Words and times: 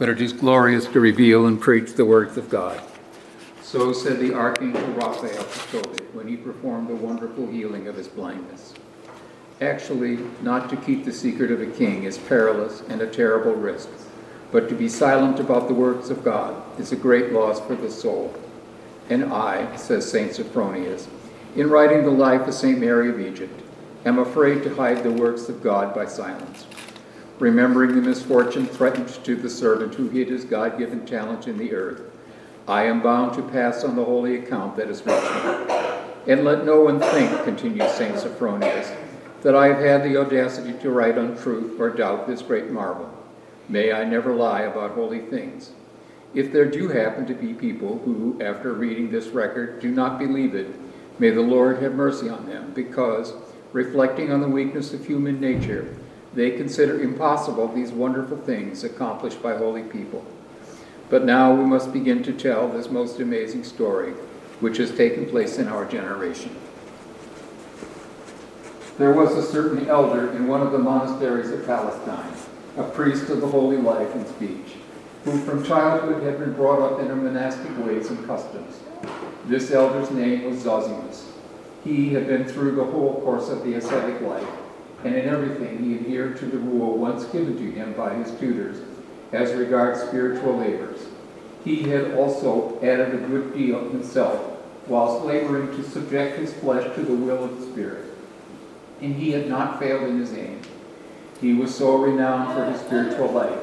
but 0.00 0.08
it 0.08 0.22
is 0.22 0.32
glorious 0.32 0.86
to 0.86 0.98
reveal 0.98 1.44
and 1.44 1.60
preach 1.60 1.92
the 1.92 2.04
works 2.06 2.38
of 2.38 2.48
God. 2.48 2.80
So 3.60 3.92
said 3.92 4.18
the 4.18 4.32
archangel 4.32 4.88
Raphael 4.94 5.44
to 5.44 5.58
Tobit 5.70 6.14
when 6.14 6.26
he 6.26 6.38
performed 6.38 6.88
the 6.88 6.94
wonderful 6.94 7.46
healing 7.46 7.86
of 7.86 7.96
his 7.96 8.08
blindness. 8.08 8.72
Actually, 9.60 10.16
not 10.40 10.70
to 10.70 10.76
keep 10.76 11.04
the 11.04 11.12
secret 11.12 11.50
of 11.50 11.60
a 11.60 11.66
king 11.66 12.04
is 12.04 12.16
perilous 12.16 12.80
and 12.88 13.02
a 13.02 13.06
terrible 13.06 13.52
risk, 13.52 13.90
but 14.50 14.70
to 14.70 14.74
be 14.74 14.88
silent 14.88 15.38
about 15.38 15.68
the 15.68 15.74
works 15.74 16.08
of 16.08 16.24
God 16.24 16.80
is 16.80 16.92
a 16.92 16.96
great 16.96 17.30
loss 17.30 17.60
for 17.60 17.74
the 17.74 17.90
soul. 17.90 18.34
And 19.10 19.26
I, 19.26 19.76
says 19.76 20.10
St. 20.10 20.32
Sophronius, 20.32 21.08
in 21.56 21.68
writing 21.68 22.04
the 22.04 22.10
life 22.10 22.48
of 22.48 22.54
St. 22.54 22.78
Mary 22.78 23.10
of 23.10 23.20
Egypt, 23.20 23.60
am 24.06 24.18
afraid 24.18 24.62
to 24.62 24.74
hide 24.74 25.02
the 25.02 25.12
works 25.12 25.50
of 25.50 25.62
God 25.62 25.94
by 25.94 26.06
silence 26.06 26.64
remembering 27.40 27.94
the 27.94 28.02
misfortune 28.02 28.66
threatened 28.66 29.08
to 29.24 29.34
the 29.34 29.48
servant 29.48 29.94
who 29.94 30.10
hid 30.10 30.28
his 30.28 30.44
God 30.44 30.78
given 30.78 31.06
talent 31.06 31.48
in 31.48 31.56
the 31.56 31.72
earth. 31.72 32.02
I 32.68 32.84
am 32.84 33.02
bound 33.02 33.34
to 33.34 33.42
pass 33.42 33.82
on 33.82 33.96
the 33.96 34.04
holy 34.04 34.36
account 34.36 34.76
that 34.76 34.90
is 34.90 35.04
written. 35.04 35.70
And 36.28 36.44
let 36.44 36.66
no 36.66 36.82
one 36.82 37.00
think, 37.00 37.42
continues 37.44 37.90
St. 37.92 38.14
Sophronius, 38.16 38.94
that 39.40 39.56
I 39.56 39.68
have 39.68 39.78
had 39.78 40.04
the 40.04 40.18
audacity 40.18 40.74
to 40.80 40.90
write 40.90 41.16
untruth 41.16 41.80
or 41.80 41.88
doubt 41.88 42.26
this 42.26 42.42
great 42.42 42.70
marvel. 42.70 43.10
May 43.70 43.90
I 43.90 44.04
never 44.04 44.34
lie 44.34 44.62
about 44.62 44.92
holy 44.92 45.20
things. 45.20 45.72
If 46.34 46.52
there 46.52 46.66
do 46.66 46.88
happen 46.88 47.26
to 47.26 47.34
be 47.34 47.54
people 47.54 47.98
who, 48.04 48.38
after 48.42 48.74
reading 48.74 49.10
this 49.10 49.28
record, 49.28 49.80
do 49.80 49.90
not 49.90 50.18
believe 50.18 50.54
it, 50.54 50.68
may 51.18 51.30
the 51.30 51.40
Lord 51.40 51.82
have 51.82 51.94
mercy 51.94 52.28
on 52.28 52.46
them, 52.46 52.72
because, 52.74 53.32
reflecting 53.72 54.30
on 54.30 54.42
the 54.42 54.48
weakness 54.48 54.92
of 54.92 55.06
human 55.06 55.40
nature, 55.40 55.96
they 56.34 56.52
consider 56.52 57.00
impossible 57.00 57.68
these 57.68 57.90
wonderful 57.90 58.36
things 58.36 58.84
accomplished 58.84 59.42
by 59.42 59.56
holy 59.56 59.82
people. 59.82 60.24
But 61.08 61.24
now 61.24 61.52
we 61.52 61.64
must 61.64 61.92
begin 61.92 62.22
to 62.22 62.32
tell 62.32 62.68
this 62.68 62.88
most 62.88 63.18
amazing 63.18 63.64
story, 63.64 64.12
which 64.60 64.76
has 64.76 64.96
taken 64.96 65.26
place 65.26 65.58
in 65.58 65.66
our 65.66 65.84
generation. 65.84 66.54
There 68.96 69.12
was 69.12 69.34
a 69.34 69.42
certain 69.42 69.88
elder 69.88 70.30
in 70.32 70.46
one 70.46 70.60
of 70.60 70.72
the 70.72 70.78
monasteries 70.78 71.50
of 71.50 71.66
Palestine, 71.66 72.32
a 72.76 72.84
priest 72.84 73.28
of 73.30 73.40
the 73.40 73.48
holy 73.48 73.78
life 73.78 74.14
and 74.14 74.26
speech, 74.28 74.76
who 75.24 75.40
from 75.40 75.64
childhood 75.64 76.22
had 76.22 76.38
been 76.38 76.52
brought 76.52 76.80
up 76.80 77.00
in 77.00 77.08
her 77.08 77.16
monastic 77.16 77.76
ways 77.84 78.08
and 78.08 78.24
customs. 78.26 78.78
This 79.46 79.72
elder's 79.72 80.10
name 80.10 80.44
was 80.44 80.62
Zosimus. 80.62 81.24
He 81.82 82.12
had 82.12 82.28
been 82.28 82.44
through 82.44 82.76
the 82.76 82.84
whole 82.84 83.20
course 83.22 83.48
of 83.48 83.64
the 83.64 83.74
ascetic 83.74 84.20
life 84.20 84.46
and 85.04 85.14
in 85.14 85.28
everything 85.28 85.82
he 85.82 85.94
adhered 85.94 86.36
to 86.38 86.46
the 86.46 86.58
rule 86.58 86.98
once 86.98 87.24
given 87.26 87.56
to 87.56 87.70
him 87.70 87.92
by 87.94 88.14
his 88.14 88.30
tutors 88.38 88.78
as 89.32 89.52
regards 89.54 90.02
spiritual 90.02 90.56
labors. 90.56 91.00
He 91.64 91.82
had 91.82 92.14
also 92.14 92.78
added 92.82 93.14
a 93.14 93.26
good 93.28 93.54
deal 93.54 93.88
himself 93.90 94.58
whilst 94.86 95.24
laboring 95.24 95.68
to 95.76 95.88
subject 95.88 96.38
his 96.38 96.52
flesh 96.54 96.94
to 96.94 97.02
the 97.02 97.14
will 97.14 97.44
of 97.44 97.60
the 97.60 97.72
Spirit. 97.72 98.06
And 99.00 99.14
he 99.14 99.30
had 99.30 99.48
not 99.48 99.78
failed 99.78 100.08
in 100.08 100.18
his 100.18 100.32
aim. 100.32 100.60
He 101.40 101.54
was 101.54 101.74
so 101.74 101.96
renowned 101.96 102.54
for 102.54 102.64
his 102.70 102.80
spiritual 102.80 103.30
life 103.30 103.58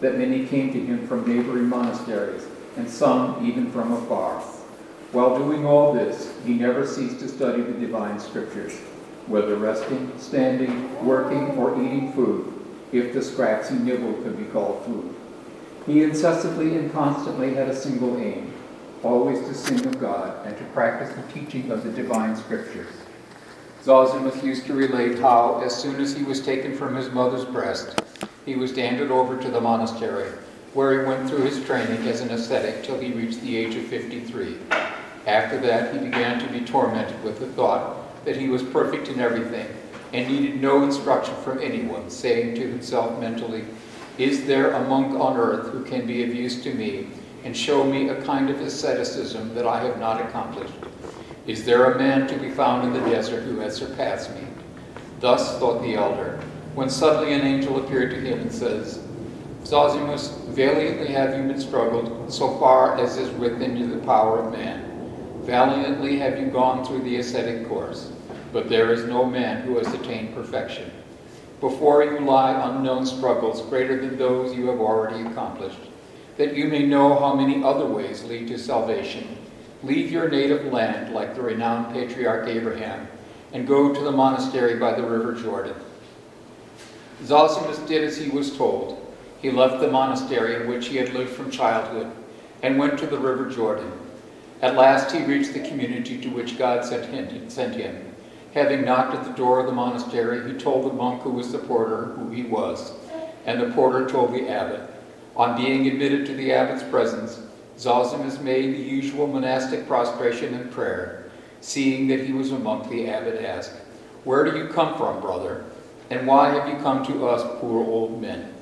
that 0.00 0.16
many 0.16 0.46
came 0.46 0.72
to 0.72 0.80
him 0.80 1.06
from 1.06 1.26
neighboring 1.26 1.68
monasteries, 1.68 2.46
and 2.76 2.88
some 2.88 3.44
even 3.44 3.70
from 3.72 3.92
afar. 3.92 4.40
While 5.12 5.36
doing 5.36 5.66
all 5.66 5.92
this, 5.92 6.32
he 6.46 6.54
never 6.54 6.86
ceased 6.86 7.18
to 7.20 7.28
study 7.28 7.62
the 7.62 7.72
divine 7.72 8.20
scriptures 8.20 8.78
whether 9.28 9.56
resting, 9.56 10.10
standing, 10.18 11.04
working, 11.04 11.50
or 11.58 11.74
eating 11.82 12.12
food, 12.12 12.52
if 12.92 13.12
the 13.12 13.22
scraps 13.22 13.68
he 13.68 13.76
nibbled 13.76 14.22
could 14.22 14.38
be 14.38 14.44
called 14.46 14.84
food. 14.84 15.14
He 15.86 16.02
incessantly 16.02 16.76
and 16.76 16.92
constantly 16.92 17.54
had 17.54 17.68
a 17.68 17.76
single 17.76 18.16
aim, 18.18 18.52
always 19.02 19.40
to 19.40 19.54
sing 19.54 19.84
of 19.86 20.00
God 20.00 20.46
and 20.46 20.56
to 20.56 20.64
practice 20.66 21.14
the 21.14 21.32
teaching 21.32 21.70
of 21.70 21.84
the 21.84 21.90
divine 21.90 22.36
scriptures. 22.36 22.92
Zosimus 23.84 24.42
used 24.42 24.66
to 24.66 24.74
relate 24.74 25.18
how, 25.18 25.60
as 25.64 25.74
soon 25.74 26.00
as 26.00 26.16
he 26.16 26.24
was 26.24 26.40
taken 26.40 26.76
from 26.76 26.94
his 26.94 27.10
mother's 27.10 27.44
breast, 27.44 28.02
he 28.44 28.56
was 28.56 28.74
handed 28.74 29.10
over 29.10 29.40
to 29.40 29.50
the 29.50 29.60
monastery, 29.60 30.30
where 30.74 31.00
he 31.00 31.06
went 31.06 31.28
through 31.28 31.44
his 31.44 31.64
training 31.64 32.06
as 32.08 32.20
an 32.20 32.30
ascetic 32.30 32.82
till 32.82 32.98
he 32.98 33.12
reached 33.12 33.40
the 33.42 33.56
age 33.56 33.74
of 33.74 33.84
53. 33.84 34.56
After 35.26 35.58
that, 35.60 35.92
he 35.92 36.00
began 36.00 36.40
to 36.40 36.52
be 36.52 36.64
tormented 36.64 37.22
with 37.22 37.38
the 37.38 37.46
thought 37.48 38.07
that 38.28 38.36
he 38.36 38.50
was 38.50 38.62
perfect 38.62 39.08
in 39.08 39.20
everything 39.20 39.66
and 40.12 40.28
needed 40.28 40.60
no 40.60 40.82
instruction 40.82 41.34
from 41.36 41.62
anyone, 41.62 42.10
saying 42.10 42.54
to 42.54 42.60
himself 42.60 43.18
mentally, 43.18 43.64
Is 44.18 44.44
there 44.44 44.72
a 44.72 44.86
monk 44.86 45.18
on 45.18 45.38
earth 45.38 45.72
who 45.72 45.82
can 45.82 46.06
be 46.06 46.22
of 46.22 46.34
use 46.34 46.62
to 46.62 46.74
me 46.74 47.08
and 47.44 47.56
show 47.56 47.84
me 47.84 48.10
a 48.10 48.22
kind 48.24 48.50
of 48.50 48.60
asceticism 48.60 49.54
that 49.54 49.66
I 49.66 49.82
have 49.82 49.98
not 49.98 50.20
accomplished? 50.20 50.74
Is 51.46 51.64
there 51.64 51.92
a 51.92 51.98
man 51.98 52.26
to 52.26 52.36
be 52.36 52.50
found 52.50 52.86
in 52.86 52.92
the 52.92 53.10
desert 53.10 53.44
who 53.44 53.60
has 53.60 53.74
surpassed 53.74 54.34
me? 54.34 54.46
Thus 55.20 55.58
thought 55.58 55.80
the 55.80 55.94
elder, 55.94 56.38
when 56.74 56.90
suddenly 56.90 57.32
an 57.32 57.46
angel 57.46 57.82
appeared 57.82 58.10
to 58.10 58.20
him 58.20 58.40
and 58.40 58.52
says, 58.52 58.98
Zosimus, 59.64 60.46
valiantly 60.48 61.08
have 61.08 61.34
you 61.34 61.44
been 61.44 61.60
struggled 61.60 62.30
so 62.30 62.58
far 62.58 62.98
as 62.98 63.16
is 63.16 63.30
within 63.38 63.74
you 63.74 63.86
the 63.86 64.04
power 64.04 64.40
of 64.40 64.52
man. 64.52 64.84
Valiantly 65.44 66.18
have 66.18 66.38
you 66.38 66.48
gone 66.48 66.84
through 66.84 67.00
the 67.00 67.16
ascetic 67.16 67.66
course, 67.68 68.12
but 68.52 68.68
there 68.68 68.92
is 68.92 69.04
no 69.04 69.24
man 69.24 69.62
who 69.62 69.78
has 69.78 69.92
attained 69.94 70.34
perfection. 70.34 70.90
Before 71.60 72.04
you 72.04 72.20
lie 72.20 72.52
unknown 72.70 73.04
struggles 73.04 73.62
greater 73.62 74.00
than 74.00 74.16
those 74.16 74.56
you 74.56 74.66
have 74.68 74.80
already 74.80 75.26
accomplished, 75.28 75.80
that 76.36 76.54
you 76.54 76.68
may 76.68 76.86
know 76.86 77.18
how 77.18 77.34
many 77.34 77.62
other 77.64 77.86
ways 77.86 78.24
lead 78.24 78.48
to 78.48 78.58
salvation. 78.58 79.36
Leave 79.82 80.10
your 80.10 80.28
native 80.28 80.72
land 80.72 81.12
like 81.12 81.34
the 81.34 81.42
renowned 81.42 81.92
patriarch 81.92 82.48
Abraham, 82.48 83.08
and 83.52 83.66
go 83.66 83.92
to 83.92 84.00
the 84.00 84.12
monastery 84.12 84.78
by 84.78 84.94
the 84.94 85.02
river 85.02 85.32
Jordan. 85.34 85.74
Zosimus 87.24 87.84
did 87.88 88.04
as 88.04 88.16
he 88.16 88.30
was 88.30 88.56
told. 88.56 89.04
He 89.40 89.50
left 89.50 89.80
the 89.80 89.90
monastery 89.90 90.56
in 90.56 90.68
which 90.68 90.88
he 90.88 90.96
had 90.96 91.12
lived 91.12 91.30
from 91.30 91.50
childhood 91.50 92.10
and 92.62 92.78
went 92.78 92.98
to 92.98 93.06
the 93.06 93.18
river 93.18 93.50
Jordan. 93.50 93.90
At 94.62 94.74
last 94.74 95.12
he 95.12 95.24
reached 95.24 95.54
the 95.54 95.68
community 95.68 96.20
to 96.20 96.28
which 96.28 96.58
God 96.58 96.84
sent 96.84 97.06
him. 97.74 98.07
Having 98.54 98.84
knocked 98.84 99.14
at 99.14 99.24
the 99.24 99.32
door 99.32 99.60
of 99.60 99.66
the 99.66 99.72
monastery, 99.72 100.50
he 100.50 100.58
told 100.58 100.84
the 100.84 100.94
monk 100.94 101.22
who 101.22 101.30
was 101.30 101.52
the 101.52 101.58
porter 101.58 102.06
who 102.06 102.30
he 102.30 102.44
was, 102.44 102.92
and 103.44 103.60
the 103.60 103.70
porter 103.74 104.08
told 104.08 104.32
the 104.32 104.48
abbot. 104.48 104.88
On 105.36 105.56
being 105.56 105.86
admitted 105.86 106.26
to 106.26 106.34
the 106.34 106.52
abbot's 106.52 106.82
presence, 106.84 107.40
Zosimus 107.78 108.40
made 108.40 108.74
the 108.74 108.82
usual 108.82 109.26
monastic 109.26 109.86
prostration 109.86 110.54
and 110.54 110.72
prayer. 110.72 111.30
Seeing 111.60 112.08
that 112.08 112.24
he 112.24 112.32
was 112.32 112.50
a 112.50 112.58
monk, 112.58 112.88
the 112.88 113.08
abbot 113.08 113.44
asked, 113.44 113.74
Where 114.24 114.44
do 114.44 114.58
you 114.58 114.68
come 114.68 114.96
from, 114.96 115.20
brother? 115.20 115.64
And 116.10 116.26
why 116.26 116.48
have 116.48 116.68
you 116.68 116.76
come 116.82 117.04
to 117.06 117.28
us, 117.28 117.42
poor 117.60 117.84
old 117.84 118.20
men? 118.20 118.52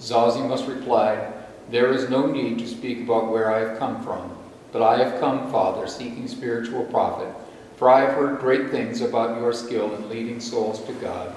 Zosimus 0.00 0.68
replied, 0.68 1.32
There 1.70 1.92
is 1.92 2.10
no 2.10 2.26
need 2.26 2.58
to 2.58 2.66
speak 2.66 3.02
about 3.02 3.30
where 3.30 3.50
I 3.50 3.60
have 3.60 3.78
come 3.78 4.02
from. 4.02 4.36
But 4.72 4.82
I 4.82 4.98
have 4.98 5.20
come, 5.20 5.50
Father, 5.50 5.86
seeking 5.86 6.28
spiritual 6.28 6.84
profit, 6.84 7.28
for 7.76 7.90
I 7.90 8.00
have 8.00 8.14
heard 8.14 8.40
great 8.40 8.70
things 8.70 9.00
about 9.00 9.38
your 9.38 9.52
skill 9.52 9.94
in 9.94 10.08
leading 10.08 10.40
souls 10.40 10.82
to 10.84 10.92
God. 10.94 11.34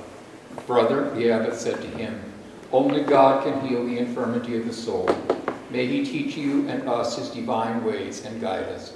Brother, 0.66 1.10
the 1.12 1.32
abbot 1.32 1.56
said 1.56 1.82
to 1.82 1.88
him, 1.88 2.20
only 2.72 3.02
God 3.02 3.44
can 3.44 3.68
heal 3.68 3.86
the 3.86 3.98
infirmity 3.98 4.56
of 4.58 4.68
the 4.68 4.74
soul. 4.74 5.10
May 5.72 5.88
he 5.88 6.06
teach 6.06 6.38
you 6.38 6.68
and 6.68 6.88
us 6.88 7.18
his 7.18 7.30
divine 7.30 7.84
ways 7.84 8.26
and 8.26 8.42
guide 8.42 8.66
us. 8.66 8.94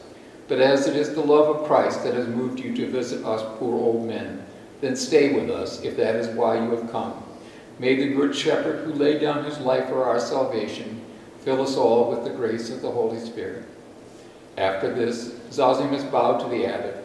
But 0.47 0.59
as 0.59 0.87
it 0.87 0.95
is 0.95 1.13
the 1.13 1.21
love 1.21 1.55
of 1.55 1.65
Christ 1.67 2.03
that 2.03 2.13
has 2.13 2.27
moved 2.27 2.59
you 2.59 2.75
to 2.75 2.91
visit 2.91 3.25
us 3.25 3.41
poor 3.57 3.73
old 3.73 4.07
men, 4.07 4.45
then 4.81 4.95
stay 4.95 5.33
with 5.33 5.49
us 5.49 5.81
if 5.81 5.97
that 5.97 6.15
is 6.15 6.27
why 6.35 6.63
you 6.63 6.69
have 6.71 6.91
come. 6.91 7.23
May 7.79 7.95
the 7.95 8.13
Good 8.13 8.35
Shepherd 8.35 8.85
who 8.85 8.93
laid 8.93 9.21
down 9.21 9.45
his 9.45 9.57
life 9.59 9.87
for 9.87 10.03
our 10.05 10.19
salvation 10.19 11.01
fill 11.41 11.61
us 11.61 11.75
all 11.75 12.11
with 12.11 12.23
the 12.23 12.29
grace 12.29 12.69
of 12.69 12.81
the 12.81 12.91
Holy 12.91 13.19
Spirit. 13.19 13.63
After 14.57 14.93
this, 14.93 15.29
Zosimus 15.49 16.09
bowed 16.11 16.39
to 16.39 16.49
the 16.49 16.65
abbot, 16.65 17.02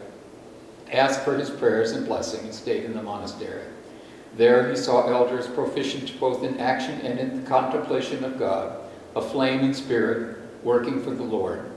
asked 0.91 1.21
for 1.21 1.37
his 1.37 1.49
prayers 1.49 1.91
and 1.91 2.05
blessing, 2.05 2.45
and 2.45 2.53
stayed 2.53 2.85
in 2.85 2.93
the 2.93 3.01
monastery. 3.01 3.63
There 4.37 4.69
he 4.69 4.75
saw 4.75 5.07
elders 5.07 5.47
proficient 5.47 6.19
both 6.19 6.43
in 6.43 6.59
action 6.59 7.01
and 7.01 7.19
in 7.19 7.41
the 7.41 7.49
contemplation 7.49 8.23
of 8.23 8.39
God, 8.39 8.79
aflame 9.15 9.61
in 9.61 9.73
spirit, 9.73 10.37
working 10.63 11.01
for 11.01 11.11
the 11.11 11.23
Lord. 11.23 11.71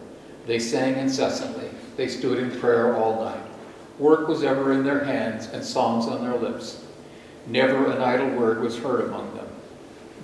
They 0.46 0.58
sang 0.58 0.96
incessantly. 0.96 1.70
They 1.96 2.08
stood 2.08 2.38
in 2.38 2.58
prayer 2.60 2.96
all 2.96 3.24
night. 3.24 3.44
Work 3.98 4.28
was 4.28 4.42
ever 4.42 4.72
in 4.72 4.84
their 4.84 5.04
hands 5.04 5.46
and 5.46 5.64
psalms 5.64 6.06
on 6.06 6.22
their 6.22 6.36
lips. 6.36 6.84
Never 7.46 7.90
an 7.90 8.02
idle 8.02 8.30
word 8.38 8.60
was 8.60 8.78
heard 8.78 9.04
among 9.04 9.34
them. 9.34 9.46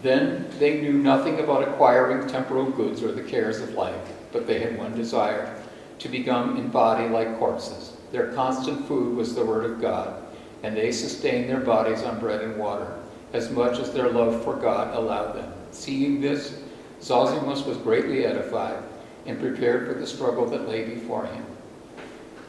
Then 0.03 0.49
they 0.59 0.81
knew 0.81 0.95
nothing 0.95 1.41
about 1.41 1.67
acquiring 1.67 2.29
temporal 2.29 2.71
goods 2.71 3.03
or 3.03 3.13
the 3.13 3.23
cares 3.23 3.61
of 3.61 3.73
life 3.73 4.13
but 4.33 4.47
they 4.47 4.61
had 4.61 4.79
one 4.79 4.95
desire 4.95 5.55
to 5.99 6.09
become 6.09 6.57
in 6.57 6.69
body 6.69 7.09
like 7.09 7.39
corpses. 7.39 7.97
Their 8.13 8.33
constant 8.33 8.87
food 8.87 9.17
was 9.17 9.35
the 9.35 9.45
Word 9.45 9.65
of 9.71 9.81
God, 9.81 10.23
and 10.63 10.77
they 10.77 10.93
sustained 10.93 11.49
their 11.49 11.61
bodies 11.61 12.03
on 12.03 12.21
bread 12.21 12.43
and 12.43 12.57
water, 12.57 12.99
as 13.33 13.51
much 13.51 13.79
as 13.79 13.93
their 13.93 14.09
love 14.09 14.43
for 14.43 14.57
God 14.57 14.97
allowed 14.97 15.35
them. 15.35 15.53
Seeing 15.71 16.21
this, 16.21 16.61
Zosimus 17.01 17.67
was 17.67 17.77
greatly 17.79 18.25
edified 18.25 18.83
and 19.27 19.39
prepared 19.39 19.87
for 19.87 19.95
the 19.95 20.07
struggle 20.07 20.47
that 20.47 20.69
lay 20.69 20.85
before 20.85 21.27
him. 21.27 21.45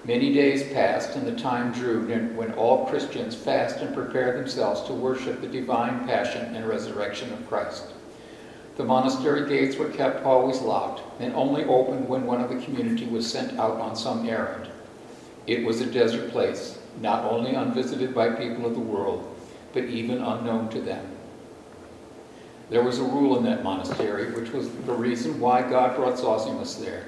Many 0.05 0.33
days 0.33 0.71
passed, 0.71 1.17
and 1.17 1.27
the 1.27 1.39
time 1.39 1.73
drew 1.73 2.07
when 2.35 2.53
all 2.53 2.85
Christians 2.85 3.35
fast 3.35 3.77
and 3.77 3.93
prepare 3.93 4.37
themselves 4.37 4.81
to 4.83 4.93
worship 4.93 5.41
the 5.41 5.47
divine 5.47 6.07
passion 6.07 6.55
and 6.55 6.67
resurrection 6.67 7.33
of 7.33 7.47
Christ. 7.49 7.83
The 8.77 8.85
monastery 8.85 9.47
gates 9.49 9.75
were 9.75 9.89
kept 9.89 10.23
always 10.23 10.61
locked 10.61 11.01
and 11.19 11.33
only 11.35 11.65
opened 11.65 12.07
when 12.07 12.25
one 12.25 12.39
of 12.39 12.49
the 12.49 12.63
community 12.63 13.05
was 13.07 13.29
sent 13.29 13.59
out 13.59 13.77
on 13.81 13.93
some 13.93 14.27
errand. 14.27 14.68
It 15.49 15.65
was 15.65 15.81
a 15.81 15.87
desert 15.87 16.29
place, 16.29 16.77
not 17.01 17.25
only 17.25 17.55
unvisited 17.55 18.13
by 18.13 18.29
people 18.29 18.67
of 18.67 18.75
the 18.75 18.79
world, 18.79 19.35
but 19.73 19.85
even 19.85 20.21
unknown 20.21 20.69
to 20.69 20.79
them. 20.79 21.03
There 22.69 22.83
was 22.83 22.99
a 22.99 23.03
rule 23.03 23.35
in 23.35 23.45
that 23.45 23.63
monastery, 23.63 24.31
which 24.31 24.51
was 24.51 24.69
the 24.69 24.93
reason 24.93 25.39
why 25.39 25.67
God 25.67 25.95
brought 25.95 26.19
Zosimus 26.19 26.79
there. 26.79 27.05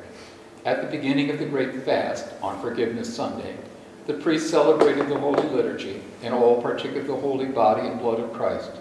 At 0.66 0.82
the 0.82 0.88
beginning 0.88 1.30
of 1.30 1.38
the 1.38 1.46
Great 1.46 1.84
Fast, 1.84 2.34
on 2.42 2.60
Forgiveness 2.62 3.16
Sunday, 3.16 3.56
the 4.08 4.16
priests 4.16 4.50
celebrated 4.50 5.08
the 5.08 5.20
Holy 5.20 5.48
Liturgy, 5.50 6.02
and 6.24 6.34
all 6.34 6.64
partook 6.64 6.96
of 6.96 7.06
the 7.06 7.16
holy 7.16 7.46
body 7.46 7.88
and 7.88 8.00
blood 8.00 8.20
of 8.20 8.34
Christ. 8.34 8.72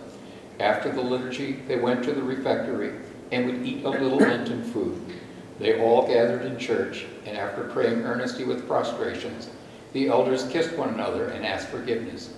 After 0.58 0.90
the 0.90 1.02
liturgy, 1.02 1.52
they 1.68 1.76
went 1.78 2.02
to 2.04 2.12
the 2.12 2.22
refectory 2.22 2.94
and 3.30 3.44
would 3.44 3.66
eat 3.66 3.84
a 3.84 3.90
little 3.90 4.16
Lenten 4.16 4.64
food. 4.64 5.09
They 5.60 5.78
all 5.78 6.06
gathered 6.06 6.46
in 6.46 6.58
church, 6.58 7.04
and 7.26 7.36
after 7.36 7.64
praying 7.64 8.00
earnestly 8.02 8.44
with 8.44 8.66
prostrations, 8.66 9.50
the 9.92 10.08
elders 10.08 10.48
kissed 10.48 10.72
one 10.72 10.88
another 10.88 11.26
and 11.26 11.44
asked 11.44 11.68
forgiveness. 11.68 12.32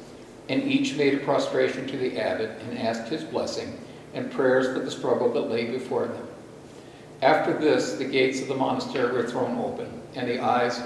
And 0.49 0.65
each 0.65 0.97
made 0.97 1.15
a 1.15 1.19
prostration 1.19 1.87
to 1.87 1.97
the 1.97 2.19
abbot 2.19 2.51
and 2.61 2.77
asked 2.77 3.09
his 3.09 3.23
blessing 3.23 3.79
and 4.13 4.33
prayers 4.33 4.77
for 4.77 4.85
the 4.85 4.91
struggle 4.91 5.33
that 5.33 5.49
lay 5.49 5.71
before 5.71 6.07
them. 6.07 6.27
After 7.23 7.57
this, 7.57 7.93
the 7.93 8.05
gates 8.05 8.43
of 8.43 8.49
the 8.49 8.57
monastery 8.57 9.13
were 9.13 9.29
thrown 9.29 9.57
open, 9.57 10.03
and 10.17 10.29
the 10.29 10.41
eyes 10.41 10.83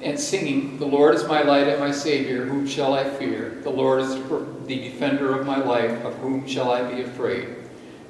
and 0.00 0.18
singing, 0.18 0.78
The 0.78 0.86
Lord 0.86 1.14
is 1.14 1.24
my 1.24 1.42
light 1.42 1.68
and 1.68 1.78
my 1.78 1.92
Savior, 1.92 2.46
whom 2.46 2.66
shall 2.66 2.94
I 2.94 3.04
fear? 3.04 3.60
The 3.62 3.70
Lord 3.70 4.00
is 4.00 4.14
the 4.14 4.76
defender 4.76 5.38
of 5.38 5.46
my 5.46 5.58
life, 5.58 6.02
of 6.06 6.14
whom 6.16 6.46
shall 6.46 6.72
I 6.72 6.90
be 6.90 7.02
afraid? 7.02 7.54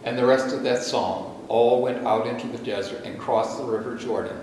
And 0.05 0.17
the 0.17 0.25
rest 0.25 0.55
of 0.55 0.63
that 0.63 0.85
psalm 0.85 1.32
all 1.53 1.83
went 1.83 2.07
out 2.07 2.27
into 2.27 2.47
the 2.47 2.65
desert 2.65 3.05
and 3.05 3.19
crossed 3.19 3.59
the 3.59 3.65
river 3.65 3.95
Jordan. 3.95 4.41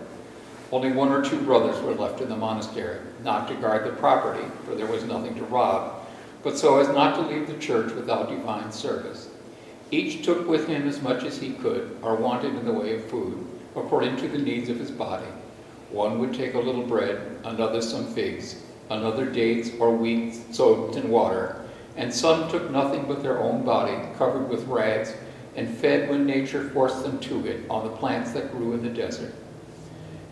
Only 0.72 0.92
one 0.92 1.12
or 1.12 1.26
two 1.26 1.42
brothers 1.42 1.82
were 1.82 1.96
left 1.96 2.22
in 2.22 2.30
the 2.30 2.38
monastery, 2.38 3.00
not 3.24 3.48
to 3.48 3.56
guard 3.56 3.84
the 3.84 3.96
property, 3.96 4.46
for 4.64 4.76
there 4.76 4.86
was 4.86 5.04
nothing 5.06 5.34
to 5.34 5.44
rob, 5.46 6.06
but 6.44 6.56
so 6.56 6.80
as 6.80 6.88
not 6.90 7.16
to 7.16 7.34
leave 7.34 7.48
the 7.48 7.58
church 7.58 7.92
without 7.94 8.30
divine 8.30 8.72
service. 8.72 9.28
Each 9.90 10.24
took 10.24 10.48
with 10.48 10.68
him 10.68 10.88
as 10.88 11.02
much 11.02 11.24
as 11.24 11.40
he 11.40 11.54
could 11.54 11.98
or 12.04 12.16
wanted 12.16 12.54
in 12.54 12.66
the 12.66 12.72
way 12.72 12.96
of 12.96 13.06
food, 13.06 13.44
according 13.76 14.18
to 14.18 14.28
the 14.28 14.38
needs 14.38 14.70
of 14.70 14.78
his 14.78 14.92
body. 14.92 15.26
One 15.90 16.20
would 16.20 16.36
take 16.36 16.54
a 16.54 16.60
little 16.60 16.86
bread, 16.86 17.40
another 17.44 17.82
some 17.82 18.06
figs, 18.14 18.62
another 18.92 19.26
dates 19.26 19.72
or 19.80 19.96
wheat 19.96 20.54
soaked 20.54 20.96
in 20.96 21.10
water, 21.10 21.60
and 21.98 22.14
some 22.14 22.52
took 22.52 22.70
nothing 22.70 23.06
but 23.08 23.24
their 23.24 23.40
own 23.40 23.64
body, 23.64 23.98
covered 24.20 24.48
with 24.48 24.68
rags, 24.68 25.16
and 25.56 25.70
fed 25.78 26.10
when 26.10 26.26
nature 26.26 26.70
forced 26.70 27.04
them 27.04 27.20
to 27.20 27.46
it 27.46 27.64
on 27.70 27.86
the 27.86 27.96
plants 27.98 28.32
that 28.32 28.52
grew 28.52 28.74
in 28.74 28.84
the 28.84 28.90
desert. 28.90 29.34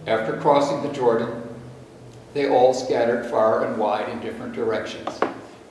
After 0.06 0.38
crossing 0.38 0.82
the 0.84 0.94
Jordan, 0.94 1.44
they 2.34 2.50
all 2.50 2.74
scattered 2.74 3.26
far 3.26 3.66
and 3.66 3.78
wide 3.78 4.10
in 4.10 4.20
different 4.20 4.54
directions. 4.54 5.10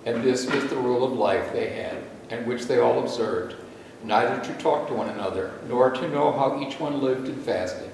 And 0.04 0.22
this 0.22 0.50
was 0.50 0.68
the 0.68 0.76
rule 0.76 1.04
of 1.04 1.12
life 1.12 1.52
they 1.52 1.70
had, 1.70 1.98
and 2.30 2.46
which 2.46 2.66
they 2.66 2.78
all 2.78 3.00
observed, 3.00 3.56
neither 4.04 4.44
to 4.44 4.62
talk 4.62 4.88
to 4.88 4.94
one 4.94 5.08
another, 5.08 5.52
nor 5.68 5.90
to 5.90 6.08
know 6.08 6.32
how 6.32 6.60
each 6.60 6.78
one 6.78 7.00
lived 7.00 7.28
and 7.28 7.42
fasted. 7.42 7.90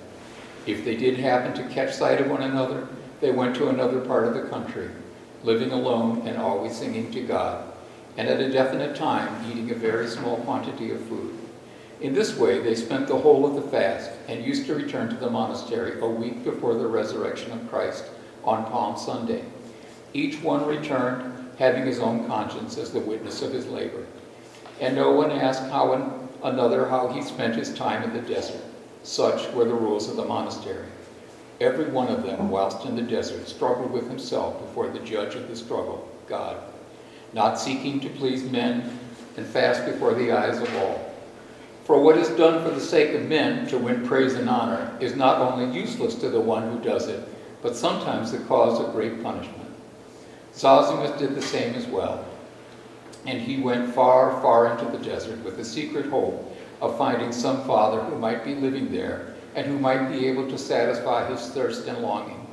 If 0.66 0.84
they 0.84 0.96
did 0.96 1.18
happen 1.18 1.54
to 1.54 1.74
catch 1.74 1.94
sight 1.94 2.20
of 2.20 2.30
one 2.30 2.42
another, 2.42 2.88
they 3.20 3.30
went 3.30 3.54
to 3.56 3.68
another 3.68 4.00
part 4.00 4.26
of 4.26 4.34
the 4.34 4.48
country, 4.48 4.88
living 5.42 5.70
alone 5.70 6.26
and 6.26 6.38
always 6.38 6.76
singing 6.76 7.10
to 7.12 7.20
God, 7.22 7.72
and 8.16 8.28
at 8.28 8.40
a 8.40 8.50
definite 8.50 8.96
time 8.96 9.50
eating 9.50 9.70
a 9.70 9.74
very 9.74 10.08
small 10.08 10.36
quantity 10.38 10.90
of 10.90 11.00
food. 11.02 11.38
In 12.02 12.14
this 12.14 12.36
way, 12.36 12.58
they 12.58 12.74
spent 12.74 13.06
the 13.06 13.16
whole 13.16 13.46
of 13.46 13.54
the 13.54 13.70
fast 13.70 14.10
and 14.26 14.44
used 14.44 14.66
to 14.66 14.74
return 14.74 15.08
to 15.08 15.14
the 15.14 15.30
monastery 15.30 16.00
a 16.00 16.06
week 16.08 16.42
before 16.42 16.74
the 16.74 16.88
resurrection 16.88 17.52
of 17.52 17.70
Christ 17.70 18.04
on 18.42 18.64
Palm 18.64 18.96
Sunday. 18.96 19.44
Each 20.12 20.42
one 20.42 20.66
returned 20.66 21.50
having 21.60 21.86
his 21.86 22.00
own 22.00 22.26
conscience 22.26 22.76
as 22.76 22.90
the 22.90 22.98
witness 22.98 23.40
of 23.40 23.52
his 23.52 23.68
labor. 23.68 24.04
And 24.80 24.96
no 24.96 25.12
one 25.12 25.30
asked 25.30 25.62
how 25.70 26.18
another 26.42 26.88
how 26.88 27.06
he 27.06 27.22
spent 27.22 27.54
his 27.54 27.72
time 27.72 28.02
in 28.02 28.12
the 28.12 28.28
desert. 28.28 28.62
Such 29.04 29.52
were 29.52 29.64
the 29.64 29.72
rules 29.72 30.10
of 30.10 30.16
the 30.16 30.24
monastery. 30.24 30.88
Every 31.60 31.88
one 31.88 32.08
of 32.08 32.24
them, 32.24 32.50
whilst 32.50 32.84
in 32.84 32.96
the 32.96 33.02
desert, 33.02 33.46
struggled 33.46 33.92
with 33.92 34.08
himself 34.08 34.60
before 34.60 34.88
the 34.88 34.98
judge 34.98 35.36
of 35.36 35.46
the 35.46 35.54
struggle, 35.54 36.08
God, 36.26 36.56
not 37.32 37.60
seeking 37.60 38.00
to 38.00 38.08
please 38.08 38.42
men 38.42 38.98
and 39.36 39.46
fast 39.46 39.86
before 39.86 40.14
the 40.14 40.32
eyes 40.32 40.58
of 40.58 40.76
all. 40.78 41.11
For 41.84 42.00
what 42.00 42.16
is 42.16 42.28
done 42.30 42.62
for 42.62 42.70
the 42.70 42.80
sake 42.80 43.14
of 43.14 43.28
men 43.28 43.66
to 43.68 43.78
win 43.78 44.06
praise 44.06 44.34
and 44.34 44.48
honor 44.48 44.96
is 45.00 45.16
not 45.16 45.38
only 45.38 45.76
useless 45.76 46.14
to 46.16 46.28
the 46.28 46.40
one 46.40 46.70
who 46.70 46.82
does 46.82 47.08
it, 47.08 47.28
but 47.60 47.76
sometimes 47.76 48.30
the 48.30 48.38
cause 48.38 48.78
of 48.78 48.92
great 48.92 49.22
punishment. 49.22 49.70
Zosimus 50.54 51.18
did 51.18 51.34
the 51.34 51.42
same 51.42 51.74
as 51.74 51.86
well. 51.86 52.24
And 53.26 53.40
he 53.40 53.60
went 53.60 53.94
far, 53.94 54.40
far 54.40 54.72
into 54.72 54.96
the 54.96 55.04
desert 55.04 55.42
with 55.44 55.56
the 55.56 55.64
secret 55.64 56.06
hope 56.06 56.56
of 56.80 56.98
finding 56.98 57.32
some 57.32 57.64
father 57.64 58.02
who 58.02 58.18
might 58.18 58.44
be 58.44 58.54
living 58.54 58.92
there 58.92 59.34
and 59.54 59.66
who 59.66 59.78
might 59.78 60.08
be 60.08 60.26
able 60.26 60.48
to 60.50 60.58
satisfy 60.58 61.28
his 61.28 61.48
thirst 61.50 61.86
and 61.86 61.98
longing. 61.98 62.46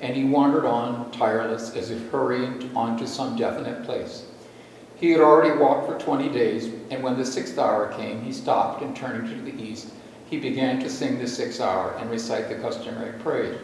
And 0.00 0.14
he 0.14 0.24
wandered 0.24 0.64
on, 0.64 1.10
tireless, 1.10 1.74
as 1.74 1.90
if 1.90 2.10
hurrying 2.10 2.70
on 2.76 2.98
to 2.98 3.06
some 3.06 3.36
definite 3.36 3.84
place. 3.84 4.27
He 4.98 5.12
had 5.12 5.20
already 5.20 5.56
walked 5.56 5.86
for 5.86 5.98
20 5.98 6.28
days, 6.30 6.72
and 6.90 7.02
when 7.02 7.16
the 7.16 7.24
sixth 7.24 7.56
hour 7.56 7.92
came, 7.92 8.22
he 8.22 8.32
stopped 8.32 8.82
and 8.82 8.96
turning 8.96 9.30
to 9.30 9.42
the 9.42 9.62
east, 9.62 9.90
he 10.28 10.38
began 10.38 10.80
to 10.80 10.90
sing 10.90 11.18
the 11.18 11.28
sixth 11.28 11.60
hour 11.60 11.96
and 11.98 12.10
recite 12.10 12.48
the 12.48 12.56
customary 12.56 13.12
prayer. 13.20 13.60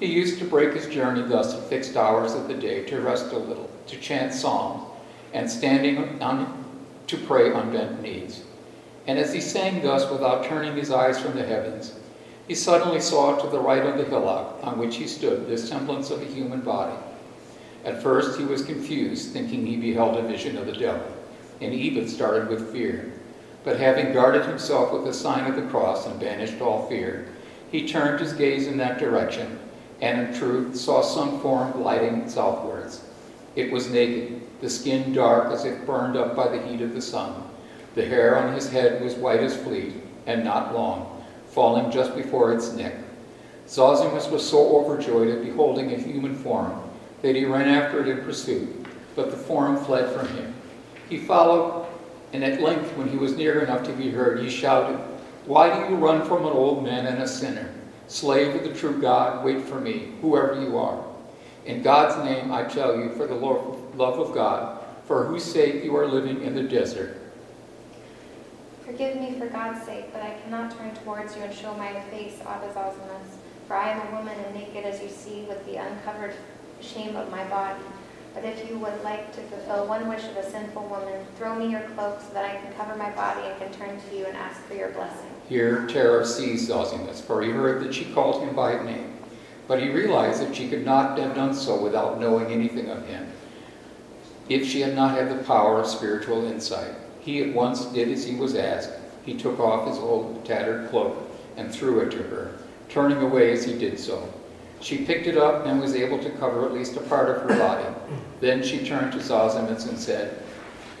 He 0.00 0.06
used 0.06 0.38
to 0.38 0.46
break 0.46 0.72
his 0.74 0.86
journey 0.86 1.22
thus 1.22 1.54
at 1.54 1.68
fixed 1.68 1.96
hours 1.96 2.32
of 2.34 2.48
the 2.48 2.54
day 2.54 2.84
to 2.86 3.00
rest 3.00 3.32
a 3.32 3.38
little, 3.38 3.68
to 3.88 3.96
chant 3.98 4.32
psalms, 4.32 4.84
and 5.34 5.50
standing 5.50 6.20
on, 6.22 6.64
to 7.08 7.16
pray 7.18 7.52
on 7.52 7.70
bent 7.70 8.00
knees. 8.00 8.42
And 9.06 9.18
as 9.18 9.34
he 9.34 9.40
sang 9.40 9.82
thus 9.82 10.10
without 10.10 10.44
turning 10.44 10.76
his 10.76 10.90
eyes 10.90 11.20
from 11.20 11.36
the 11.36 11.44
heavens, 11.44 11.94
he 12.46 12.54
suddenly 12.54 13.00
saw 13.00 13.36
to 13.36 13.48
the 13.48 13.60
right 13.60 13.84
of 13.84 13.98
the 13.98 14.04
hillock 14.04 14.58
on 14.62 14.78
which 14.78 14.96
he 14.96 15.06
stood 15.06 15.46
the 15.46 15.58
semblance 15.58 16.10
of 16.10 16.22
a 16.22 16.26
human 16.26 16.60
body. 16.60 16.96
At 17.84 18.02
first 18.02 18.38
he 18.38 18.44
was 18.44 18.64
confused, 18.64 19.32
thinking 19.32 19.64
he 19.64 19.76
beheld 19.76 20.16
a 20.16 20.22
vision 20.22 20.56
of 20.56 20.66
the 20.66 20.72
devil, 20.72 21.06
and 21.60 21.72
even 21.72 22.08
started 22.08 22.48
with 22.48 22.72
fear. 22.72 23.12
But 23.64 23.78
having 23.78 24.12
guarded 24.12 24.46
himself 24.46 24.92
with 24.92 25.04
the 25.04 25.12
sign 25.12 25.48
of 25.48 25.56
the 25.56 25.70
cross 25.70 26.06
and 26.06 26.18
banished 26.18 26.60
all 26.60 26.88
fear, 26.88 27.28
he 27.70 27.86
turned 27.86 28.20
his 28.20 28.32
gaze 28.32 28.66
in 28.66 28.78
that 28.78 28.98
direction 28.98 29.58
and 30.00 30.28
in 30.28 30.34
truth 30.34 30.76
saw 30.76 31.02
some 31.02 31.40
form 31.40 31.72
gliding 31.72 32.28
southwards. 32.28 33.02
It 33.56 33.72
was 33.72 33.90
naked, 33.90 34.40
the 34.60 34.70
skin 34.70 35.12
dark 35.12 35.52
as 35.52 35.64
if 35.64 35.84
burned 35.84 36.16
up 36.16 36.36
by 36.36 36.48
the 36.48 36.62
heat 36.62 36.80
of 36.80 36.94
the 36.94 37.02
sun. 37.02 37.42
The 37.94 38.04
hair 38.04 38.38
on 38.38 38.54
his 38.54 38.70
head 38.70 39.02
was 39.02 39.14
white 39.14 39.40
as 39.40 39.56
fleet, 39.56 39.94
and 40.26 40.44
not 40.44 40.74
long, 40.74 41.24
falling 41.48 41.90
just 41.90 42.14
before 42.14 42.52
its 42.52 42.72
neck. 42.72 42.94
Zosimus 43.66 44.30
was 44.30 44.48
so 44.48 44.76
overjoyed 44.76 45.28
at 45.28 45.44
beholding 45.44 45.92
a 45.92 45.98
human 45.98 46.36
form 46.36 46.87
that 47.22 47.34
he 47.34 47.44
ran 47.44 47.68
after 47.68 48.00
it 48.00 48.08
in 48.08 48.24
pursuit, 48.24 48.86
but 49.16 49.30
the 49.30 49.36
form 49.36 49.76
fled 49.84 50.14
from 50.14 50.28
him. 50.36 50.54
He 51.08 51.18
followed, 51.18 51.86
and 52.32 52.44
at 52.44 52.60
length, 52.60 52.96
when 52.96 53.08
he 53.08 53.16
was 53.16 53.36
near 53.36 53.60
enough 53.60 53.84
to 53.84 53.92
be 53.92 54.10
heard, 54.10 54.40
he 54.40 54.50
shouted, 54.50 54.98
Why 55.46 55.72
do 55.72 55.90
you 55.90 55.96
run 55.96 56.26
from 56.26 56.44
an 56.44 56.52
old 56.52 56.84
man 56.84 57.06
and 57.06 57.22
a 57.22 57.28
sinner? 57.28 57.72
Slave 58.06 58.54
of 58.54 58.62
the 58.62 58.74
true 58.78 59.00
God, 59.00 59.44
wait 59.44 59.64
for 59.64 59.80
me, 59.80 60.12
whoever 60.20 60.60
you 60.60 60.78
are. 60.78 61.04
In 61.66 61.82
God's 61.82 62.24
name, 62.24 62.52
I 62.52 62.64
tell 62.64 62.96
you, 62.96 63.10
for 63.10 63.26
the 63.26 63.34
love 63.34 64.18
of 64.18 64.34
God, 64.34 64.82
for 65.06 65.24
whose 65.24 65.44
sake 65.44 65.84
you 65.84 65.96
are 65.96 66.06
living 66.06 66.42
in 66.42 66.54
the 66.54 66.62
desert. 66.62 67.18
Forgive 68.84 69.16
me 69.16 69.38
for 69.38 69.46
God's 69.48 69.84
sake, 69.84 70.12
but 70.12 70.22
I 70.22 70.30
cannot 70.42 70.76
turn 70.78 70.94
towards 70.94 71.36
you 71.36 71.42
and 71.42 71.54
show 71.54 71.74
my 71.74 72.00
face, 72.10 72.40
Abba 72.46 72.72
Zosimus, 72.72 73.36
for 73.66 73.76
I 73.76 73.90
am 73.90 74.06
a 74.06 74.16
woman 74.16 74.34
and 74.46 74.54
naked 74.54 74.84
as 74.84 75.02
you 75.02 75.10
see, 75.10 75.42
with 75.42 75.62
the 75.66 75.76
uncovered 75.76 76.34
shame 76.80 77.16
of 77.16 77.30
my 77.30 77.44
body. 77.44 77.82
But 78.34 78.44
if 78.44 78.68
you 78.68 78.78
would 78.78 79.02
like 79.02 79.32
to 79.32 79.40
fulfill 79.42 79.86
one 79.86 80.08
wish 80.08 80.24
of 80.24 80.36
a 80.36 80.48
sinful 80.48 80.86
woman, 80.88 81.26
throw 81.36 81.54
me 81.54 81.70
your 81.70 81.80
cloak 81.80 82.20
so 82.20 82.32
that 82.34 82.44
I 82.44 82.56
can 82.56 82.72
cover 82.74 82.94
my 82.96 83.10
body 83.10 83.40
and 83.48 83.58
can 83.58 83.72
turn 83.72 84.00
to 84.00 84.16
you 84.16 84.26
and 84.26 84.36
ask 84.36 84.60
for 84.62 84.74
your 84.74 84.90
blessing. 84.90 85.30
Here 85.48 85.86
terror 85.86 86.24
seized 86.24 86.70
Zosimus, 86.70 87.20
for 87.20 87.42
he 87.42 87.50
heard 87.50 87.82
that 87.82 87.94
she 87.94 88.04
called 88.06 88.42
him 88.42 88.54
by 88.54 88.82
name. 88.84 89.14
But 89.66 89.82
he 89.82 89.90
realized 89.90 90.40
that 90.40 90.54
she 90.54 90.68
could 90.68 90.84
not 90.84 91.18
have 91.18 91.34
done 91.34 91.52
so 91.52 91.82
without 91.82 92.20
knowing 92.20 92.52
anything 92.52 92.88
of 92.88 93.06
him. 93.06 93.30
If 94.48 94.66
she 94.66 94.80
had 94.80 94.94
not 94.94 95.16
had 95.16 95.30
the 95.30 95.44
power 95.44 95.80
of 95.80 95.86
spiritual 95.86 96.46
insight, 96.46 96.94
he 97.20 97.42
at 97.42 97.54
once 97.54 97.84
did 97.86 98.08
as 98.08 98.24
he 98.24 98.34
was 98.34 98.54
asked, 98.54 98.92
he 99.24 99.34
took 99.34 99.60
off 99.60 99.88
his 99.88 99.98
old 99.98 100.44
tattered 100.46 100.88
cloak 100.88 101.30
and 101.56 101.70
threw 101.70 102.00
it 102.00 102.10
to 102.12 102.22
her, 102.22 102.52
turning 102.88 103.18
away 103.18 103.52
as 103.52 103.64
he 103.64 103.76
did 103.76 103.98
so. 103.98 104.32
She 104.80 105.04
picked 105.04 105.26
it 105.26 105.36
up 105.36 105.66
and 105.66 105.80
was 105.80 105.94
able 105.94 106.18
to 106.18 106.30
cover 106.30 106.64
at 106.64 106.72
least 106.72 106.96
a 106.96 107.00
part 107.00 107.28
of 107.28 107.42
her 107.42 107.58
body. 107.58 107.84
Then 108.40 108.62
she 108.62 108.86
turned 108.86 109.12
to 109.12 109.18
Zosimus 109.18 109.88
and 109.88 109.98
said, 109.98 110.42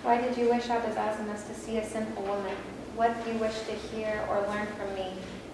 Why 0.02 0.20
did 0.20 0.36
you 0.36 0.48
wish, 0.48 0.68
Abba 0.68 0.92
Zosimus, 0.92 1.46
to 1.46 1.54
see 1.54 1.78
a 1.78 1.86
sinful 1.86 2.24
woman? 2.24 2.56
What 2.96 3.24
do 3.24 3.32
you 3.32 3.38
wish 3.38 3.54
to 3.60 3.72
hear 3.72 4.24
or 4.28 4.40
learn 4.48 4.66
from 4.76 4.92
me, 4.94 5.12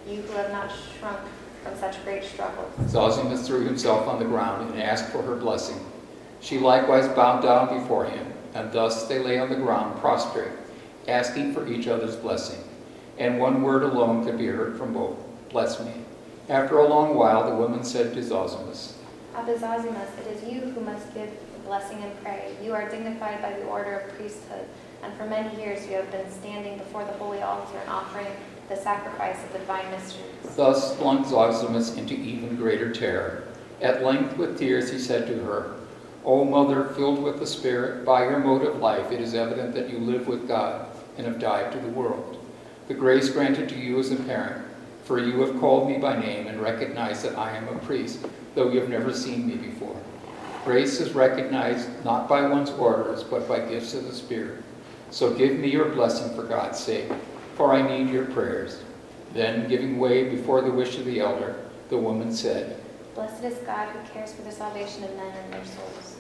you 0.09 0.23
who 0.23 0.33
have 0.39 0.51
not 0.51 0.73
shrunk 0.99 1.21
from 1.63 1.77
such 1.77 2.03
great 2.05 2.25
struggles? 2.25 2.73
Zosimus 2.91 3.47
threw 3.47 3.65
himself 3.65 4.09
on 4.09 4.19
the 4.19 4.25
ground 4.25 4.71
and 4.71 4.83
asked 4.83 5.11
for 5.11 5.23
her 5.23 5.37
blessing. 5.37 5.79
She 6.41 6.59
likewise 6.59 7.09
bowed 7.09 7.43
down 7.43 7.79
before 7.79 8.07
him, 8.07 8.33
and 8.55 8.73
thus 8.73 9.07
they 9.07 9.19
lay 9.19 9.39
on 9.39 9.51
the 9.51 9.57
ground 9.57 10.01
prostrate, 10.01 10.53
asking 11.07 11.53
for 11.53 11.67
each 11.67 11.87
other's 11.87 12.17
blessing. 12.17 12.63
And 13.19 13.39
one 13.39 13.63
word 13.63 13.83
alone 13.83 14.25
could 14.25 14.39
be 14.39 14.47
heard 14.47 14.79
from 14.79 14.95
both, 14.95 15.17
Bless 15.51 15.79
me. 15.81 16.04
After 16.49 16.79
a 16.79 16.87
long 16.87 17.15
while, 17.15 17.49
the 17.49 17.57
woman 17.57 17.85
said 17.85 18.13
to 18.15 18.21
Zosimus, 18.21 18.93
Abba 19.35 19.57
Zosimus, 19.57 20.19
it 20.19 20.27
is 20.27 20.45
you 20.45 20.61
who 20.61 20.81
must 20.83 21.15
give 21.15 21.31
blessing 21.65 22.03
and 22.03 22.23
pray. 22.23 22.55
You 22.63 22.75
are 22.75 22.87
dignified 22.91 23.41
by 23.41 23.55
the 23.55 23.65
order 23.65 24.01
of 24.01 24.13
priesthood, 24.15 24.67
and 25.03 25.15
for 25.15 25.25
many 25.25 25.59
years 25.59 25.87
you 25.87 25.95
have 25.95 26.11
been 26.11 26.31
standing 26.31 26.77
before 26.77 27.05
the 27.05 27.13
holy 27.13 27.41
altar 27.41 27.79
and 27.79 27.89
offering 27.89 28.27
the 28.69 28.77
sacrifice 28.77 29.43
of 29.43 29.53
the 29.55 29.59
divine 29.61 29.91
mysteries. 29.91 30.55
Thus 30.55 30.95
plunged 30.97 31.31
Zosimus 31.31 31.97
into 31.97 32.15
even 32.15 32.57
greater 32.57 32.93
terror. 32.93 33.45
At 33.81 34.03
length, 34.03 34.37
with 34.37 34.59
tears, 34.59 34.93
he 34.93 34.99
said 34.99 35.27
to 35.27 35.45
her, 35.45 35.75
O 36.27 36.45
mother, 36.45 36.85
filled 36.91 37.23
with 37.23 37.39
the 37.39 37.47
Spirit, 37.47 38.05
by 38.05 38.25
your 38.25 38.39
mode 38.39 38.67
of 38.67 38.81
life, 38.81 39.11
it 39.11 39.21
is 39.21 39.35
evident 39.35 39.75
that 39.75 39.89
you 39.89 39.99
live 39.99 40.29
with 40.29 40.47
God 40.47 40.89
and 41.17 41.27
have 41.27 41.39
died 41.39 41.73
to 41.73 41.79
the 41.79 41.89
world. 41.89 42.39
The 42.89 42.95
grace 42.95 43.31
granted 43.31 43.71
to 43.71 43.79
you 43.79 43.99
as 43.99 44.13
a 44.13 44.17
parent, 44.17 44.64
for 45.05 45.19
you 45.19 45.41
have 45.43 45.61
called 45.61 45.89
me 45.89 45.99
by 45.99 46.19
name 46.19 46.47
and 46.47 46.61
recognize 46.61 47.23
that 47.23 47.39
I 47.39 47.57
am 47.57 47.69
a 47.69 47.79
priest, 47.81 48.27
though 48.55 48.71
you 48.71 48.81
have 48.81 48.89
never 48.89 49.13
seen 49.13 49.47
me 49.47 49.55
before. 49.57 49.97
Grace 50.65 50.99
is 50.99 51.13
recognized 51.13 51.89
not 52.05 52.27
by 52.27 52.49
one's 52.49 52.71
orders, 52.71 53.23
but 53.23 53.47
by 53.47 53.61
gifts 53.61 53.93
of 53.93 54.05
the 54.05 54.15
Spirit. 54.15 54.63
So 55.11 55.35
give 55.35 55.59
me 55.59 55.71
your 55.71 55.91
blessing 55.91 56.35
for 56.35 56.43
God's 56.43 56.79
sake, 56.79 57.13
for 57.55 57.73
I 57.73 57.83
need 57.83 58.11
your 58.11 58.25
prayers. 58.27 58.83
Then, 59.35 59.69
giving 59.69 59.99
way 59.99 60.31
before 60.31 60.63
the 60.63 60.71
wish 60.71 60.97
of 60.97 61.05
the 61.05 61.21
elder, 61.21 61.57
the 61.91 61.99
woman 61.99 62.33
said, 62.33 62.81
Blessed 63.15 63.45
is 63.45 63.59
God 63.59 63.91
who 63.91 64.13
cares 64.13 64.33
for 64.33 64.43
the 64.43 64.51
salvation 64.51 65.05
of 65.05 65.15
men 65.17 65.37
and 65.37 65.53
their 65.53 65.65
souls. 65.65 66.17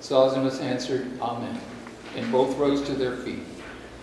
Zosimus 0.00 0.60
answered, 0.60 1.06
Amen. 1.20 1.60
And 2.16 2.32
both 2.32 2.56
rose 2.56 2.82
to 2.86 2.94
their 2.94 3.16
feet. 3.16 3.42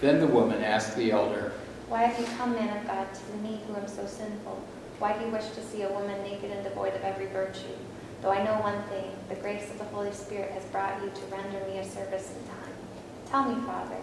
Then 0.01 0.19
the 0.19 0.27
woman 0.27 0.63
asked 0.63 0.95
the 0.95 1.11
elder, 1.11 1.53
Why 1.93 2.05
have 2.05 2.19
you 2.19 2.25
come, 2.37 2.53
man 2.53 2.75
of 2.75 2.87
God, 2.87 3.07
to 3.13 3.37
me 3.47 3.61
who 3.67 3.75
am 3.75 3.87
so 3.87 4.07
sinful? 4.07 4.59
Why 4.97 5.15
do 5.15 5.25
you 5.25 5.31
wish 5.31 5.45
to 5.49 5.63
see 5.63 5.83
a 5.83 5.91
woman 5.91 6.23
naked 6.23 6.49
and 6.49 6.63
devoid 6.63 6.95
of 6.95 7.03
every 7.03 7.27
virtue? 7.27 7.77
Though 8.23 8.31
I 8.31 8.43
know 8.43 8.59
one 8.61 8.81
thing, 8.89 9.11
the 9.29 9.35
grace 9.35 9.69
of 9.69 9.77
the 9.77 9.83
Holy 9.83 10.11
Spirit 10.11 10.49
has 10.53 10.65
brought 10.65 11.03
you 11.03 11.11
to 11.11 11.35
render 11.35 11.63
me 11.67 11.77
a 11.77 11.85
service 11.85 12.33
in 12.33 12.47
time. 12.47 12.73
Tell 13.29 13.45
me, 13.47 13.63
Father, 13.67 13.97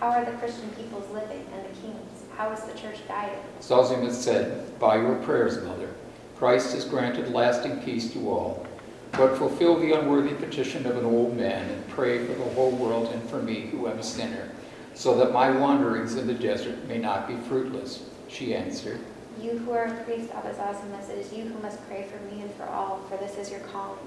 how 0.00 0.08
are 0.08 0.24
the 0.24 0.38
Christian 0.38 0.70
peoples 0.70 1.04
living 1.12 1.44
and 1.52 1.66
the 1.66 1.80
kings? 1.82 2.24
How 2.34 2.50
is 2.50 2.62
the 2.62 2.78
church 2.78 3.06
guided? 3.06 3.36
Zosimus 3.60 4.14
said, 4.14 4.78
By 4.78 4.96
your 4.96 5.16
prayers, 5.16 5.62
mother, 5.64 5.90
Christ 6.38 6.72
has 6.72 6.86
granted 6.86 7.30
lasting 7.30 7.82
peace 7.82 8.10
to 8.14 8.26
all. 8.30 8.66
But 9.12 9.36
fulfill 9.36 9.78
the 9.78 9.92
unworthy 9.92 10.32
petition 10.32 10.86
of 10.86 10.96
an 10.96 11.04
old 11.04 11.36
man 11.36 11.70
and 11.70 11.88
pray 11.88 12.24
for 12.24 12.32
the 12.32 12.54
whole 12.54 12.70
world 12.70 13.12
and 13.12 13.22
for 13.28 13.42
me, 13.42 13.66
who 13.66 13.86
am 13.86 13.98
a 13.98 14.02
sinner, 14.02 14.48
so 14.94 15.16
that 15.16 15.32
my 15.32 15.50
wanderings 15.50 16.14
in 16.14 16.26
the 16.26 16.34
desert 16.34 16.86
may 16.86 16.98
not 16.98 17.26
be 17.28 17.36
fruitless. 17.48 18.04
She 18.28 18.54
answered, 18.54 19.00
You 19.40 19.58
who 19.58 19.72
are 19.72 19.86
a 19.86 20.04
priest, 20.04 20.30
Abba 20.32 20.54
Zosimus, 20.54 21.10
it 21.10 21.18
is 21.18 21.32
you 21.32 21.44
who 21.44 21.60
must 21.60 21.84
pray 21.88 22.04
for 22.04 22.18
me 22.32 22.42
and 22.42 22.54
for 22.54 22.64
all, 22.64 23.00
for 23.08 23.16
this 23.16 23.36
is 23.36 23.50
your 23.50 23.60
calling. 23.60 23.98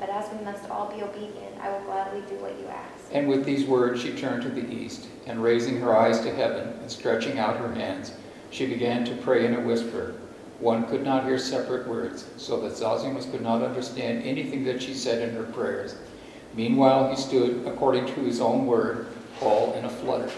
But 0.00 0.10
as 0.10 0.32
we 0.32 0.44
must 0.44 0.68
all 0.68 0.92
be 0.92 1.02
obedient, 1.02 1.60
I 1.60 1.70
will 1.70 1.84
gladly 1.84 2.22
do 2.28 2.34
what 2.42 2.58
you 2.58 2.66
ask. 2.66 3.04
And 3.12 3.28
with 3.28 3.44
these 3.44 3.66
words 3.66 4.02
she 4.02 4.12
turned 4.12 4.42
to 4.42 4.48
the 4.48 4.68
east, 4.68 5.06
and 5.26 5.40
raising 5.40 5.80
her 5.80 5.96
eyes 5.96 6.20
to 6.22 6.34
heaven 6.34 6.68
and 6.80 6.90
stretching 6.90 7.38
out 7.38 7.56
her 7.56 7.72
hands, 7.72 8.12
she 8.50 8.66
began 8.66 9.04
to 9.04 9.14
pray 9.16 9.46
in 9.46 9.54
a 9.54 9.60
whisper. 9.60 10.16
One 10.58 10.88
could 10.88 11.04
not 11.04 11.24
hear 11.24 11.38
separate 11.38 11.86
words, 11.86 12.26
so 12.36 12.60
that 12.60 12.72
Zosimus 12.72 13.30
could 13.30 13.42
not 13.42 13.62
understand 13.62 14.24
anything 14.24 14.64
that 14.64 14.82
she 14.82 14.94
said 14.94 15.28
in 15.28 15.34
her 15.36 15.44
prayers. 15.44 15.94
Meanwhile 16.54 17.10
he 17.10 17.16
stood, 17.16 17.64
according 17.66 18.06
to 18.06 18.20
his 18.20 18.40
own 18.40 18.66
word, 18.66 19.06
all 19.42 19.74
in 19.74 19.84
a 19.84 19.88
flutter, 19.88 20.30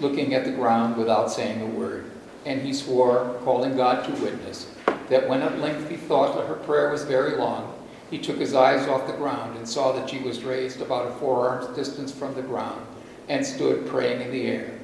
looking 0.00 0.34
at 0.34 0.44
the 0.44 0.52
ground 0.52 0.96
without 0.96 1.30
saying 1.30 1.62
a 1.62 1.66
word. 1.66 2.10
And 2.44 2.60
he 2.60 2.74
swore, 2.74 3.38
calling 3.44 3.76
God 3.76 4.04
to 4.04 4.22
witness, 4.22 4.74
that 5.08 5.28
when 5.28 5.42
at 5.42 5.58
length 5.58 5.88
he 5.88 5.96
thought 5.96 6.36
that 6.36 6.48
her 6.48 6.56
prayer 6.56 6.90
was 6.90 7.04
very 7.04 7.36
long, 7.36 7.72
he 8.10 8.18
took 8.18 8.36
his 8.36 8.52
eyes 8.52 8.88
off 8.88 9.06
the 9.06 9.12
ground 9.14 9.56
and 9.56 9.66
saw 9.66 9.92
that 9.92 10.10
she 10.10 10.18
was 10.18 10.44
raised 10.44 10.80
about 10.80 11.06
a 11.06 11.14
forearm's 11.14 11.74
distance 11.76 12.12
from 12.12 12.34
the 12.34 12.42
ground 12.42 12.84
and 13.28 13.46
stood 13.46 13.86
praying 13.86 14.20
in 14.20 14.30
the 14.30 14.46
air. 14.46 14.78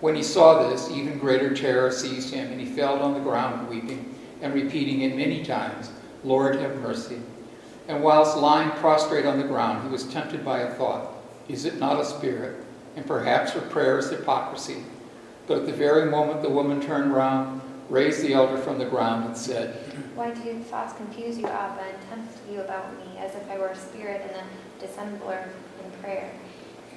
When 0.00 0.14
he 0.14 0.22
saw 0.22 0.68
this, 0.68 0.90
even 0.90 1.18
greater 1.18 1.54
terror 1.54 1.90
seized 1.90 2.32
him, 2.32 2.52
and 2.52 2.60
he 2.60 2.66
fell 2.66 3.00
on 3.00 3.14
the 3.14 3.20
ground 3.20 3.68
weeping 3.68 4.14
and 4.42 4.54
repeating 4.54 5.00
it 5.00 5.16
many 5.16 5.42
times, 5.44 5.90
Lord, 6.22 6.56
have 6.56 6.76
mercy. 6.76 7.18
And 7.88 8.02
whilst 8.02 8.36
lying 8.36 8.70
prostrate 8.72 9.24
on 9.24 9.38
the 9.38 9.48
ground, 9.48 9.82
he 9.82 9.88
was 9.88 10.04
tempted 10.04 10.44
by 10.44 10.60
a 10.60 10.74
thought 10.74 11.14
Is 11.48 11.64
it 11.64 11.78
not 11.78 11.98
a 11.98 12.04
spirit? 12.04 12.62
And 12.94 13.06
perhaps 13.06 13.52
her 13.52 13.62
prayer 13.62 13.98
is 13.98 14.10
hypocrisy. 14.10 14.84
But 15.46 15.60
at 15.60 15.66
the 15.66 15.72
very 15.72 16.10
moment 16.10 16.42
the 16.42 16.50
woman 16.50 16.82
turned 16.82 17.14
round, 17.14 17.62
raised 17.88 18.22
the 18.22 18.34
elder 18.34 18.58
from 18.58 18.78
the 18.78 18.84
ground, 18.84 19.24
and 19.24 19.36
said, 19.36 19.76
Why 20.14 20.32
do 20.32 20.42
your 20.42 20.58
thoughts 20.58 20.92
confuse 20.94 21.38
you, 21.38 21.46
Abba, 21.46 21.80
and 21.80 22.08
tempt 22.10 22.38
you 22.50 22.60
about 22.60 22.92
me, 22.98 23.16
as 23.18 23.34
if 23.34 23.50
I 23.50 23.56
were 23.56 23.68
a 23.68 23.76
spirit 23.76 24.20
and 24.20 24.36
a 24.36 24.84
dissembler 24.84 25.48
in 25.82 25.90
prayer? 26.02 26.30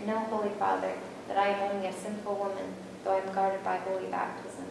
Know, 0.05 0.19
Holy 0.19 0.49
Father, 0.59 0.91
that 1.29 1.37
I 1.37 1.49
am 1.49 1.71
only 1.71 1.87
a 1.87 1.93
sinful 1.93 2.35
woman, 2.35 2.73
though 3.05 3.13
I 3.13 3.19
am 3.19 3.33
guarded 3.33 3.63
by 3.63 3.77
holy 3.77 4.07
baptism. 4.07 4.65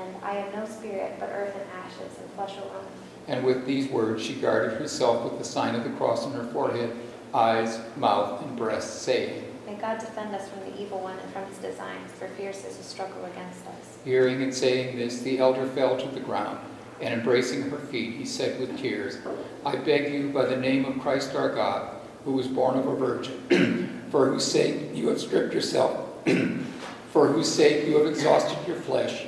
And 0.00 0.16
I 0.22 0.36
am 0.36 0.52
no 0.54 0.64
spirit, 0.64 1.16
but 1.18 1.28
earth 1.30 1.54
and 1.54 1.68
ashes, 1.84 2.18
and 2.18 2.30
flesh 2.30 2.56
alone. 2.56 2.86
And 3.26 3.44
with 3.44 3.66
these 3.66 3.88
words 3.88 4.22
she 4.22 4.34
guarded 4.34 4.78
herself 4.78 5.24
with 5.24 5.38
the 5.38 5.44
sign 5.44 5.74
of 5.74 5.84
the 5.84 5.90
cross 5.90 6.24
on 6.24 6.32
her 6.32 6.44
forehead, 6.52 6.94
eyes, 7.32 7.80
mouth, 7.96 8.42
and 8.42 8.56
breast, 8.56 9.02
saying, 9.02 9.44
May 9.66 9.76
God 9.76 9.98
defend 9.98 10.34
us 10.34 10.48
from 10.48 10.60
the 10.60 10.80
evil 10.80 11.00
one 11.00 11.18
and 11.18 11.32
from 11.32 11.46
his 11.46 11.58
designs, 11.58 12.12
for 12.12 12.28
fierce 12.28 12.64
is 12.64 12.76
his 12.76 12.86
struggle 12.86 13.24
against 13.24 13.66
us. 13.66 13.98
Hearing 14.04 14.42
and 14.42 14.52
saying 14.52 14.96
this, 14.96 15.20
the 15.20 15.38
elder 15.38 15.66
fell 15.66 15.96
to 15.96 16.08
the 16.08 16.20
ground, 16.20 16.58
and 17.00 17.14
embracing 17.14 17.62
her 17.70 17.78
feet, 17.78 18.14
he 18.16 18.26
said 18.26 18.60
with 18.60 18.78
tears, 18.78 19.18
I 19.64 19.76
beg 19.76 20.12
you, 20.12 20.28
by 20.28 20.44
the 20.44 20.56
name 20.56 20.84
of 20.84 21.00
Christ 21.00 21.34
our 21.34 21.54
God, 21.54 21.96
who 22.24 22.32
was 22.32 22.46
born 22.46 22.78
of 22.78 22.86
a 22.86 22.94
virgin, 22.94 24.02
for 24.10 24.30
whose 24.30 24.44
sake 24.44 24.94
you 24.94 25.08
have 25.08 25.20
stripped 25.20 25.54
yourself, 25.54 26.08
for 27.10 27.28
whose 27.28 27.52
sake 27.52 27.86
you 27.86 27.96
have 27.98 28.06
exhausted 28.06 28.58
your 28.68 28.76
flesh, 28.76 29.26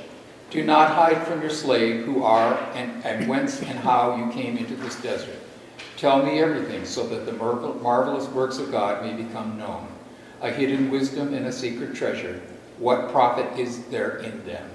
do 0.49 0.63
not 0.63 0.91
hide 0.91 1.27
from 1.27 1.41
your 1.41 1.49
slave 1.49 2.05
who 2.05 2.23
are 2.23 2.55
and, 2.73 3.03
and 3.05 3.27
whence 3.27 3.61
and 3.61 3.79
how 3.79 4.15
you 4.15 4.31
came 4.31 4.57
into 4.57 4.75
this 4.75 4.99
desert. 5.01 5.35
Tell 5.97 6.23
me 6.23 6.39
everything 6.39 6.85
so 6.85 7.05
that 7.07 7.25
the 7.25 7.33
marvelous 7.33 8.27
works 8.29 8.57
of 8.57 8.71
God 8.71 9.03
may 9.03 9.13
become 9.13 9.57
known, 9.57 9.87
a 10.41 10.49
hidden 10.49 10.89
wisdom 10.89 11.33
and 11.33 11.47
a 11.47 11.51
secret 11.51 11.95
treasure. 11.95 12.41
What 12.77 13.11
profit 13.11 13.59
is 13.59 13.85
there 13.85 14.17
in 14.17 14.45
them? 14.45 14.69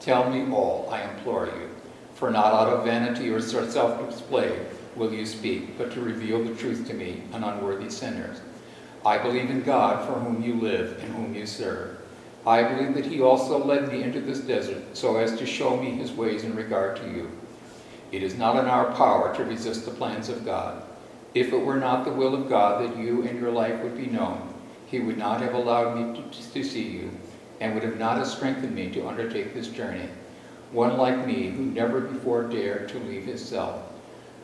Tell 0.00 0.30
me 0.30 0.50
all, 0.54 0.88
I 0.90 1.02
implore 1.02 1.46
you. 1.46 1.68
For 2.14 2.30
not 2.30 2.52
out 2.52 2.68
of 2.68 2.84
vanity 2.84 3.30
or 3.30 3.40
self 3.40 4.08
display 4.08 4.66
will 4.96 5.12
you 5.12 5.26
speak, 5.26 5.76
but 5.76 5.92
to 5.92 6.00
reveal 6.00 6.42
the 6.42 6.54
truth 6.54 6.86
to 6.88 6.94
me, 6.94 7.22
an 7.32 7.44
unworthy 7.44 7.90
sinner. 7.90 8.34
I 9.04 9.18
believe 9.18 9.50
in 9.50 9.62
God 9.62 10.06
for 10.06 10.18
whom 10.18 10.42
you 10.42 10.54
live 10.54 11.02
and 11.02 11.14
whom 11.14 11.34
you 11.34 11.46
serve. 11.46 11.97
I 12.46 12.62
believe 12.62 12.94
that 12.94 13.06
he 13.06 13.20
also 13.20 13.62
led 13.62 13.92
me 13.92 14.02
into 14.02 14.20
this 14.20 14.40
desert 14.40 14.96
so 14.96 15.16
as 15.16 15.36
to 15.38 15.46
show 15.46 15.76
me 15.76 15.90
his 15.90 16.12
ways 16.12 16.44
in 16.44 16.54
regard 16.54 16.96
to 16.96 17.10
you. 17.10 17.30
It 18.10 18.22
is 18.22 18.38
not 18.38 18.56
in 18.56 18.66
our 18.66 18.92
power 18.92 19.34
to 19.34 19.44
resist 19.44 19.84
the 19.84 19.90
plans 19.90 20.28
of 20.28 20.44
God. 20.44 20.82
If 21.34 21.52
it 21.52 21.64
were 21.64 21.76
not 21.76 22.04
the 22.04 22.12
will 22.12 22.34
of 22.34 22.48
God 22.48 22.82
that 22.82 22.96
you 22.96 23.22
and 23.22 23.38
your 23.38 23.50
life 23.50 23.82
would 23.82 23.96
be 23.96 24.06
known, 24.06 24.54
he 24.86 25.00
would 25.00 25.18
not 25.18 25.42
have 25.42 25.54
allowed 25.54 25.96
me 25.96 26.22
to, 26.22 26.52
to 26.52 26.64
see 26.64 26.88
you 26.88 27.10
and 27.60 27.74
would 27.74 27.82
have 27.82 27.98
not 27.98 28.16
have 28.16 28.26
strengthened 28.26 28.74
me 28.74 28.90
to 28.90 29.06
undertake 29.06 29.52
this 29.52 29.68
journey. 29.68 30.08
One 30.72 30.96
like 30.96 31.26
me 31.26 31.50
who 31.50 31.64
never 31.64 32.00
before 32.00 32.44
dared 32.44 32.88
to 32.90 32.98
leave 32.98 33.24
his 33.24 33.44
cell. 33.44 33.84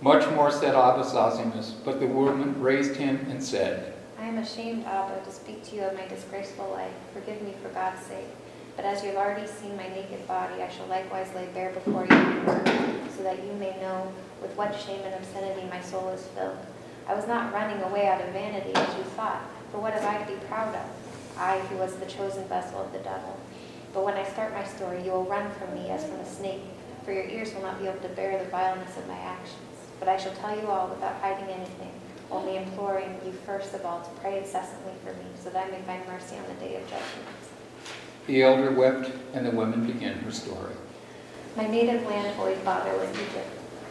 Much 0.00 0.28
more 0.34 0.50
said 0.50 0.74
Abba 0.74 1.04
Zosimus, 1.04 1.72
but 1.84 2.00
the 2.00 2.06
woman 2.06 2.60
raised 2.60 2.96
him 2.96 3.26
and 3.30 3.42
said, 3.42 3.93
am 4.34 4.42
ashamed, 4.42 4.84
Abba, 4.84 5.24
to 5.24 5.30
speak 5.30 5.62
to 5.62 5.76
you 5.76 5.82
of 5.82 5.94
my 5.94 6.06
disgraceful 6.08 6.68
life. 6.70 6.92
Forgive 7.12 7.40
me 7.42 7.54
for 7.62 7.68
God's 7.68 8.04
sake. 8.04 8.26
But 8.74 8.84
as 8.84 9.00
you 9.02 9.10
have 9.10 9.18
already 9.18 9.46
seen 9.46 9.76
my 9.76 9.86
naked 9.86 10.26
body, 10.26 10.60
I 10.60 10.68
shall 10.68 10.86
likewise 10.86 11.32
lay 11.36 11.46
bare 11.54 11.70
before 11.70 12.02
you, 12.02 12.08
so 13.14 13.22
that 13.22 13.44
you 13.44 13.52
may 13.60 13.78
know 13.80 14.12
with 14.42 14.50
what 14.56 14.74
shame 14.74 15.02
and 15.04 15.14
obscenity 15.14 15.68
my 15.70 15.80
soul 15.80 16.08
is 16.08 16.26
filled. 16.34 16.58
I 17.06 17.14
was 17.14 17.28
not 17.28 17.52
running 17.52 17.80
away 17.84 18.08
out 18.08 18.20
of 18.20 18.30
vanity, 18.30 18.74
as 18.74 18.96
you 18.96 19.04
thought, 19.14 19.40
for 19.70 19.78
what 19.78 19.92
have 19.92 20.04
I 20.04 20.18
to 20.24 20.32
be 20.32 20.38
proud 20.46 20.74
of? 20.74 21.38
I 21.38 21.60
who 21.60 21.76
was 21.76 21.94
the 21.94 22.06
chosen 22.06 22.44
vessel 22.48 22.80
of 22.80 22.92
the 22.92 22.98
devil. 22.98 23.38
But 23.92 24.04
when 24.04 24.14
I 24.14 24.24
start 24.24 24.52
my 24.52 24.64
story, 24.64 25.04
you 25.04 25.12
will 25.12 25.26
run 25.26 25.48
from 25.52 25.74
me 25.74 25.90
as 25.90 26.04
from 26.04 26.18
a 26.18 26.26
snake, 26.26 26.62
for 27.04 27.12
your 27.12 27.24
ears 27.26 27.54
will 27.54 27.62
not 27.62 27.78
be 27.78 27.86
able 27.86 28.00
to 28.00 28.08
bear 28.08 28.42
the 28.42 28.50
vileness 28.50 28.96
of 28.96 29.06
my 29.06 29.18
actions. 29.18 29.60
But 30.00 30.08
I 30.08 30.16
shall 30.16 30.34
tell 30.34 30.58
you 30.58 30.66
all 30.66 30.88
without 30.88 31.20
hiding 31.20 31.48
anything, 31.54 31.93
only 32.30 32.56
imploring 32.56 33.18
you 33.24 33.32
first 33.46 33.74
of 33.74 33.84
all 33.84 34.00
to 34.02 34.10
pray 34.20 34.38
incessantly 34.38 34.92
for 35.04 35.12
me, 35.12 35.26
so 35.42 35.50
that 35.50 35.66
I 35.66 35.70
may 35.70 35.82
find 35.82 36.06
mercy 36.06 36.36
on 36.36 36.44
the 36.48 36.64
day 36.64 36.76
of 36.76 36.82
judgment. 36.82 37.28
The 38.26 38.42
elder 38.42 38.70
wept, 38.70 39.10
and 39.34 39.44
the 39.44 39.50
woman 39.50 39.86
began 39.86 40.14
her 40.18 40.32
story. 40.32 40.74
My 41.56 41.66
native 41.66 42.04
land, 42.06 42.34
Holy 42.36 42.54
Father, 42.56 42.96
was 42.96 43.10
Egypt. 43.10 43.48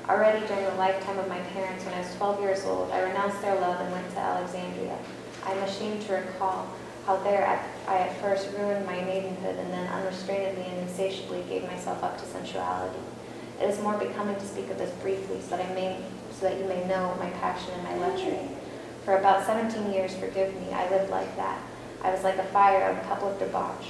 Already 0.09 0.45
during 0.47 0.65
the 0.65 0.75
lifetime 0.75 1.17
of 1.17 1.29
my 1.29 1.39
parents, 1.39 1.85
when 1.85 1.93
I 1.93 1.99
was 1.99 2.13
12 2.15 2.41
years 2.41 2.65
old, 2.65 2.91
I 2.91 3.01
renounced 3.03 3.41
their 3.41 3.55
love 3.55 3.79
and 3.79 3.91
went 3.91 4.09
to 4.11 4.19
Alexandria. 4.19 4.97
I 5.45 5.53
am 5.53 5.63
ashamed 5.63 6.01
to 6.03 6.13
recall 6.13 6.67
how 7.05 7.17
there 7.17 7.45
I 7.87 7.97
at 7.97 8.17
first 8.21 8.49
ruined 8.57 8.85
my 8.85 9.01
maidenhood 9.01 9.57
and 9.57 9.71
then 9.71 9.87
unrestrainedly 9.87 10.65
and 10.65 10.89
insatiably 10.89 11.43
gave 11.47 11.63
myself 11.63 12.03
up 12.03 12.17
to 12.17 12.25
sensuality. 12.25 12.99
It 13.61 13.69
is 13.69 13.79
more 13.81 13.97
becoming 13.97 14.35
to 14.35 14.45
speak 14.45 14.69
of 14.69 14.77
this 14.77 14.91
briefly 15.01 15.39
so 15.41 15.55
that, 15.55 15.69
I 15.69 15.73
may, 15.73 16.01
so 16.39 16.49
that 16.49 16.57
you 16.57 16.65
may 16.65 16.85
know 16.87 17.15
my 17.19 17.29
passion 17.29 17.71
and 17.73 17.83
my 17.83 17.95
luxury. 18.07 18.49
For 19.05 19.17
about 19.17 19.45
17 19.45 19.91
years, 19.91 20.15
forgive 20.15 20.53
me, 20.55 20.71
I 20.71 20.89
lived 20.89 21.09
like 21.09 21.35
that. 21.35 21.61
I 22.03 22.11
was 22.11 22.23
like 22.23 22.37
a 22.37 22.43
fire 22.45 22.89
of 22.89 23.03
public 23.03 23.39
debauch. 23.39 23.85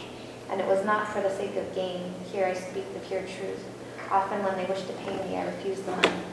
And 0.49 0.59
it 0.59 0.67
was 0.67 0.85
not 0.85 1.07
for 1.07 1.21
the 1.21 1.35
sake 1.35 1.55
of 1.55 1.73
gain. 1.73 2.13
Here 2.31 2.45
I 2.45 2.53
speak 2.53 2.93
the 2.93 2.99
pure 2.99 3.21
truth. 3.21 3.63
Often 4.11 4.43
when 4.43 4.57
they 4.57 4.65
wished 4.65 4.87
to 4.87 4.93
pay 4.93 5.15
me, 5.27 5.37
I 5.37 5.45
refused 5.45 5.85
the 5.85 5.91
money. 5.91 6.23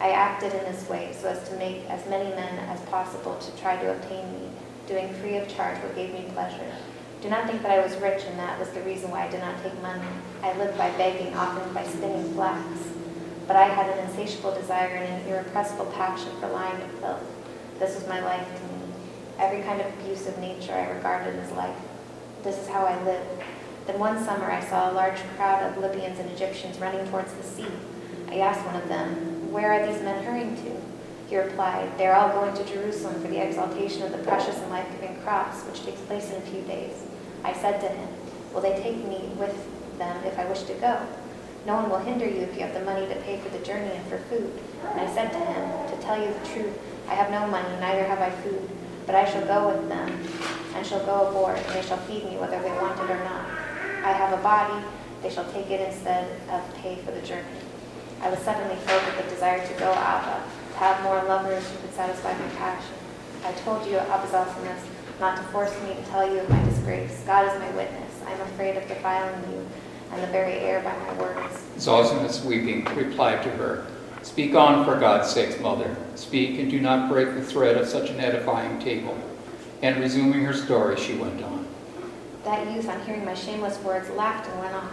I 0.00 0.10
acted 0.10 0.54
in 0.54 0.64
this 0.64 0.88
way 0.88 1.12
so 1.12 1.28
as 1.28 1.48
to 1.48 1.56
make 1.56 1.88
as 1.90 2.08
many 2.08 2.30
men 2.30 2.58
as 2.70 2.80
possible 2.82 3.36
to 3.36 3.60
try 3.60 3.76
to 3.76 3.92
obtain 3.92 4.32
me, 4.32 4.48
doing 4.86 5.12
free 5.14 5.36
of 5.36 5.48
charge 5.48 5.82
what 5.82 5.96
gave 5.96 6.12
me 6.12 6.30
pleasure. 6.32 6.72
Do 7.20 7.28
not 7.28 7.46
think 7.46 7.62
that 7.62 7.72
I 7.72 7.84
was 7.84 7.96
rich 7.96 8.22
and 8.24 8.38
that 8.38 8.60
was 8.60 8.68
the 8.70 8.82
reason 8.82 9.10
why 9.10 9.26
I 9.26 9.30
did 9.30 9.40
not 9.40 9.60
take 9.62 9.80
money. 9.82 10.06
I 10.42 10.56
lived 10.56 10.78
by 10.78 10.90
begging, 10.92 11.34
often 11.34 11.74
by 11.74 11.84
spinning 11.84 12.32
flax. 12.32 12.62
But 13.48 13.56
I 13.56 13.64
had 13.64 13.88
an 13.88 14.06
insatiable 14.06 14.54
desire 14.54 14.94
and 14.94 15.22
an 15.22 15.28
irrepressible 15.28 15.86
passion 15.86 16.30
for 16.38 16.48
lying 16.48 16.80
and 16.82 16.92
filth. 17.00 17.24
This 17.78 17.94
was 17.94 18.06
my 18.06 18.20
life 18.20 18.46
to 18.46 18.62
me. 18.64 18.92
Every 19.38 19.62
kind 19.62 19.80
of 19.80 19.86
abuse 19.94 20.28
of 20.28 20.38
nature 20.38 20.74
I 20.74 20.90
regarded 20.90 21.34
as 21.36 21.50
life. 21.52 21.76
This 22.44 22.58
is 22.58 22.68
how 22.68 22.84
I 22.84 23.02
lived. 23.04 23.42
Then 23.86 23.98
one 23.98 24.22
summer 24.22 24.50
I 24.50 24.60
saw 24.60 24.90
a 24.90 24.92
large 24.92 25.18
crowd 25.36 25.62
of 25.62 25.78
Libyans 25.78 26.18
and 26.18 26.30
Egyptians 26.30 26.78
running 26.78 27.08
towards 27.08 27.32
the 27.32 27.42
sea. 27.42 27.72
I 28.28 28.40
asked 28.40 28.66
one 28.66 28.76
of 28.76 28.86
them, 28.88 29.50
Where 29.50 29.72
are 29.72 29.86
these 29.86 30.02
men 30.02 30.22
hurrying 30.22 30.54
to? 30.56 30.82
He 31.30 31.38
replied, 31.38 31.96
They 31.96 32.06
are 32.06 32.16
all 32.16 32.28
going 32.28 32.54
to 32.54 32.70
Jerusalem 32.70 33.22
for 33.22 33.28
the 33.28 33.42
exaltation 33.42 34.02
of 34.02 34.12
the 34.12 34.18
precious 34.18 34.58
and 34.58 34.70
life-giving 34.70 35.22
cross, 35.22 35.62
which 35.64 35.84
takes 35.84 36.00
place 36.02 36.30
in 36.30 36.36
a 36.36 36.46
few 36.46 36.60
days. 36.62 37.02
I 37.44 37.54
said 37.54 37.80
to 37.80 37.88
him, 37.88 38.08
Will 38.52 38.60
they 38.60 38.76
take 38.76 38.96
me 39.06 39.30
with 39.38 39.56
them 39.96 40.22
if 40.24 40.38
I 40.38 40.44
wish 40.44 40.64
to 40.64 40.74
go? 40.74 41.00
No 41.66 41.74
one 41.76 41.90
will 41.90 41.98
hinder 41.98 42.26
you 42.26 42.42
if 42.42 42.54
you 42.54 42.60
have 42.62 42.74
the 42.74 42.84
money 42.84 43.06
to 43.06 43.14
pay 43.22 43.38
for 43.38 43.48
the 43.50 43.64
journey 43.64 43.90
and 43.90 44.06
for 44.06 44.18
food. 44.30 44.52
And 44.90 45.00
I 45.00 45.12
said 45.12 45.32
to 45.32 45.38
him, 45.38 45.90
To 45.90 46.02
tell 46.02 46.18
you 46.20 46.32
the 46.32 46.46
truth, 46.48 46.78
I 47.08 47.14
have 47.14 47.30
no 47.30 47.46
money, 47.46 47.68
neither 47.80 48.04
have 48.04 48.20
I 48.20 48.30
food, 48.42 48.68
but 49.06 49.14
I 49.14 49.24
shall 49.24 49.44
go 49.46 49.68
with 49.68 49.88
them, 49.88 50.08
and 50.74 50.86
shall 50.86 51.04
go 51.04 51.28
aboard, 51.28 51.56
and 51.58 51.74
they 51.74 51.82
shall 51.82 51.98
feed 51.98 52.24
me 52.24 52.36
whether 52.36 52.60
they 52.60 52.70
want 52.72 52.98
it 53.00 53.10
or 53.10 53.24
not. 53.24 53.44
I 54.04 54.12
have 54.12 54.38
a 54.38 54.42
body, 54.42 54.84
they 55.22 55.30
shall 55.30 55.50
take 55.52 55.70
it 55.70 55.80
instead 55.80 56.28
of 56.50 56.62
pay 56.76 56.96
for 56.96 57.10
the 57.10 57.22
journey. 57.22 57.58
I 58.20 58.30
was 58.30 58.38
suddenly 58.40 58.76
filled 58.84 59.04
with 59.06 59.24
the 59.24 59.30
desire 59.30 59.64
to 59.66 59.74
go 59.74 59.92
Abba, 59.92 60.42
to 60.72 60.78
have 60.78 61.02
more 61.02 61.22
lovers 61.24 61.68
who 61.68 61.78
could 61.78 61.94
satisfy 61.94 62.32
my 62.32 62.48
passion. 62.56 62.94
I 63.44 63.52
told 63.52 63.86
you, 63.86 63.96
Abba 63.98 64.26
Zosimus, 64.26 64.82
not 65.20 65.36
to 65.36 65.42
force 65.44 65.74
me 65.82 65.94
to 65.94 66.02
tell 66.10 66.26
you 66.28 66.40
of 66.40 66.48
my 66.50 66.62
disgrace. 66.64 67.22
God 67.26 67.46
is 67.46 67.60
my 67.60 67.70
witness. 67.70 68.12
I 68.26 68.32
am 68.32 68.40
afraid 68.40 68.76
of 68.76 68.86
defiling 68.88 69.40
you 69.52 69.66
and 70.18 70.26
the 70.26 70.32
very 70.32 70.54
air 70.54 70.80
by 70.80 70.96
my 70.98 71.12
words. 71.20 71.62
Zosimus, 71.76 72.44
weeping, 72.44 72.84
replied 72.96 73.42
to 73.44 73.50
her, 73.50 73.86
Speak 74.22 74.54
on 74.54 74.84
for 74.84 74.98
God's 74.98 75.30
sake, 75.30 75.60
mother. 75.60 75.96
Speak 76.16 76.58
and 76.58 76.70
do 76.70 76.80
not 76.80 77.08
break 77.08 77.34
the 77.34 77.42
thread 77.42 77.76
of 77.76 77.86
such 77.86 78.10
an 78.10 78.18
edifying 78.18 78.80
table. 78.80 79.16
And 79.80 80.00
resuming 80.00 80.44
her 80.44 80.52
story, 80.52 80.96
she 80.96 81.14
went 81.14 81.42
on. 81.42 81.66
That 82.44 82.68
youth, 82.72 82.88
on 82.88 83.00
hearing 83.06 83.24
my 83.24 83.34
shameless 83.34 83.78
words, 83.78 84.10
laughed 84.10 84.48
and 84.50 84.58
went 84.58 84.74
off, 84.74 84.90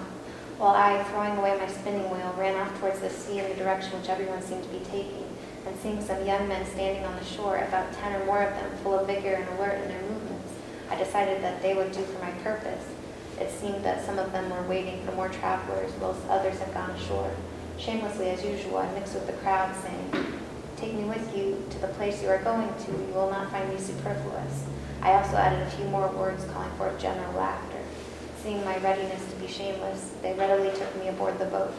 while 0.60 0.76
I, 0.76 1.04
throwing 1.06 1.38
away 1.38 1.58
my 1.58 1.68
spinning 1.68 2.10
wheel, 2.12 2.36
ran 2.38 2.56
off 2.56 2.80
towards 2.80 3.00
the 3.00 3.10
sea 3.10 3.40
in 3.40 3.50
the 3.50 3.56
direction 3.56 4.00
which 4.00 4.10
everyone 4.10 4.44
seemed 4.44 4.64
to 4.64 4.70
be 4.70 4.80
taking, 4.86 5.26
and 5.66 5.76
seeing 5.80 6.02
some 6.02 6.24
young 6.26 6.48
men 6.48 6.66
standing 6.68 7.04
on 7.04 7.16
the 7.16 7.26
shore, 7.26 7.58
about 7.58 7.92
ten 7.94 8.22
or 8.22 8.26
more 8.26 8.44
of 8.44 8.54
them, 8.54 8.70
full 8.84 9.00
of 9.00 9.08
vigor 9.08 9.34
and 9.34 9.50
alert 9.58 9.82
in 9.82 9.88
their 9.88 10.02
movements, 10.04 10.54
I 10.90 10.96
decided 10.96 11.42
that 11.42 11.64
they 11.64 11.74
would 11.74 11.92
do 11.92 12.02
for 12.04 12.24
my 12.24 12.32
purpose. 12.44 12.86
It 13.40 13.52
seemed 13.52 13.84
that 13.84 14.06
some 14.06 14.18
of 14.18 14.32
them 14.32 14.50
were 14.50 14.64
waiting 14.64 15.06
for 15.06 15.12
more 15.12 15.30
travelers, 15.30 15.92
whilst 16.00 16.26
others 16.30 16.58
had 16.60 16.74
gone 16.74 16.92
ashore. 16.92 17.32
Shamelessly, 17.78 18.30
as 18.30 18.44
usual, 18.46 18.78
I 18.78 18.92
mixed 18.94 19.14
with 19.14 19.28
the 19.28 19.34
crowd, 19.34 19.76
saying, 19.76 20.40
Take 20.78 20.94
me 20.94 21.04
with 21.04 21.36
you 21.36 21.64
to 21.70 21.80
the 21.80 21.88
place 21.90 22.22
you 22.22 22.30
are 22.30 22.44
going 22.44 22.68
to. 22.68 22.92
You 22.92 23.14
will 23.14 23.30
not 23.30 23.52
find 23.52 23.70
me 23.70 23.78
superfluous. 23.78 24.66
I 25.02 25.14
also 25.14 25.36
added 25.36 25.62
a 25.62 25.72
few 25.72 25.86
more 25.86 26.08
words 26.10 26.46
calling 26.46 26.72
forth 26.72 27.00
general 27.00 27.34
laughter. 27.34 27.80
Seeing 28.42 28.64
my 28.64 28.78
readiness 28.78 29.24
to 29.32 29.36
be 29.38 29.48
shameless, 29.48 30.14
they 30.22 30.34
readily 30.34 30.70
took 30.78 30.96
me 31.00 31.10
aboard 31.10 31.38
the 31.38 31.46
boat. 31.46 31.74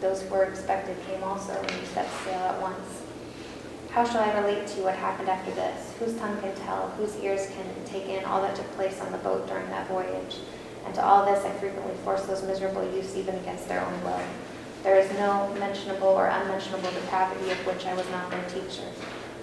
Those 0.00 0.22
who 0.22 0.28
were 0.30 0.44
expected 0.44 0.96
came 1.06 1.22
also, 1.22 1.52
and 1.52 1.70
we 1.70 1.86
set 1.86 2.08
sail 2.24 2.40
at 2.40 2.60
once. 2.60 3.02
How 3.90 4.04
shall 4.04 4.22
I 4.22 4.38
relate 4.40 4.66
to 4.68 4.78
you 4.78 4.84
what 4.84 4.94
happened 4.94 5.28
after 5.28 5.50
this? 5.52 5.94
Whose 5.98 6.14
tongue 6.18 6.40
can 6.40 6.54
tell, 6.56 6.88
whose 6.90 7.16
ears 7.20 7.48
can 7.48 7.66
take 7.84 8.06
in 8.06 8.24
all 8.24 8.42
that 8.42 8.54
took 8.54 8.70
place 8.72 9.00
on 9.00 9.10
the 9.10 9.18
boat 9.18 9.48
during 9.48 9.68
that 9.70 9.88
voyage? 9.88 10.36
And 10.84 10.94
to 10.94 11.04
all 11.04 11.24
this 11.26 11.44
I 11.44 11.50
frequently 11.52 11.94
forced 12.04 12.26
those 12.26 12.42
miserable 12.42 12.84
youths 12.94 13.16
even 13.16 13.34
against 13.36 13.68
their 13.68 13.84
own 13.84 14.04
will. 14.04 14.20
There 14.82 14.98
is 14.98 15.10
no 15.18 15.52
mentionable 15.58 16.08
or 16.08 16.26
unmentionable 16.26 16.90
depravity 16.90 17.50
of 17.50 17.58
which 17.66 17.84
I 17.84 17.94
was 17.94 18.08
not 18.10 18.30
their 18.30 18.48
teacher. 18.48 18.86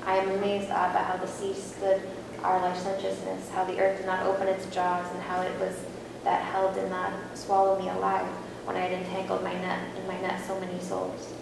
I 0.06 0.18
am 0.18 0.32
amazed, 0.32 0.70
Abba, 0.70 1.00
how 1.00 1.18
the 1.18 1.28
sea 1.28 1.54
stood 1.54 2.02
our 2.44 2.62
licentiousness, 2.62 3.50
how 3.50 3.66
the 3.66 3.80
earth 3.80 3.98
did 3.98 4.06
not 4.06 4.26
open 4.26 4.48
its 4.48 4.66
jaws, 4.68 5.12
and 5.12 5.22
how 5.24 5.42
it 5.42 5.60
was 5.60 5.84
that 6.24 6.44
hell 6.44 6.74
did 6.74 6.90
not 6.90 7.12
swallow 7.34 7.80
me 7.80 7.90
alive 7.90 8.26
when 8.66 8.76
I 8.76 8.82
had 8.82 8.92
entangled 8.94 9.44
my 9.44 9.54
net 9.54 9.80
in 9.98 10.08
my 10.08 10.20
net 10.22 10.46
so 10.46 10.60
many 10.60 10.80
souls. 10.80 11.34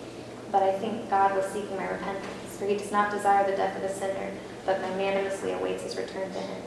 But 0.51 0.63
I 0.63 0.73
think 0.73 1.09
God 1.09 1.35
was 1.35 1.45
seeking 1.45 1.75
my 1.75 1.89
repentance, 1.89 2.57
for 2.57 2.65
he 2.65 2.77
does 2.77 2.91
not 2.91 3.11
desire 3.11 3.49
the 3.49 3.57
death 3.57 3.77
of 3.77 3.83
a 3.83 3.93
sinner, 3.93 4.31
but 4.65 4.81
magnanimously 4.81 5.51
awaits 5.51 5.83
his 5.83 5.97
return 5.97 6.31
to 6.31 6.39
him. 6.39 6.61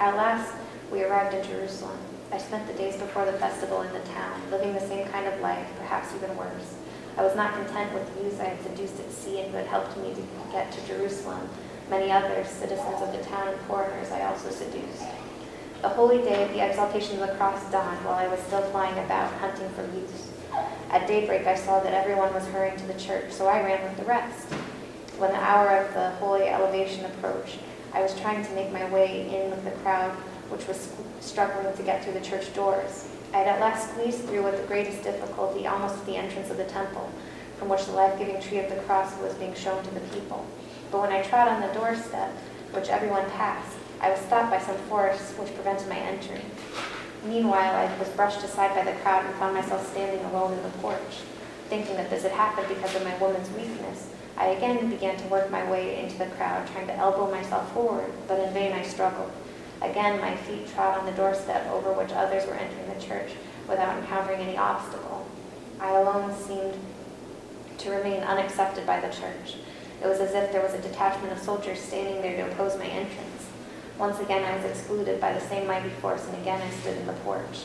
At 0.00 0.16
last 0.16 0.52
we 0.90 1.02
arrived 1.02 1.34
in 1.34 1.44
Jerusalem. 1.44 1.98
I 2.32 2.38
spent 2.38 2.66
the 2.66 2.74
days 2.74 2.96
before 2.96 3.24
the 3.24 3.32
festival 3.34 3.82
in 3.82 3.92
the 3.92 4.00
town, 4.00 4.40
living 4.50 4.72
the 4.72 4.80
same 4.80 5.06
kind 5.08 5.26
of 5.26 5.40
life, 5.40 5.66
perhaps 5.78 6.14
even 6.14 6.36
worse. 6.36 6.74
I 7.16 7.22
was 7.22 7.36
not 7.36 7.54
content 7.54 7.92
with 7.94 8.12
the 8.14 8.24
youth 8.24 8.40
I 8.40 8.44
had 8.44 8.62
seduced 8.62 8.98
at 8.98 9.10
sea 9.12 9.40
and 9.40 9.50
who 9.50 9.56
had 9.58 9.66
helped 9.66 9.96
me 9.96 10.14
to 10.14 10.22
get 10.52 10.72
to 10.72 10.86
Jerusalem, 10.86 11.48
Many 11.90 12.10
others, 12.10 12.48
citizens 12.48 13.02
of 13.02 13.12
the 13.12 13.22
town 13.24 13.48
and 13.48 13.60
foreigners, 13.62 14.10
I 14.10 14.22
also 14.22 14.50
seduced. 14.50 15.04
The 15.82 15.90
holy 15.90 16.18
day 16.18 16.42
of 16.42 16.48
the 16.54 16.66
exaltation 16.66 17.20
of 17.20 17.28
the 17.28 17.34
cross 17.34 17.70
dawned 17.70 18.02
while 18.06 18.14
I 18.14 18.26
was 18.26 18.40
still 18.40 18.62
flying 18.70 18.98
about, 19.04 19.30
hunting 19.34 19.68
for 19.70 19.84
youths. 19.94 20.30
At 20.90 21.06
daybreak, 21.06 21.46
I 21.46 21.54
saw 21.54 21.80
that 21.80 21.92
everyone 21.92 22.32
was 22.32 22.46
hurrying 22.46 22.78
to 22.78 22.86
the 22.86 22.98
church, 22.98 23.30
so 23.32 23.46
I 23.46 23.62
ran 23.62 23.82
with 23.84 23.98
the 23.98 24.04
rest. 24.04 24.46
When 25.18 25.30
the 25.30 25.38
hour 25.38 25.76
of 25.76 25.92
the 25.92 26.12
holy 26.12 26.48
elevation 26.48 27.04
approached, 27.04 27.58
I 27.92 28.00
was 28.00 28.18
trying 28.18 28.44
to 28.44 28.54
make 28.54 28.72
my 28.72 28.88
way 28.90 29.28
in 29.28 29.50
with 29.50 29.64
the 29.64 29.72
crowd, 29.82 30.12
which 30.48 30.66
was 30.66 30.90
struggling 31.24 31.74
to 31.76 31.82
get 31.82 32.04
through 32.04 32.12
the 32.12 32.20
church 32.20 32.52
doors. 32.54 33.08
I 33.32 33.38
had 33.38 33.48
at 33.48 33.60
last 33.60 33.90
squeezed 33.90 34.24
through 34.24 34.44
with 34.44 34.60
the 34.60 34.66
greatest 34.66 35.02
difficulty 35.02 35.66
almost 35.66 35.98
to 35.98 36.06
the 36.06 36.16
entrance 36.16 36.50
of 36.50 36.56
the 36.56 36.64
temple, 36.64 37.10
from 37.58 37.68
which 37.68 37.86
the 37.86 37.92
life-giving 37.92 38.40
tree 38.40 38.58
of 38.58 38.68
the 38.68 38.80
cross 38.82 39.18
was 39.18 39.34
being 39.34 39.54
shown 39.54 39.82
to 39.82 39.90
the 39.90 40.00
people. 40.00 40.46
But 40.90 41.00
when 41.00 41.12
I 41.12 41.22
trod 41.22 41.48
on 41.48 41.60
the 41.60 41.74
doorstep, 41.74 42.30
which 42.72 42.88
everyone 42.88 43.28
passed, 43.30 43.76
I 44.00 44.10
was 44.10 44.20
stopped 44.20 44.50
by 44.50 44.58
some 44.58 44.76
force 44.88 45.32
which 45.32 45.54
prevented 45.54 45.88
my 45.88 45.96
entry. 45.96 46.42
Meanwhile, 47.24 47.74
I 47.74 47.98
was 47.98 48.08
brushed 48.10 48.44
aside 48.44 48.74
by 48.74 48.84
the 48.84 48.98
crowd 49.00 49.24
and 49.24 49.34
found 49.36 49.54
myself 49.54 49.90
standing 49.90 50.24
alone 50.26 50.52
in 50.52 50.62
the 50.62 50.68
porch. 50.78 51.24
Thinking 51.68 51.96
that 51.96 52.10
this 52.10 52.22
had 52.22 52.32
happened 52.32 52.68
because 52.68 52.94
of 52.94 53.02
my 53.02 53.16
woman's 53.16 53.50
weakness, 53.50 54.10
I 54.36 54.48
again 54.48 54.90
began 54.90 55.16
to 55.16 55.26
work 55.28 55.50
my 55.50 55.68
way 55.70 56.02
into 56.02 56.18
the 56.18 56.26
crowd, 56.26 56.66
trying 56.68 56.86
to 56.88 56.96
elbow 56.96 57.30
myself 57.30 57.72
forward, 57.72 58.12
but 58.28 58.40
in 58.40 58.52
vain 58.52 58.72
I 58.72 58.82
struggled. 58.82 59.32
Again, 59.82 60.20
my 60.20 60.36
feet 60.36 60.68
trod 60.68 60.98
on 60.98 61.06
the 61.06 61.12
doorstep 61.12 61.68
over 61.70 61.92
which 61.92 62.12
others 62.12 62.46
were 62.46 62.54
entering 62.54 62.88
the 62.92 63.04
church 63.04 63.32
without 63.68 63.98
encountering 63.98 64.40
any 64.40 64.56
obstacle. 64.56 65.26
I 65.80 65.90
alone 65.90 66.34
seemed 66.34 66.74
to 67.78 67.90
remain 67.90 68.22
unaccepted 68.22 68.86
by 68.86 69.00
the 69.00 69.08
church. 69.08 69.56
It 70.02 70.06
was 70.06 70.20
as 70.20 70.34
if 70.34 70.52
there 70.52 70.62
was 70.62 70.74
a 70.74 70.80
detachment 70.80 71.32
of 71.32 71.38
soldiers 71.38 71.78
standing 71.78 72.22
there 72.22 72.36
to 72.36 72.52
oppose 72.52 72.78
my 72.78 72.86
entrance. 72.86 73.50
Once 73.98 74.18
again, 74.20 74.44
I 74.44 74.56
was 74.56 74.64
excluded 74.64 75.20
by 75.20 75.32
the 75.32 75.40
same 75.40 75.66
mighty 75.66 75.88
force, 75.88 76.26
and 76.26 76.36
again 76.42 76.60
I 76.60 76.70
stood 76.70 76.96
in 76.96 77.06
the 77.06 77.12
porch. 77.24 77.64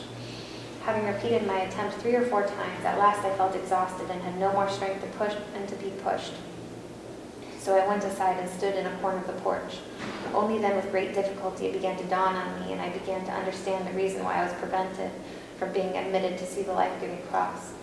Having 0.82 1.06
repeated 1.06 1.46
my 1.46 1.60
attempt 1.60 1.96
three 1.96 2.14
or 2.14 2.24
four 2.26 2.42
times, 2.42 2.84
at 2.84 2.98
last 2.98 3.24
I 3.24 3.36
felt 3.36 3.54
exhausted 3.54 4.08
and 4.10 4.22
had 4.22 4.38
no 4.38 4.52
more 4.52 4.68
strength 4.68 5.02
to 5.02 5.18
push 5.18 5.34
and 5.54 5.68
to 5.68 5.74
be 5.76 5.90
pushed. 6.02 6.32
So 7.60 7.76
I 7.76 7.86
went 7.86 8.02
aside 8.04 8.38
and 8.38 8.48
stood 8.48 8.74
in 8.74 8.86
a 8.86 8.96
corner 9.00 9.18
of 9.18 9.26
the 9.26 9.34
porch. 9.34 9.80
Only 10.32 10.58
then, 10.58 10.76
with 10.76 10.90
great 10.90 11.12
difficulty, 11.12 11.66
it 11.66 11.74
began 11.74 11.98
to 11.98 12.04
dawn 12.04 12.34
on 12.34 12.58
me, 12.60 12.72
and 12.72 12.80
I 12.80 12.88
began 12.88 13.22
to 13.26 13.32
understand 13.32 13.86
the 13.86 13.92
reason 13.92 14.24
why 14.24 14.36
I 14.36 14.44
was 14.44 14.54
prevented 14.54 15.10
from 15.58 15.70
being 15.74 15.94
admitted 15.94 16.38
to 16.38 16.46
see 16.46 16.62
the 16.62 16.72
life-giving 16.72 17.20
cross. 17.28 17.74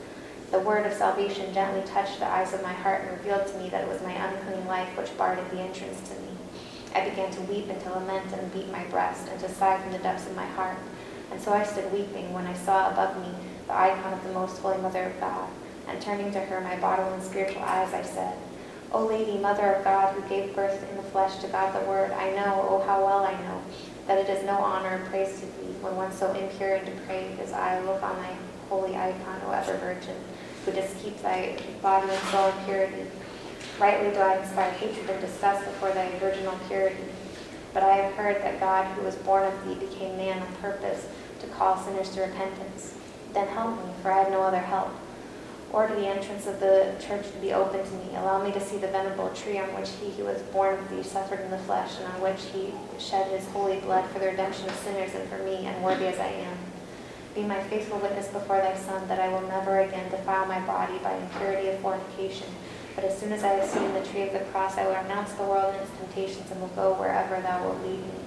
The 0.50 0.60
word 0.62 0.88
of 0.88 0.94
salvation 0.94 1.54
gently 1.54 1.84
touched 1.86 2.18
the 2.18 2.26
eyes 2.26 2.54
of 2.54 2.64
my 2.64 2.74
heart 2.74 3.04
and 3.04 3.12
revealed 3.12 3.46
to 3.46 3.58
me 3.60 3.70
that 3.70 3.84
it 3.84 3.88
was 3.88 4.02
my 4.02 4.14
unclean 4.14 4.66
life 4.66 4.98
which 4.98 5.16
barred 5.16 5.38
the 5.52 5.60
entrance 5.60 6.10
to 6.10 6.16
me. 6.22 6.30
I 6.96 7.08
began 7.08 7.30
to 7.34 7.42
weep 7.42 7.70
and 7.70 7.80
to 7.82 7.92
lament 7.92 8.34
and 8.34 8.52
beat 8.52 8.72
my 8.72 8.84
breast 8.86 9.28
and 9.30 9.40
to 9.42 9.50
sigh 9.50 9.80
from 9.80 9.92
the 9.92 10.00
depths 10.00 10.26
of 10.26 10.36
my 10.36 10.46
heart. 10.48 10.78
And 11.32 11.40
so 11.40 11.54
I 11.54 11.64
stood 11.64 11.94
weeping 11.94 12.34
when 12.34 12.48
I 12.48 12.54
saw 12.56 12.90
above 12.90 13.16
me 13.22 13.32
the 13.68 13.78
icon 13.78 14.14
of 14.14 14.24
the 14.24 14.34
most 14.34 14.58
holy 14.60 14.82
Mother 14.82 15.04
of 15.04 15.20
God. 15.20 15.48
And 15.88 16.02
turning 16.02 16.32
to 16.32 16.40
her 16.40 16.62
my 16.62 16.78
bodily 16.78 17.14
and 17.14 17.24
spiritual 17.24 17.62
eyes, 17.62 17.94
I 17.94 18.02
said, 18.02 18.34
O 18.92 19.06
Lady, 19.06 19.38
Mother 19.38 19.74
of 19.74 19.84
God, 19.84 20.14
who 20.14 20.30
gave 20.30 20.56
birth 20.56 20.90
in 20.90 20.96
the 20.98 21.04
flesh 21.04 21.40
to 21.40 21.48
God 21.48 21.74
the 21.76 21.86
Word, 21.90 22.12
I 22.12 22.32
know, 22.32 22.66
oh 22.70 22.84
how 22.88 23.04
well 23.04 23.26
I 23.26 23.34
know, 23.44 23.62
that 24.08 24.18
it 24.18 24.30
is 24.30 24.46
no 24.46 24.58
honor 24.58 24.90
and 24.90 25.06
praise 25.08 25.42
to 25.42 25.46
thee 25.46 25.76
when 25.82 25.96
one 25.98 26.12
so 26.12 26.32
impure 26.34 26.76
and 26.76 26.86
depraved 26.86 27.40
as 27.42 27.52
I 27.52 27.82
look 27.82 28.02
on 28.02 28.16
thy 28.16 28.34
holy 28.70 28.96
icon, 28.96 29.42
O 29.46 29.52
ever 29.52 29.78
Virgin, 29.78 30.16
who 30.64 30.72
dost 30.72 30.96
keep 31.00 31.22
thy 31.22 31.58
body 31.82 32.10
and 32.10 32.24
soul 32.30 32.48
in 32.48 32.66
purity. 32.66 33.04
Rightly 33.78 34.12
do 34.12 34.20
I 34.20 34.38
inspire 34.38 34.72
hatred 34.72 35.10
and 35.10 35.22
disgust 35.22 35.66
before 35.66 35.92
thy 35.92 36.10
virginal 36.20 36.58
purity. 36.68 37.04
But 37.74 37.84
I 37.84 37.98
have 37.98 38.14
heard 38.14 38.42
that 38.42 38.60
God, 38.60 38.86
who 38.96 39.04
was 39.04 39.16
born 39.16 39.46
of 39.46 39.68
thee, 39.68 39.86
became 39.86 40.18
man 40.18 40.42
on 40.42 40.56
purpose 40.56 41.08
to 41.42 41.48
call 41.48 41.78
sinners 41.78 42.10
to 42.12 42.22
repentance. 42.22 42.98
Then 43.34 43.48
help 43.50 43.76
me, 43.76 43.92
for 44.02 44.12
I 44.12 44.24
have 44.24 44.32
no 44.32 44.42
other 44.42 44.60
help. 44.60 44.90
Order 45.74 45.96
the 45.96 46.08
entrance 46.08 46.48
of 46.48 46.62
the 46.62 46.96
church 47.00 47.30
to 47.30 47.38
be 47.40 47.54
open 47.54 47.84
to 47.84 47.92
me. 47.92 48.16
Allow 48.16 48.42
me 48.42 48.52
to 48.54 48.60
see 48.60 48.78
the 48.78 48.88
venerable 48.88 49.30
tree 49.36 49.60
on 49.60 49.68
which 49.76 49.90
he 50.02 50.12
who 50.12 50.24
was 50.24 50.42
born 50.44 50.80
of 50.80 50.90
thee 50.90 51.04
suffered 51.04 51.42
in 51.42 51.52
the 51.52 51.58
flesh, 51.60 51.98
and 52.00 52.08
on 52.14 52.22
which 52.22 52.42
he 52.54 52.74
shed 52.98 53.28
his 53.32 53.46
holy 53.50 53.80
blood 53.82 54.10
for 54.10 54.20
the 54.20 54.28
redemption 54.28 54.70
of 54.70 54.76
sinners 54.76 55.14
and 55.14 55.28
for 55.30 55.40
me, 55.40 55.66
unworthy 55.66 56.08
as 56.08 56.20
I 56.20 56.28
am. 56.28 56.58
Be 57.36 57.44
my 57.44 57.62
faithful 57.64 58.00
witness 58.00 58.30
before 58.30 58.58
thy 58.58 58.76
Son, 58.78 59.08
that 59.10 59.20
I 59.20 59.28
will 59.28 59.48
never 59.48 59.82
again 59.82 60.10
defile 60.10 60.46
my 60.46 60.60
body 60.62 60.98
by 61.00 61.14
impurity 61.14 61.68
of 61.68 61.80
fornication. 61.80 62.48
But 62.96 63.04
as 63.04 63.18
soon 63.18 63.34
as 63.34 63.44
I 63.44 63.50
have 63.50 63.70
seen 63.70 63.94
the 63.94 64.06
tree 64.06 64.24
of 64.24 64.34
the 64.34 64.40
cross, 64.52 64.78
I 64.78 64.88
will 64.88 64.96
renounce 64.96 65.34
the 65.34 65.44
world 65.44 65.76
and 65.76 65.84
its 65.84 65.92
temptations, 66.00 66.50
and 66.50 66.62
will 66.62 66.70
go 66.70 66.94
wherever 66.94 67.40
thou 67.42 67.64
wilt 67.64 67.84
lead 67.84 68.00
me. 68.00 68.20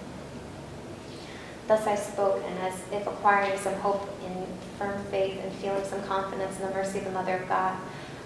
Thus 1.71 1.87
I 1.87 1.95
spoke, 1.95 2.43
and 2.45 2.59
as 2.59 2.75
if 2.91 3.07
acquiring 3.07 3.57
some 3.57 3.75
hope 3.75 4.03
in 4.27 4.45
firm 4.77 5.05
faith 5.05 5.39
and 5.41 5.53
feeling 5.53 5.85
some 5.85 6.03
confidence 6.03 6.59
in 6.59 6.67
the 6.67 6.75
mercy 6.75 6.99
of 6.99 7.05
the 7.05 7.13
Mother 7.13 7.37
of 7.37 7.49
God, 7.49 7.77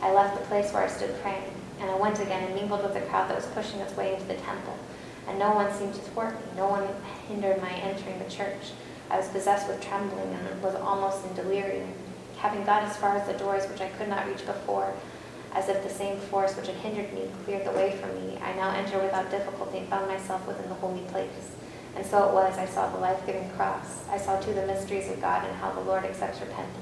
I 0.00 0.14
left 0.14 0.40
the 0.40 0.46
place 0.46 0.72
where 0.72 0.83
I 0.83 0.88
stood 0.88 1.14
praying, 1.20 1.52
and 1.78 1.90
I 1.90 1.96
went 1.96 2.18
again 2.18 2.42
and 2.42 2.54
mingled 2.54 2.83
with 2.83 2.94
the 2.94 3.02
crowd 3.02 3.28
that 3.28 3.37
was 3.37 3.44
pushing 3.48 3.80
its 3.80 3.94
way 3.98 4.14
into 4.14 4.24
the 4.24 4.37
temple. 4.37 4.78
And 5.28 5.38
no 5.38 5.52
one 5.52 5.70
seemed 5.74 5.92
to 5.92 6.00
thwart 6.00 6.33
me, 6.33 6.46
no 6.57 6.68
one 6.68 6.88
hindered 7.28 7.61
my 7.61 7.68
entering 7.68 8.18
the 8.18 8.30
church. 8.30 8.72
I 9.11 9.18
was 9.18 9.28
possessed 9.28 9.68
with 9.68 9.85
trembling 9.85 10.33
and 10.33 10.62
was 10.62 10.74
almost 10.76 11.26
in 11.26 11.35
delirium. 11.35 11.92
Having 12.38 12.64
got 12.64 12.85
as 12.85 12.96
far 12.96 13.14
as 13.14 13.26
the 13.28 13.37
doors 13.37 13.68
which 13.68 13.83
I 13.83 13.90
could 13.90 14.09
not 14.09 14.26
reach 14.26 14.46
before, 14.46 14.94
as 15.52 15.68
if 15.68 15.83
the 15.83 15.90
same 15.90 16.16
force 16.16 16.57
which 16.57 16.68
had 16.68 16.76
hindered 16.76 17.12
me 17.12 17.28
cleared 17.44 17.66
the 17.66 17.72
way 17.72 17.94
for 18.00 18.07
me, 18.07 18.38
I 18.42 18.54
now 18.54 18.70
entered 18.70 19.02
without 19.02 19.30
difficulty 19.30 19.85
and 19.85 19.88
found 19.88 20.09
myself 20.09 20.48
within 20.48 20.70
the 20.70 20.76
holy 20.76 21.02
place. 21.12 21.50
And 21.96 22.04
so 22.04 22.28
it 22.28 22.35
was, 22.35 22.59
I 22.59 22.66
saw 22.66 22.90
the 22.90 22.98
life-giving 22.98 23.50
cross. 23.50 24.09
I 24.11 24.18
saw 24.18 24.40
too 24.40 24.52
the 24.52 24.66
mysteries 24.66 25.11
of 25.11 25.20
God 25.20 25.44
and 25.44 25.57
how 25.57 25.70
the 25.72 25.80
Lord 25.80 26.04
accepts 26.04 26.40
repentance. 26.40 26.78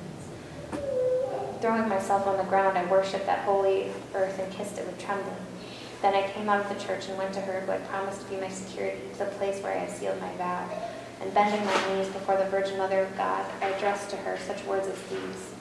Throwing 1.60 1.88
myself 1.88 2.26
on 2.26 2.38
the 2.38 2.44
ground, 2.44 2.76
I 2.76 2.84
worshipped 2.86 3.26
that 3.26 3.44
holy 3.44 3.92
earth 4.14 4.38
and 4.38 4.52
kissed 4.52 4.78
it 4.78 4.86
with 4.86 4.98
trembling. 4.98 5.36
Then 6.00 6.14
I 6.14 6.28
came 6.30 6.48
out 6.48 6.60
of 6.60 6.68
the 6.68 6.84
church 6.84 7.08
and 7.08 7.16
went 7.16 7.32
to 7.34 7.40
her 7.40 7.60
who 7.60 7.70
had 7.70 7.86
promised 7.88 8.22
to 8.22 8.28
be 8.28 8.40
my 8.40 8.48
security, 8.48 8.98
to 9.12 9.18
the 9.18 9.30
place 9.32 9.62
where 9.62 9.72
I 9.72 9.78
had 9.78 9.90
sealed 9.90 10.20
my 10.20 10.32
vow. 10.34 10.68
And 11.20 11.32
bending 11.32 11.64
my 11.64 11.94
knees 11.94 12.08
before 12.08 12.36
the 12.36 12.46
Virgin 12.46 12.78
Mother 12.78 13.00
of 13.00 13.16
God, 13.16 13.46
I 13.60 13.68
addressed 13.68 14.10
to 14.10 14.16
her 14.16 14.36
such 14.38 14.64
words 14.64 14.88
as 14.88 15.00
these. 15.02 15.54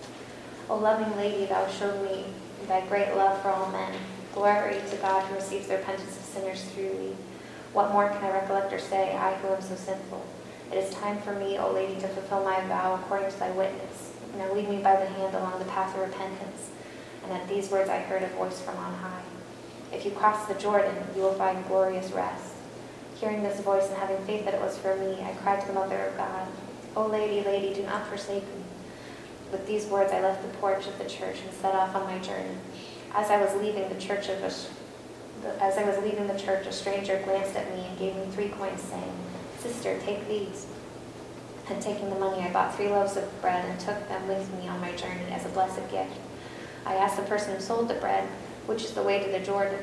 O 0.70 0.78
loving 0.78 1.16
Lady, 1.18 1.46
thou 1.46 1.68
showed 1.68 2.02
me 2.04 2.26
thy 2.68 2.82
great 2.88 3.16
love 3.16 3.40
for 3.42 3.50
all 3.50 3.70
men. 3.72 3.94
Glory 4.34 4.78
to 4.90 4.98
God 4.98 5.24
who 5.26 5.36
receives 5.36 5.68
the 5.68 5.78
repentance 5.78 6.18
of 6.18 6.24
sinners 6.24 6.64
through 6.64 6.90
thee. 6.90 7.16
What 7.74 7.92
more 7.92 8.10
can 8.10 8.24
I 8.24 8.32
recollect 8.32 8.74
or 8.74 8.80
say, 8.80 9.16
I 9.16 9.34
who 9.36 9.48
am 9.48 9.62
so 9.62 9.76
sinful? 9.76 10.26
It 10.72 10.78
is 10.78 10.94
time 10.94 11.22
for 11.22 11.34
me, 11.34 11.58
O 11.58 11.72
Lady, 11.72 11.96
to 12.02 12.08
fulfill 12.10 12.44
my 12.44 12.60
vow 12.68 12.96
according 12.96 13.32
to 13.32 13.40
thy 13.40 13.52
witness. 13.52 14.12
Now 14.38 14.54
lead 14.54 14.70
me 14.70 14.82
by 14.82 14.98
the 14.98 15.06
hand 15.06 15.36
along 15.36 15.60
the 15.60 15.66
path 15.66 15.96
of 15.96 16.02
repentance. 16.02 16.70
And 17.24 17.32
at 17.32 17.48
these 17.48 17.70
words 17.70 17.90
I 17.90 18.00
heard 18.00 18.24
a 18.24 18.28
voice 18.28 18.60
from 18.60 18.76
on 18.78 18.94
high. 18.96 19.24
If 19.94 20.04
you 20.04 20.12
cross 20.12 20.48
the 20.48 20.54
Jordan, 20.56 20.96
you 21.16 21.22
will 21.22 21.34
find 21.34 21.66
glorious 21.68 22.12
rest. 22.12 22.54
Hearing 23.16 23.44
this 23.44 23.60
voice 23.62 23.88
and 23.88 23.98
having 23.98 24.24
faith 24.26 24.46
that 24.46 24.54
it 24.54 24.62
was 24.62 24.78
for 24.78 24.96
me, 24.96 25.22
I 25.22 25.34
cried 25.42 25.62
to 25.62 25.68
the 25.68 25.74
Mother 25.74 26.08
of 26.08 26.18
God, 26.18 26.48
O 26.96 27.06
Lady, 27.06 27.46
Lady, 27.48 27.74
do 27.74 27.84
not 27.84 28.08
forsake 28.08 28.44
me. 28.44 28.64
With 29.52 29.66
these 29.66 29.86
words 29.86 30.12
I 30.12 30.22
left 30.22 30.42
the 30.42 30.58
porch 30.58 30.88
of 30.88 30.98
the 30.98 31.10
church 31.10 31.38
and 31.46 31.54
set 31.54 31.76
off 31.76 31.96
on 31.96 32.04
my 32.04 32.20
journey. 32.20 32.58
As 33.14 33.30
I 33.30 33.42
was 33.42 33.62
leaving 33.62 33.88
the 33.88 34.00
church 34.00 34.28
of 34.30 34.42
as 35.60 35.78
I 35.78 35.84
was 35.84 35.98
leaving 36.04 36.28
the 36.28 36.40
church, 36.40 36.68
a 36.68 36.72
stranger 36.72 37.22
glanced 37.24 37.56
at 37.56 37.74
me 37.76 37.86
and 37.86 37.98
gave 37.98 38.16
me 38.16 38.26
three 38.32 38.50
coins, 38.50 38.82
saying, 38.82 39.14
Sister, 39.60 40.00
take 40.06 40.28
these. 40.28 40.68
And 41.70 41.82
taking 41.82 42.10
the 42.10 42.20
money, 42.20 42.42
I 42.42 42.52
bought 42.52 42.76
three 42.76 42.90
loaves 42.90 43.16
of 43.16 43.42
bread 43.42 43.64
and 43.66 43.80
took 43.80 44.08
them 44.08 44.28
with 44.28 44.52
me 44.56 44.68
on 44.68 44.82
my 44.82 44.92
journey 44.94 45.32
as 45.32 45.46
a 45.46 45.50
blessed 45.50 45.90
gift. 45.90 46.18
I 46.86 46.96
asked 46.96 47.18
the 47.18 47.24
person 47.24 47.56
who 47.56 47.62
sold 47.62 47.88
the 47.88 47.96
bread, 47.96 48.28
which 48.66 48.84
is 48.84 48.92
the 48.92 49.04
way 49.04 49.24
to 49.24 49.32
the 49.32 49.40
Jordan. 49.40 49.80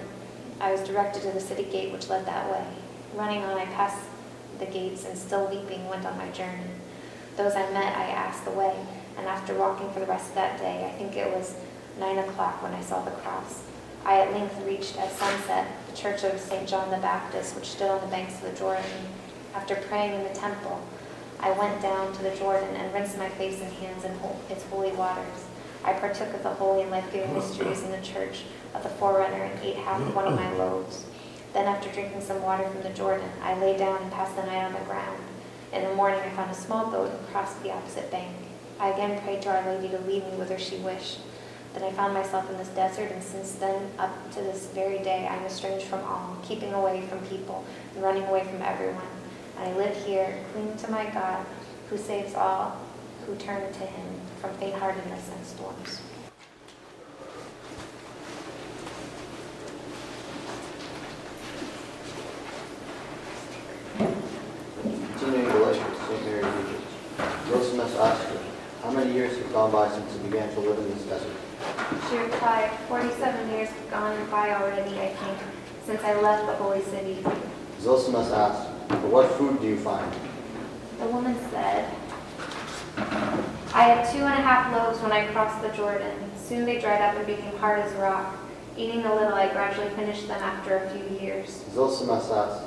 I 0.60 0.72
was 0.72 0.80
directed 0.82 1.22
to 1.22 1.30
the 1.30 1.40
city 1.40 1.64
gate 1.64 1.92
which 1.92 2.08
led 2.08 2.26
that 2.26 2.50
way. 2.50 2.66
Running 3.14 3.42
on, 3.44 3.56
I 3.56 3.64
passed 3.66 4.04
the 4.58 4.66
gates 4.66 5.04
and 5.04 5.16
still 5.16 5.46
weeping 5.46 5.88
went 5.88 6.04
on 6.04 6.18
my 6.18 6.28
journey. 6.30 6.70
Those 7.36 7.54
I 7.54 7.70
met, 7.70 7.96
I 7.96 8.10
asked 8.10 8.44
the 8.44 8.50
way, 8.50 8.74
and 9.16 9.26
after 9.26 9.54
walking 9.54 9.90
for 9.92 10.00
the 10.00 10.06
rest 10.06 10.30
of 10.30 10.34
that 10.34 10.58
day, 10.58 10.84
I 10.84 10.98
think 10.98 11.16
it 11.16 11.32
was 11.32 11.54
nine 11.98 12.18
o'clock 12.18 12.62
when 12.62 12.74
I 12.74 12.80
saw 12.80 13.04
the 13.04 13.12
cross. 13.12 13.62
I 14.04 14.20
at 14.20 14.32
length 14.32 14.60
reached 14.66 14.96
at 14.96 15.12
sunset 15.12 15.66
the 15.90 15.96
church 15.96 16.24
of 16.24 16.40
St. 16.40 16.68
John 16.68 16.90
the 16.90 16.98
Baptist, 16.98 17.54
which 17.54 17.66
stood 17.66 17.90
on 17.90 18.00
the 18.00 18.06
banks 18.06 18.34
of 18.36 18.42
the 18.42 18.58
Jordan. 18.58 18.84
After 19.54 19.76
praying 19.76 20.14
in 20.14 20.22
the 20.24 20.38
temple, 20.38 20.80
I 21.40 21.52
went 21.52 21.80
down 21.80 22.12
to 22.14 22.22
the 22.22 22.34
Jordan 22.36 22.74
and 22.76 22.92
rinsed 22.92 23.18
my 23.18 23.28
face 23.28 23.60
and 23.60 23.72
hands 23.72 24.04
in 24.04 24.12
its 24.50 24.64
holy 24.64 24.92
waters. 24.92 25.46
I 25.84 25.92
partook 25.92 26.34
of 26.34 26.42
the 26.42 26.50
holy 26.50 26.82
and 26.82 26.90
life-giving 26.90 27.30
oh, 27.30 27.34
mysteries 27.34 27.82
in 27.82 27.92
the 27.92 28.00
church 28.00 28.42
of 28.74 28.82
the 28.82 28.88
forerunner 28.88 29.44
and 29.44 29.62
ate 29.62 29.76
half 29.76 30.00
of 30.00 30.14
one 30.14 30.26
of 30.26 30.34
my 30.34 30.52
loaves. 30.54 31.04
Then 31.52 31.66
after 31.66 31.90
drinking 31.90 32.20
some 32.20 32.42
water 32.42 32.68
from 32.68 32.82
the 32.82 32.90
Jordan, 32.90 33.30
I 33.42 33.58
lay 33.58 33.76
down 33.76 34.02
and 34.02 34.12
passed 34.12 34.36
the 34.36 34.44
night 34.44 34.64
on 34.64 34.72
the 34.72 34.80
ground. 34.80 35.18
In 35.72 35.84
the 35.84 35.94
morning 35.94 36.20
I 36.20 36.30
found 36.30 36.50
a 36.50 36.54
small 36.54 36.90
boat 36.90 37.10
and 37.10 37.28
crossed 37.28 37.62
the 37.62 37.72
opposite 37.72 38.10
bank. 38.10 38.34
I 38.80 38.88
again 38.88 39.20
prayed 39.22 39.42
to 39.42 39.50
Our 39.50 39.74
Lady 39.74 39.88
to 39.88 39.98
lead 40.00 40.24
me 40.24 40.36
whither 40.36 40.58
she 40.58 40.76
wished. 40.76 41.20
Then 41.78 41.92
I 41.92 41.92
found 41.92 42.12
myself 42.12 42.50
in 42.50 42.56
this 42.56 42.70
desert, 42.70 43.12
and 43.12 43.22
since 43.22 43.52
then 43.52 43.88
up 44.00 44.10
to 44.32 44.40
this 44.40 44.66
very 44.74 44.98
day, 44.98 45.28
I'm 45.30 45.44
estranged 45.44 45.86
from 45.86 46.02
all, 46.02 46.36
keeping 46.42 46.72
away 46.72 47.02
from 47.02 47.20
people 47.26 47.64
and 47.94 48.02
running 48.02 48.24
away 48.24 48.42
from 48.42 48.60
everyone. 48.62 49.06
And 49.56 49.68
I 49.68 49.76
live 49.76 49.94
here, 50.04 50.42
cling 50.52 50.76
to 50.76 50.90
my 50.90 51.04
God, 51.10 51.46
who 51.88 51.96
saves 51.96 52.34
all 52.34 52.80
who 53.26 53.36
turn 53.36 53.72
to 53.72 53.78
him 53.78 54.06
from 54.40 54.54
faint-heartedness 54.54 55.30
and 55.32 55.46
storms. 55.46 56.00
St. 65.16 65.30
Mary 65.30 66.42
Regis. 66.42 66.82
Zosimus 67.46 67.96
asked 68.00 68.24
her, 68.30 68.40
How 68.82 68.90
many 68.90 69.12
years 69.12 69.38
have 69.38 69.52
gone 69.52 69.70
by 69.70 69.88
since 69.88 70.12
you 70.14 70.20
began 70.28 70.52
to 70.54 70.60
live 70.60 70.78
in 70.78 70.88
this 70.88 71.02
desert? 71.04 71.47
She 71.88 72.18
replied, 72.18 72.70
47 72.88 73.50
years 73.50 73.70
have 73.70 73.90
gone 73.90 74.30
by 74.30 74.52
already, 74.54 75.00
I 75.00 75.08
think, 75.08 75.38
since 75.86 76.02
I 76.04 76.20
left 76.20 76.44
the 76.46 76.54
holy 76.56 76.82
city. 76.82 77.24
Zosimus 77.80 78.30
asked, 78.30 78.68
But 78.88 79.04
what 79.04 79.30
food 79.32 79.58
do 79.62 79.66
you 79.68 79.78
find? 79.78 80.12
The 80.98 81.06
woman 81.06 81.34
said, 81.50 81.90
I 83.72 83.82
had 83.84 84.12
two 84.12 84.18
and 84.18 84.34
a 84.34 84.42
half 84.42 84.70
loaves 84.70 85.00
when 85.00 85.12
I 85.12 85.28
crossed 85.28 85.62
the 85.62 85.70
Jordan. 85.70 86.14
Soon 86.36 86.66
they 86.66 86.78
dried 86.78 87.00
up 87.00 87.16
and 87.16 87.26
became 87.26 87.56
hard 87.56 87.80
as 87.80 87.92
rock. 87.94 88.36
Eating 88.76 89.04
a 89.06 89.14
little, 89.14 89.32
I 89.34 89.50
gradually 89.50 89.88
finished 89.90 90.28
them 90.28 90.42
after 90.42 90.76
a 90.76 90.90
few 90.90 91.18
years. 91.18 91.64
Zosimus 91.74 92.30
asked, 92.30 92.64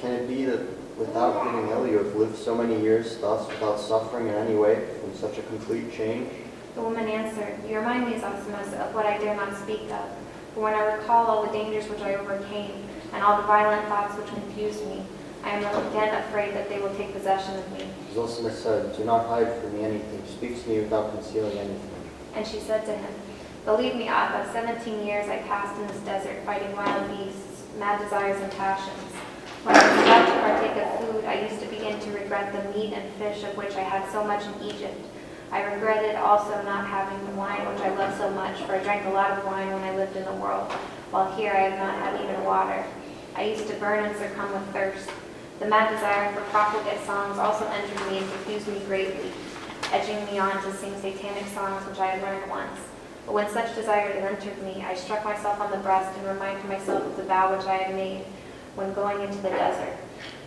Can 0.00 0.10
it 0.10 0.26
be 0.26 0.44
that 0.46 0.60
without 0.98 1.44
getting 1.44 1.68
ill 1.70 1.86
you 1.86 1.98
have 1.98 2.16
lived 2.16 2.36
so 2.36 2.56
many 2.56 2.80
years 2.82 3.16
thus 3.18 3.46
without 3.48 3.78
suffering 3.78 4.26
in 4.26 4.34
any 4.34 4.56
way 4.56 4.88
from 5.00 5.14
such 5.14 5.38
a 5.38 5.42
complete 5.42 5.92
change? 5.92 6.28
The 6.74 6.82
woman 6.82 7.08
answered, 7.08 7.58
You 7.68 7.78
remind 7.78 8.06
me, 8.10 8.14
Zosimus, 8.14 8.72
of 8.74 8.94
what 8.94 9.06
I 9.06 9.18
dare 9.18 9.36
not 9.36 9.56
speak 9.56 9.90
of. 9.92 10.10
For 10.54 10.60
when 10.62 10.74
I 10.74 10.96
recall 10.96 11.26
all 11.26 11.46
the 11.46 11.52
dangers 11.52 11.88
which 11.88 12.00
I 12.00 12.14
overcame, 12.14 12.72
and 13.12 13.22
all 13.22 13.36
the 13.36 13.46
violent 13.46 13.86
thoughts 13.88 14.16
which 14.16 14.26
confused 14.26 14.84
me, 14.86 15.02
I 15.44 15.50
am 15.50 15.62
again 15.88 16.14
afraid 16.24 16.54
that 16.54 16.68
they 16.68 16.80
will 16.80 16.94
take 16.96 17.12
possession 17.12 17.56
of 17.56 17.72
me. 17.72 17.86
Zosimus 18.12 18.54
said, 18.54 18.96
Do 18.96 19.04
not 19.04 19.26
hide 19.26 19.52
from 19.60 19.76
me 19.76 19.84
anything. 19.84 20.22
Speak 20.26 20.60
to 20.62 20.68
me 20.68 20.80
without 20.80 21.12
concealing 21.12 21.58
anything. 21.58 22.10
And 22.34 22.46
she 22.46 22.58
said 22.58 22.84
to 22.86 22.92
him, 22.96 23.14
Believe 23.64 23.94
me, 23.94 24.08
Abba, 24.08 24.50
17 24.52 25.06
years 25.06 25.28
I 25.28 25.38
passed 25.38 25.80
in 25.80 25.86
this 25.86 26.00
desert 26.00 26.42
fighting 26.44 26.74
wild 26.74 27.08
beasts, 27.08 27.64
mad 27.78 28.00
desires 28.00 28.40
and 28.42 28.50
passions. 28.52 29.12
When 29.62 29.76
I 29.76 29.82
was 29.82 30.02
about 30.02 30.26
to 30.26 30.40
partake 30.40 30.82
of 30.82 31.00
food, 31.00 31.24
I 31.24 31.40
used 31.48 31.62
to 31.62 31.68
begin 31.68 31.98
to 32.00 32.10
regret 32.10 32.52
the 32.52 32.76
meat 32.76 32.92
and 32.92 33.10
fish 33.14 33.44
of 33.44 33.56
which 33.56 33.74
I 33.76 33.80
had 33.80 34.10
so 34.10 34.24
much 34.24 34.44
in 34.44 34.74
Egypt. 34.74 35.00
I 35.54 35.62
regretted 35.72 36.16
also 36.16 36.60
not 36.62 36.84
having 36.88 37.24
the 37.26 37.38
wine 37.38 37.64
which 37.68 37.80
I 37.80 37.94
loved 37.94 38.18
so 38.18 38.28
much, 38.30 38.58
for 38.62 38.74
I 38.74 38.82
drank 38.82 39.06
a 39.06 39.10
lot 39.10 39.38
of 39.38 39.44
wine 39.44 39.72
when 39.72 39.84
I 39.84 39.94
lived 39.94 40.16
in 40.16 40.24
the 40.24 40.32
world, 40.32 40.68
while 41.12 41.30
here 41.36 41.52
I 41.52 41.70
have 41.70 41.78
not 41.78 41.94
had 41.94 42.20
even 42.20 42.42
water. 42.42 42.84
I 43.36 43.44
used 43.44 43.68
to 43.68 43.74
burn 43.74 44.04
and 44.04 44.16
succumb 44.16 44.52
with 44.52 44.66
thirst. 44.72 45.08
The 45.60 45.66
mad 45.66 45.94
desire 45.94 46.32
for 46.34 46.40
profligate 46.50 47.06
songs 47.06 47.38
also 47.38 47.68
entered 47.68 48.10
me 48.10 48.18
and 48.18 48.32
confused 48.32 48.66
me 48.66 48.80
greatly, 48.88 49.30
edging 49.92 50.26
me 50.26 50.40
on 50.40 50.60
to 50.60 50.72
sing 50.72 50.92
satanic 51.00 51.46
songs 51.46 51.86
which 51.86 52.00
I 52.00 52.06
had 52.06 52.22
learned 52.22 52.50
once. 52.50 52.80
But 53.24 53.34
when 53.34 53.48
such 53.48 53.76
desires 53.76 54.16
entered 54.16 54.60
me, 54.60 54.82
I 54.82 54.96
struck 54.96 55.24
myself 55.24 55.60
on 55.60 55.70
the 55.70 55.78
breast 55.78 56.18
and 56.18 56.26
reminded 56.26 56.64
myself 56.64 57.06
of 57.06 57.16
the 57.16 57.22
vow 57.22 57.56
which 57.56 57.66
I 57.68 57.76
had 57.76 57.94
made 57.94 58.24
when 58.74 58.92
going 58.92 59.20
into 59.20 59.38
the 59.38 59.50
desert. 59.50 59.96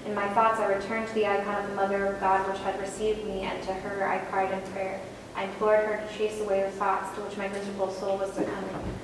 In 0.05 0.15
my 0.15 0.29
thoughts, 0.29 0.59
I 0.59 0.73
returned 0.73 1.07
to 1.07 1.13
the 1.13 1.27
icon 1.27 1.63
of 1.63 1.69
the 1.69 1.75
Mother 1.75 2.05
of 2.05 2.19
God 2.19 2.47
which 2.47 2.61
had 2.61 2.79
received 2.79 3.25
me, 3.25 3.41
and 3.41 3.61
to 3.63 3.73
her 3.73 4.07
I 4.07 4.19
cried 4.19 4.51
in 4.51 4.61
prayer. 4.71 5.01
I 5.35 5.43
implored 5.43 5.85
her 5.85 6.07
to 6.07 6.17
chase 6.17 6.39
away 6.41 6.61
the 6.61 6.71
thoughts 6.71 7.15
to 7.15 7.21
which 7.21 7.37
my 7.37 7.47
miserable 7.47 7.91
soul 7.91 8.17
was 8.17 8.31
succumbing. 8.33 8.97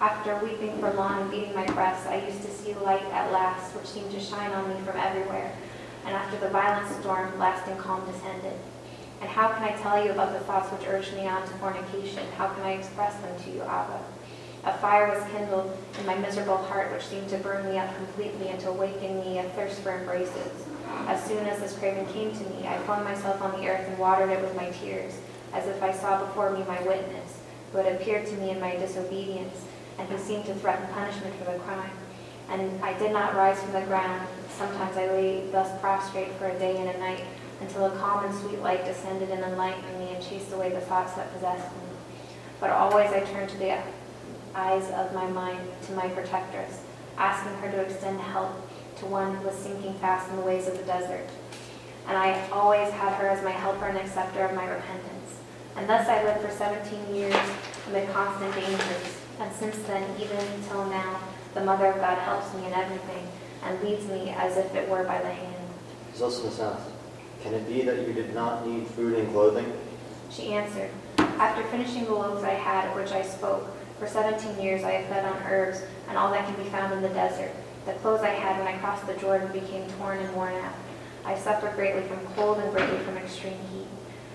After 0.00 0.36
weeping 0.44 0.78
for 0.78 0.92
long 0.92 1.22
and 1.22 1.30
beating 1.30 1.54
my 1.54 1.66
breast, 1.66 2.06
I 2.06 2.24
used 2.24 2.42
to 2.42 2.50
see 2.50 2.74
light 2.74 3.04
at 3.06 3.32
last, 3.32 3.74
which 3.74 3.86
seemed 3.86 4.10
to 4.12 4.20
shine 4.20 4.52
on 4.52 4.68
me 4.68 4.76
from 4.84 4.96
everywhere. 4.96 5.52
And 6.04 6.14
after 6.14 6.38
the 6.38 6.50
violent 6.50 6.88
storm, 7.00 7.38
lasting 7.38 7.76
calm 7.78 8.04
descended. 8.06 8.58
And 9.20 9.28
how 9.28 9.48
can 9.48 9.64
I 9.64 9.72
tell 9.72 10.02
you 10.04 10.12
about 10.12 10.32
the 10.32 10.40
thoughts 10.40 10.70
which 10.70 10.86
urged 10.88 11.14
me 11.14 11.26
on 11.26 11.42
to 11.42 11.54
fornication? 11.54 12.24
How 12.36 12.48
can 12.48 12.62
I 12.62 12.72
express 12.72 13.16
them 13.20 13.36
to 13.44 13.50
you, 13.50 13.62
Abba? 13.62 14.00
A 14.64 14.72
fire 14.78 15.08
was 15.08 15.22
kindled 15.30 15.76
in 15.98 16.06
my 16.06 16.16
miserable 16.16 16.56
heart, 16.56 16.92
which 16.92 17.06
seemed 17.06 17.28
to 17.30 17.38
burn 17.38 17.68
me 17.68 17.78
up 17.78 17.94
completely 17.96 18.48
and 18.48 18.60
to 18.60 18.70
awaken 18.70 19.20
me 19.20 19.38
a 19.38 19.44
thirst 19.50 19.80
for 19.80 19.96
embraces. 19.96 20.66
As 21.06 21.22
soon 21.24 21.46
as 21.46 21.60
this 21.60 21.78
craving 21.78 22.06
came 22.06 22.32
to 22.32 22.44
me, 22.50 22.66
I 22.66 22.78
flung 22.78 23.04
myself 23.04 23.40
on 23.40 23.52
the 23.52 23.68
earth 23.68 23.86
and 23.88 23.98
watered 23.98 24.30
it 24.30 24.40
with 24.40 24.56
my 24.56 24.70
tears, 24.70 25.14
as 25.52 25.66
if 25.66 25.82
I 25.82 25.92
saw 25.92 26.24
before 26.24 26.50
me 26.50 26.64
my 26.64 26.82
witness, 26.82 27.40
who 27.72 27.78
had 27.78 27.94
appeared 27.94 28.26
to 28.26 28.36
me 28.36 28.50
in 28.50 28.60
my 28.60 28.76
disobedience, 28.76 29.64
and 29.98 30.08
who 30.08 30.18
seemed 30.18 30.46
to 30.46 30.54
threaten 30.54 30.86
punishment 30.92 31.34
for 31.36 31.52
the 31.52 31.58
crime. 31.60 31.90
And 32.50 32.82
I 32.82 32.98
did 32.98 33.12
not 33.12 33.34
rise 33.34 33.62
from 33.62 33.72
the 33.72 33.82
ground. 33.82 34.26
Sometimes 34.50 34.96
I 34.96 35.06
lay 35.06 35.50
thus 35.50 35.78
prostrate 35.80 36.32
for 36.32 36.46
a 36.46 36.58
day 36.58 36.76
and 36.78 36.88
a 36.88 36.98
night, 36.98 37.24
until 37.60 37.86
a 37.86 37.96
calm 37.98 38.24
and 38.24 38.34
sweet 38.34 38.60
light 38.60 38.84
descended 38.84 39.30
and 39.30 39.42
enlightened 39.42 39.98
me 39.98 40.14
and 40.14 40.24
chased 40.24 40.52
away 40.52 40.70
the 40.70 40.80
thoughts 40.80 41.14
that 41.14 41.32
possessed 41.34 41.70
me. 41.76 41.82
But 42.60 42.70
always 42.70 43.10
I 43.10 43.20
turned 43.20 43.50
to 43.50 43.56
the 43.56 43.78
eyes 44.58 44.90
of 44.90 45.14
my 45.14 45.26
mind 45.30 45.60
to 45.86 45.92
my 45.92 46.08
protectress, 46.08 46.82
asking 47.16 47.54
her 47.58 47.70
to 47.70 47.80
extend 47.80 48.20
help 48.20 48.50
to 48.98 49.06
one 49.06 49.36
who 49.36 49.46
was 49.46 49.54
sinking 49.54 49.94
fast 49.94 50.28
in 50.30 50.36
the 50.36 50.42
ways 50.42 50.66
of 50.66 50.76
the 50.76 50.84
desert. 50.84 51.26
And 52.08 52.16
I 52.16 52.48
always 52.50 52.90
had 52.90 53.14
her 53.14 53.28
as 53.28 53.44
my 53.44 53.50
helper 53.50 53.86
and 53.86 53.98
acceptor 53.98 54.44
of 54.44 54.54
my 54.54 54.66
repentance. 54.66 55.38
And 55.76 55.88
thus 55.88 56.08
I 56.08 56.24
lived 56.24 56.40
for 56.40 56.50
17 56.50 57.14
years 57.14 57.36
amid 57.86 58.10
constant 58.10 58.52
dangers. 58.54 59.16
And 59.38 59.52
since 59.52 59.76
then, 59.86 60.02
even 60.20 60.44
till 60.68 60.84
now, 60.86 61.20
the 61.54 61.62
Mother 61.62 61.86
of 61.86 61.96
God 61.96 62.18
helps 62.18 62.52
me 62.54 62.66
in 62.66 62.72
everything 62.72 63.28
and 63.62 63.80
leads 63.82 64.06
me 64.06 64.30
as 64.30 64.56
if 64.56 64.74
it 64.74 64.88
were 64.88 65.04
by 65.04 65.20
the 65.20 65.30
hand. 65.30 65.64
Zosimus 66.14 66.58
asked, 66.58 66.90
Can 67.42 67.54
it 67.54 67.68
be 67.68 67.82
that 67.82 68.06
you 68.06 68.12
did 68.12 68.34
not 68.34 68.66
need 68.66 68.88
food 68.88 69.18
and 69.18 69.30
clothing? 69.30 69.72
She 70.30 70.54
answered, 70.54 70.90
After 71.18 71.62
finishing 71.64 72.06
the 72.06 72.14
loaves 72.14 72.42
I 72.42 72.54
had, 72.54 72.88
of 72.88 72.96
which 72.96 73.12
I 73.12 73.22
spoke, 73.22 73.70
for 73.98 74.06
17 74.06 74.62
years 74.62 74.84
I 74.84 74.92
have 74.92 75.08
fed 75.08 75.24
on 75.24 75.42
herbs 75.42 75.82
and 76.08 76.16
all 76.16 76.30
that 76.30 76.46
can 76.46 76.62
be 76.62 76.70
found 76.70 76.92
in 76.92 77.02
the 77.02 77.08
desert. 77.08 77.52
The 77.84 77.94
clothes 77.94 78.20
I 78.20 78.28
had 78.28 78.58
when 78.58 78.68
I 78.68 78.78
crossed 78.78 79.06
the 79.06 79.14
Jordan 79.14 79.50
became 79.52 79.88
torn 79.92 80.18
and 80.18 80.34
worn 80.34 80.54
out. 80.54 80.74
I 81.24 81.36
suffered 81.36 81.74
greatly 81.74 82.02
from 82.02 82.24
cold 82.34 82.58
and 82.58 82.72
greatly 82.72 82.98
from 82.98 83.16
extreme 83.16 83.58
heat. 83.72 83.88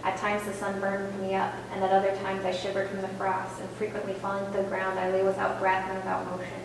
At 0.03 0.17
times 0.17 0.45
the 0.45 0.53
sun 0.53 0.81
burned 0.81 1.17
me 1.21 1.33
up, 1.33 1.53
and 1.71 1.81
at 1.81 1.91
other 1.91 2.13
times 2.17 2.43
I 2.43 2.51
shivered 2.51 2.89
from 2.89 3.01
the 3.01 3.07
frost, 3.09 3.61
and 3.61 3.69
frequently 3.71 4.13
falling 4.15 4.45
to 4.51 4.57
the 4.57 4.63
ground 4.63 4.99
I 4.99 5.09
lay 5.11 5.23
without 5.23 5.59
breath 5.59 5.87
and 5.87 5.97
without 5.97 6.29
motion. 6.29 6.61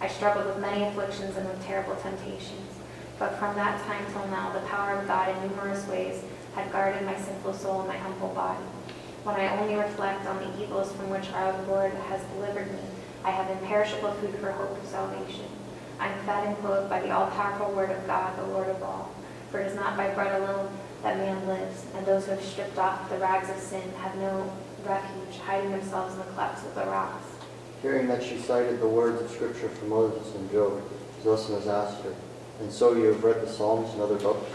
I 0.00 0.08
struggled 0.08 0.46
with 0.46 0.58
many 0.58 0.84
afflictions 0.84 1.36
and 1.36 1.48
with 1.48 1.64
terrible 1.64 1.96
temptations. 1.96 2.70
But 3.18 3.38
from 3.38 3.54
that 3.54 3.82
time 3.86 4.04
till 4.12 4.26
now, 4.28 4.52
the 4.52 4.66
power 4.66 4.98
of 4.98 5.06
God 5.06 5.30
in 5.30 5.48
numerous 5.48 5.86
ways 5.86 6.22
had 6.54 6.70
guarded 6.70 7.06
my 7.06 7.16
sinful 7.16 7.54
soul 7.54 7.80
and 7.80 7.88
my 7.88 7.96
humble 7.96 8.28
body. 8.28 8.64
When 9.24 9.36
I 9.36 9.56
only 9.56 9.76
reflect 9.76 10.26
on 10.26 10.38
the 10.38 10.60
evils 10.60 10.90
from 10.92 11.08
which 11.08 11.30
our 11.30 11.54
Lord 11.68 11.92
has 12.10 12.24
delivered 12.34 12.72
me, 12.72 12.82
I 13.22 13.30
have 13.30 13.48
imperishable 13.50 14.10
food 14.14 14.34
for 14.40 14.50
hope 14.50 14.76
of 14.76 14.88
salvation. 14.88 15.46
I 16.00 16.08
am 16.08 16.26
fed 16.26 16.48
and 16.48 16.58
clothed 16.58 16.90
by 16.90 17.02
the 17.02 17.12
all-powerful 17.12 17.72
word 17.72 17.90
of 17.90 18.04
God, 18.04 18.36
the 18.36 18.46
Lord 18.46 18.68
of 18.68 18.82
all. 18.82 19.14
For 19.52 19.60
it 19.60 19.68
is 19.68 19.76
not 19.76 19.96
by 19.96 20.10
bread 20.10 20.42
alone 20.42 20.70
that 21.04 21.18
man 21.18 21.46
lives, 21.46 21.86
and 21.94 22.04
those 22.04 22.24
who 22.24 22.32
have 22.32 22.42
stripped 22.42 22.78
off 22.78 23.08
the 23.10 23.18
rags 23.18 23.48
of 23.48 23.58
sin 23.58 23.92
have 23.98 24.16
no 24.16 24.52
refuge, 24.84 25.38
hiding 25.38 25.70
themselves 25.70 26.14
in 26.14 26.18
the 26.18 26.26
clefts 26.26 26.66
of 26.66 26.74
the 26.74 26.84
rocks. 26.86 27.24
Hearing 27.80 28.08
that 28.08 28.24
she 28.24 28.38
cited 28.38 28.80
the 28.80 28.88
words 28.88 29.22
of 29.22 29.30
Scripture 29.30 29.68
from 29.68 29.90
Moses 29.90 30.34
and 30.34 30.50
Job, 30.50 30.82
Zosimus 31.22 31.68
asked 31.68 32.02
her, 32.02 32.14
And 32.58 32.72
so 32.72 32.96
you 32.96 33.04
have 33.04 33.22
read 33.22 33.40
the 33.40 33.48
Psalms 33.48 33.92
and 33.92 34.02
other 34.02 34.16
books? 34.16 34.50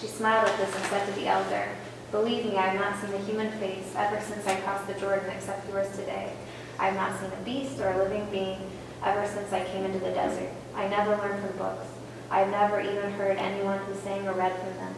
She 0.00 0.06
smiled 0.06 0.48
at 0.48 0.56
this 0.56 0.74
and 0.76 0.84
said 0.84 1.06
to 1.06 1.20
the 1.20 1.26
elder, 1.26 1.68
Believe 2.10 2.44
me, 2.44 2.56
I 2.56 2.68
have 2.68 2.80
not 2.80 3.00
seen 3.00 3.14
a 3.14 3.24
human 3.24 3.52
face 3.60 3.94
ever 3.96 4.20
since 4.20 4.44
I 4.46 4.56
crossed 4.60 4.88
the 4.88 4.94
Jordan 4.94 5.30
except 5.30 5.68
yours 5.68 5.88
today. 5.96 6.32
I 6.78 6.86
have 6.86 6.96
not 6.96 7.20
seen 7.20 7.30
a 7.30 7.44
beast 7.44 7.78
or 7.78 7.92
a 7.92 7.98
living 7.98 8.26
being 8.32 8.58
ever 9.04 9.26
since 9.28 9.52
I 9.52 9.64
came 9.64 9.84
into 9.84 10.00
the 10.00 10.10
desert. 10.10 10.50
I 10.74 10.88
never 10.88 11.16
learned 11.16 11.46
from 11.46 11.56
books. 11.56 11.86
I 12.28 12.40
have 12.40 12.50
never 12.50 12.80
even 12.80 13.12
heard 13.12 13.36
anyone 13.36 13.78
who 13.78 13.94
sang 13.94 14.26
or 14.26 14.32
read 14.32 14.56
from 14.58 14.74
them. 14.76 14.94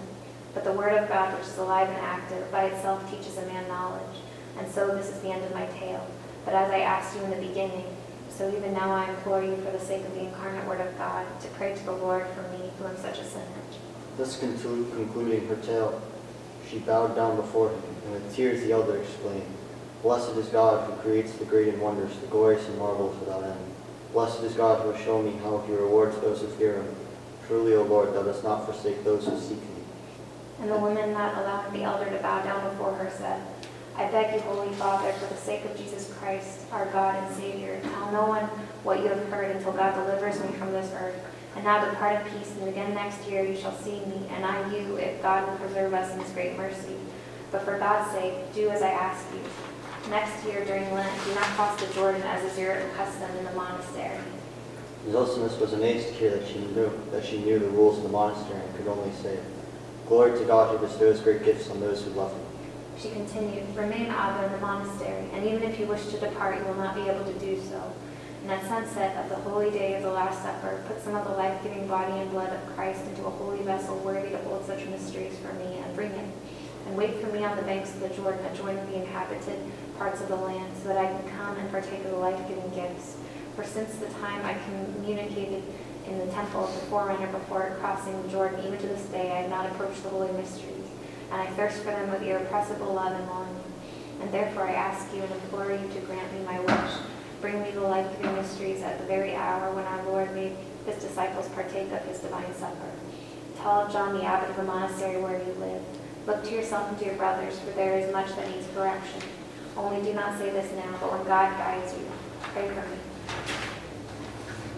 But 0.55 0.65
the 0.65 0.73
word 0.73 0.95
of 0.95 1.09
God, 1.09 1.37
which 1.39 1.49
is 1.49 1.59
alive 1.59 1.89
and 1.89 1.99
active, 1.99 2.51
by 2.51 2.65
itself 2.65 3.11
teaches 3.11 3.37
a 3.37 3.47
man 3.47 3.69
knowledge. 3.69 4.17
And 4.59 4.71
so 4.71 4.95
this 4.95 5.09
is 5.09 5.21
the 5.21 5.31
end 5.31 5.45
of 5.45 5.53
my 5.53 5.67
tale. 5.67 6.07
But 6.47 6.55
as 6.55 6.71
I 6.71 6.81
asked 6.81 7.17
you 7.17 7.25
in 7.25 7.31
the 7.31 7.47
beginning, 7.47 7.85
so 8.31 8.49
even 8.49 8.73
now 8.73 8.91
I 8.91 9.09
implore 9.11 9.43
you 9.43 9.57
for 9.57 9.71
the 9.71 9.81
sake 9.81 10.05
of 10.05 10.15
the 10.15 10.25
incarnate 10.25 10.67
word 10.67 10.81
of 10.81 10.97
God 10.97 11.27
to 11.43 11.49
pray 11.49 11.75
to 11.75 11.85
the 11.85 11.93
Lord 11.93 12.27
for 12.29 12.43
me 12.57 12.71
who 12.79 12.87
am 12.87 12.97
such 12.97 13.19
a 13.19 13.25
sinner. 13.25 13.45
Thus 14.17 14.39
concluding 14.39 15.47
her 15.49 15.57
tale, 15.57 16.01
she 16.73 16.79
bowed 16.79 17.15
down 17.15 17.37
before 17.37 17.69
him, 17.69 17.83
and 18.07 18.15
with 18.15 18.35
tears 18.35 18.63
the 18.63 18.73
elder 18.73 18.97
exclaimed, 18.97 19.45
Blessed 20.03 20.37
is 20.37 20.49
God 20.49 20.89
who 20.89 20.97
creates 21.03 21.33
the 21.35 21.45
great 21.45 21.69
and 21.69 21.81
wonders, 21.81 22.17
the 22.17 22.27
glorious 22.29 22.67
and 22.67 22.79
marvelous 22.79 23.19
without 23.21 23.45
end. 23.45 23.61
Blessed 24.13 24.43
is 24.43 24.55
God 24.55 24.83
who 24.83 24.91
has 24.91 25.05
shown 25.05 25.27
me 25.27 25.39
how 25.43 25.59
he 25.67 25.75
rewards 25.75 26.19
those 26.21 26.41
who 26.41 26.49
fear 26.49 26.77
him. 26.77 26.97
Truly, 27.47 27.75
O 27.75 27.83
Lord, 27.83 28.15
thou 28.15 28.23
dost 28.23 28.43
not 28.43 28.65
forsake 28.65 29.05
those 29.05 29.27
who 29.27 29.39
seek 29.39 29.61
thee. 29.61 29.83
And 30.61 30.71
the 30.71 30.79
woman, 30.79 31.13
not 31.13 31.37
allowing 31.37 31.73
the 31.73 31.83
elder 31.83 32.11
to 32.11 32.23
bow 32.23 32.43
down 32.43 32.69
before 32.71 32.95
her, 32.95 33.11
said, 33.11 33.43
I 33.97 34.11
beg 34.11 34.35
you, 34.35 34.41
Holy 34.41 34.73
Father, 34.75 35.13
for 35.13 35.27
the 35.27 35.41
sake 35.41 35.65
of 35.67 35.77
Jesus 35.77 36.13
Christ, 36.19 36.61
our 36.73 36.87
God 36.87 37.23
and 37.23 37.37
Savior, 37.37 37.79
tell 37.83 38.11
no 38.11 38.27
one 38.27 38.45
what 38.83 39.01
you 39.01 39.09
have 39.09 39.29
heard 39.29 39.55
until 39.55 39.73
God 39.73 39.95
delivers 39.95 40.41
me 40.43 40.49
from 40.53 40.73
this 40.73 40.91
earth. 40.95 41.21
And 41.55 41.65
now 41.65 41.85
depart 41.85 42.25
in 42.27 42.33
peace, 42.33 42.53
and 42.59 42.69
again 42.69 42.95
next 42.95 43.29
year 43.29 43.45
you 43.45 43.57
shall 43.57 43.77
see 43.77 44.01
me, 44.07 44.27
and 44.31 44.45
I 44.45 44.73
you, 44.73 44.97
if 44.97 45.21
God 45.23 45.49
will 45.49 45.57
preserve 45.57 45.93
us 45.93 46.13
in 46.13 46.21
his 46.21 46.31
great 46.31 46.57
mercy. 46.57 46.97
But 47.51 47.63
for 47.63 47.79
God's 47.79 48.11
sake, 48.13 48.55
do 48.55 48.71
as 48.71 48.83
I 48.83 48.89
ask 48.89 49.27
you. 49.33 49.41
Next 50.11 50.45
year 50.45 50.65
during 50.65 50.91
Lent, 50.93 51.25
do 51.25 51.35
not 51.35 51.45
cross 51.55 51.79
the 51.81 51.93
Jordan 51.95 52.23
as 52.23 52.43
is 52.51 52.59
your 52.59 52.81
custom 52.97 53.31
in 53.37 53.45
the 53.45 53.53
monastery. 53.53 54.19
Zosimus 55.09 55.61
was 55.61 55.73
amazed 55.73 56.09
to 56.09 56.15
hear 56.15 56.31
that 56.31 56.47
she 56.47 56.59
knew 56.59 56.91
that 57.11 57.25
she 57.25 57.39
knew 57.39 57.59
the 57.59 57.69
rules 57.69 57.99
of 57.99 58.05
the 58.05 58.09
monastery 58.09 58.61
and 58.61 58.77
could 58.77 58.89
only 58.89 59.13
say, 59.17 59.39
Glory 60.09 60.39
to 60.39 60.45
God 60.45 60.71
who 60.77 60.87
bestows 60.87 61.21
great 61.21 61.45
gifts 61.45 61.69
on 61.71 61.81
those 61.81 62.05
who 62.05 62.11
love 62.11 62.33
him. 62.33 62.41
She 62.99 63.11
continued, 63.11 63.65
Remain, 63.77 64.07
Abba, 64.07 64.47
in 64.47 64.53
the 64.53 64.59
monastery, 64.59 65.25
and 65.33 65.45
even 65.47 65.63
if 65.63 65.79
you 65.79 65.87
wish 65.87 66.07
to 66.07 66.19
depart, 66.19 66.59
you 66.59 66.65
will 66.65 66.75
not 66.75 66.95
be 66.95 67.03
able 67.03 67.25
to 67.25 67.39
do 67.39 67.61
so. 67.61 67.93
And 68.43 68.51
at 68.51 68.67
sunset 68.67 69.17
of 69.23 69.29
the 69.29 69.37
holy 69.49 69.71
day 69.71 69.95
of 69.95 70.03
the 70.03 70.11
Last 70.11 70.43
Supper, 70.43 70.83
put 70.89 71.01
some 71.01 71.15
of 71.15 71.25
the 71.25 71.35
life-giving 71.35 71.87
body 71.87 72.13
and 72.13 72.29
blood 72.33 72.53
of 72.53 72.75
Christ 72.75 73.07
into 73.07 73.25
a 73.25 73.31
holy 73.31 73.63
vessel 73.63 73.97
worthy 73.99 74.31
to 74.31 74.39
hold 74.39 74.67
such 74.67 74.85
mysteries 74.87 75.39
for 75.39 75.53
me, 75.55 75.77
and 75.79 75.95
bring 75.95 76.11
it. 76.11 76.27
And 76.87 76.97
wait 76.97 77.21
for 77.21 77.29
me 77.29 77.45
on 77.45 77.57
the 77.57 77.63
banks 77.63 77.95
of 77.95 78.01
the 78.01 78.09
Jordan, 78.09 78.45
adjoining 78.47 78.85
the 78.87 78.97
inhabited 78.97 79.61
parts 79.97 80.21
of 80.21 80.27
the 80.27 80.35
land, 80.35 80.73
so 80.83 80.89
that 80.89 80.99
I 80.99 81.07
can 81.07 81.23
come 81.39 81.57
and 81.57 81.71
partake 81.71 82.05
of 82.05 82.11
the 82.11 82.17
life-giving 82.17 82.71
gifts. 82.75 83.17
For 83.55 83.63
since 83.63 83.95
the 83.97 84.07
time 84.07 84.45
I 84.45 84.59
communicated 84.65 85.63
in 86.09 86.19
the 86.19 86.27
temple 86.33 86.65
of 86.65 86.75
the 86.75 86.87
forerunner 86.87 87.31
before 87.31 87.77
crossing 87.79 88.21
the 88.23 88.29
Jordan, 88.29 88.67
even 88.67 88.79
to 88.79 88.89
this 88.89 89.05
day 89.05 89.31
I 89.31 89.43
have 89.43 89.51
not 89.51 89.67
approached 89.67 90.03
the 90.03 90.09
holy 90.09 90.33
mysteries, 90.33 90.89
and 91.31 91.41
I 91.41 91.47
thirst 91.53 91.79
for 91.79 91.93
them 91.93 92.11
with 92.11 92.23
irrepressible 92.23 92.93
love 92.93 93.13
and 93.13 93.27
longing. 93.29 93.63
And 94.21 94.33
therefore 94.33 94.67
I 94.67 94.73
ask 94.73 95.15
you 95.15 95.23
and 95.23 95.31
implore 95.31 95.71
you 95.71 95.89
to 95.95 96.01
grant 96.01 96.33
me 96.33 96.45
my 96.45 96.59
wish 96.59 97.12
Bring 97.43 97.61
me 97.61 97.73
the 97.73 97.81
life-giving 97.81 98.37
mysteries 98.37 98.83
at 98.83 99.01
the 99.01 99.05
very 99.07 99.35
hour 99.35 99.75
when 99.75 99.85
our 99.85 100.05
Lord 100.07 100.33
made 100.33 100.55
his 100.87 101.03
disciples 101.03 101.49
partake 101.49 101.91
of 101.91 101.99
his 102.03 102.21
divine 102.21 102.55
supper. 102.55 102.93
Tell 103.57 103.91
John 103.91 104.17
the 104.17 104.23
abbot 104.23 104.51
of 104.51 104.57
the 104.57 104.63
monastery 104.63 105.21
where 105.21 105.43
you 105.43 105.53
live. 105.59 105.83
Look 106.29 106.45
to 106.45 106.55
yourself 106.55 106.89
and 106.91 106.99
to 107.01 107.05
your 107.05 107.17
brothers, 107.17 107.59
for 107.59 107.73
there 107.73 107.99
is 107.99 108.13
much 108.13 108.29
that 108.37 108.49
needs 108.49 108.69
correction. 108.73 109.23
Only 109.77 110.01
do 110.05 110.15
not 110.15 110.39
say 110.39 110.51
this 110.51 110.71
now, 110.71 110.97
but 111.01 111.11
when 111.11 111.25
God 111.27 111.59
guides 111.59 111.93
you, 111.99 112.07
pray 112.43 112.69
for 112.69 112.89
me. 112.89 112.97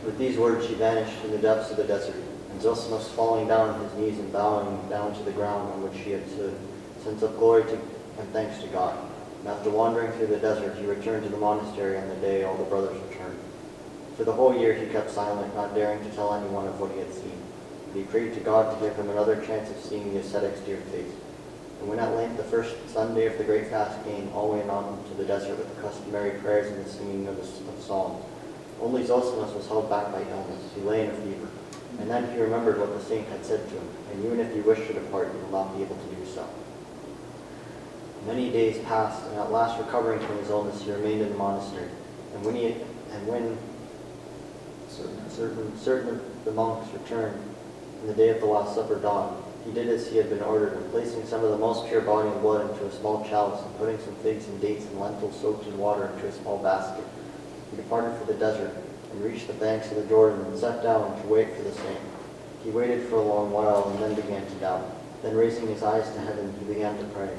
With 0.07 0.17
these 0.17 0.39
words 0.39 0.67
she 0.67 0.73
vanished 0.73 1.23
in 1.23 1.33
the 1.33 1.39
depths 1.39 1.71
of 1.71 1.77
the 1.77 1.85
desert, 1.85 2.17
and 2.51 2.63
Zosimus 2.63 3.09
falling 3.11 3.47
down 3.47 3.69
on 3.69 3.85
his 3.85 3.93
knees 3.93 4.19
and 4.19 4.33
bowing 4.33 4.89
down 4.89 5.15
to 5.15 5.23
the 5.23 5.33
ground 5.33 5.71
on 5.71 5.83
which 5.83 6.03
she 6.03 6.13
had 6.13 6.27
stood, 6.31 6.57
sent 7.03 7.23
up 7.23 7.37
glory 7.37 7.65
to, 7.65 7.79
and 8.19 8.33
thanks 8.33 8.59
to 8.63 8.69
God. 8.69 8.97
And 9.45 9.53
after 9.53 9.69
wandering 9.69 10.11
through 10.13 10.29
the 10.29 10.39
desert, 10.39 10.75
he 10.79 10.87
returned 10.87 11.23
to 11.25 11.29
the 11.29 11.37
monastery 11.37 11.99
on 11.99 12.09
the 12.09 12.15
day 12.17 12.45
all 12.45 12.57
the 12.57 12.65
brothers 12.65 12.97
returned. 13.11 13.39
For 14.17 14.25
the 14.25 14.33
whole 14.33 14.57
year 14.57 14.73
he 14.73 14.87
kept 14.87 15.11
silent, 15.11 15.55
not 15.55 15.75
daring 15.75 16.03
to 16.03 16.11
tell 16.17 16.33
anyone 16.33 16.67
of 16.67 16.81
what 16.81 16.93
he 16.93 16.99
had 17.01 17.13
seen. 17.13 17.37
But 17.93 17.99
he 17.99 18.05
prayed 18.05 18.33
to 18.35 18.41
God 18.41 18.73
to 18.73 18.83
give 18.83 18.97
him 18.97 19.11
another 19.11 19.37
chance 19.45 19.69
of 19.69 19.77
seeing 19.77 20.15
the 20.15 20.21
ascetic's 20.21 20.61
dear 20.61 20.79
face. 20.79 21.13
And 21.81 21.91
when 21.91 21.99
at 21.99 22.17
length 22.17 22.39
the 22.39 22.45
first 22.45 22.75
Sunday 22.89 23.27
of 23.27 23.37
the 23.37 23.45
great 23.45 23.69
fast 23.69 24.03
came, 24.07 24.33
all 24.33 24.53
went 24.53 24.71
on 24.71 25.05
to 25.11 25.15
the 25.15 25.25
desert 25.25 25.59
with 25.59 25.77
the 25.77 25.83
customary 25.83 26.41
prayers 26.41 26.73
and 26.73 26.83
the 26.83 26.89
singing 26.89 27.29
of, 27.29 27.37
the, 27.37 27.43
of 27.43 27.83
psalms. 27.83 28.25
Only 28.81 29.05
Zosimus 29.05 29.55
was 29.55 29.69
held 29.69 29.91
back 29.91 30.11
by 30.11 30.23
illness. 30.23 30.73
He 30.75 30.81
lay 30.81 31.05
in 31.05 31.11
a 31.11 31.15
fever. 31.17 31.49
And 31.99 32.09
then 32.09 32.33
he 32.33 32.41
remembered 32.41 32.81
what 32.81 32.97
the 32.97 33.05
saint 33.05 33.29
had 33.29 33.45
said 33.45 33.69
to 33.69 33.75
him, 33.75 33.89
and 34.11 34.25
even 34.25 34.41
if 34.41 34.57
you 34.57 34.63
wish 34.63 34.87
to 34.87 34.95
depart, 34.95 35.35
you 35.35 35.41
will 35.41 35.51
not 35.51 35.77
be 35.77 35.83
able 35.83 35.97
to 35.97 36.17
do 36.17 36.25
so. 36.33 36.49
Many 38.27 38.51
days 38.51 38.79
passed, 38.85 39.23
and 39.27 39.39
at 39.39 39.53
last 39.53 39.79
recovering 39.79 40.19
from 40.21 40.39
his 40.39 40.49
illness, 40.49 40.83
he 40.83 40.91
remained 40.91 41.21
in 41.21 41.29
the 41.29 41.37
monastery. 41.37 41.89
And 42.35 42.45
when 42.45 42.55
he 42.55 42.77
and 43.13 43.27
when 43.29 43.59
certain 44.89 45.31
certain, 45.31 45.79
certain 45.79 46.09
of 46.09 46.45
the 46.45 46.53
monks 46.53 46.91
returned, 46.93 47.39
and 48.01 48.09
the 48.09 48.15
day 48.15 48.31
of 48.31 48.41
the 48.41 48.47
Last 48.47 48.75
Supper 48.75 48.97
dawned, 48.97 49.37
he 49.67 49.73
did 49.73 49.89
as 49.89 50.09
he 50.09 50.17
had 50.17 50.31
been 50.31 50.43
ordered, 50.43 50.73
and 50.73 50.91
placing 50.91 51.27
some 51.27 51.45
of 51.45 51.51
the 51.51 51.59
most 51.59 51.87
pure 51.89 52.01
body 52.01 52.29
and 52.29 52.41
blood 52.41 52.71
into 52.71 52.87
a 52.87 52.93
small 52.93 53.25
chalice, 53.29 53.63
and 53.63 53.79
putting 53.79 53.99
some 53.99 54.15
figs 54.17 54.47
and 54.49 54.61
dates 54.61 54.87
and 54.87 54.99
lentils 54.99 55.39
soaked 55.41 55.67
in 55.67 55.77
water 55.77 56.07
into 56.07 56.27
a 56.27 56.33
small 56.33 56.59
basket, 56.59 57.05
he 57.71 57.77
departed 57.77 58.19
for 58.19 58.25
the 58.25 58.39
desert, 58.39 58.75
and 59.13 59.23
reached 59.23 59.49
the 59.49 59.55
banks 59.55 59.91
of 59.91 59.97
the 59.97 60.05
Jordan, 60.05 60.41
and 60.47 60.59
sat 60.59 60.83
down 60.83 61.21
to 61.21 61.29
wait 61.29 61.55
for 61.55 61.63
the 61.63 61.73
saint. 61.73 62.01
He 62.63 62.71
waited 62.71 63.07
for 63.09 63.17
a 63.17 63.23
long 63.23 63.51
while, 63.53 63.91
and 63.91 64.03
then 64.03 64.15
began 64.15 64.47
to 64.47 64.55
doubt. 64.55 64.91
Then 65.23 65.37
raising 65.37 65.67
his 65.69 65.83
eyes 65.83 66.11
to 66.15 66.21
heaven, 66.21 66.55
he 66.59 66.73
began 66.73 66.97
to 66.99 67.05
pray. 67.05 67.31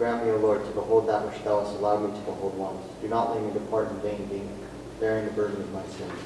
Grant 0.00 0.24
me, 0.24 0.30
O 0.30 0.38
Lord, 0.38 0.64
to 0.64 0.70
behold 0.70 1.06
that 1.10 1.28
which 1.28 1.44
thou 1.44 1.60
hast 1.60 1.76
allowed 1.76 2.00
me 2.00 2.18
to 2.18 2.24
behold 2.24 2.56
once. 2.56 2.80
Do 3.02 3.08
not 3.08 3.36
let 3.36 3.44
me 3.44 3.52
depart 3.52 3.90
in 3.90 4.00
vain, 4.00 4.24
being 4.32 4.48
bearing 4.98 5.26
the 5.26 5.32
burden 5.32 5.60
of 5.60 5.70
my 5.74 5.84
sins. 5.92 6.24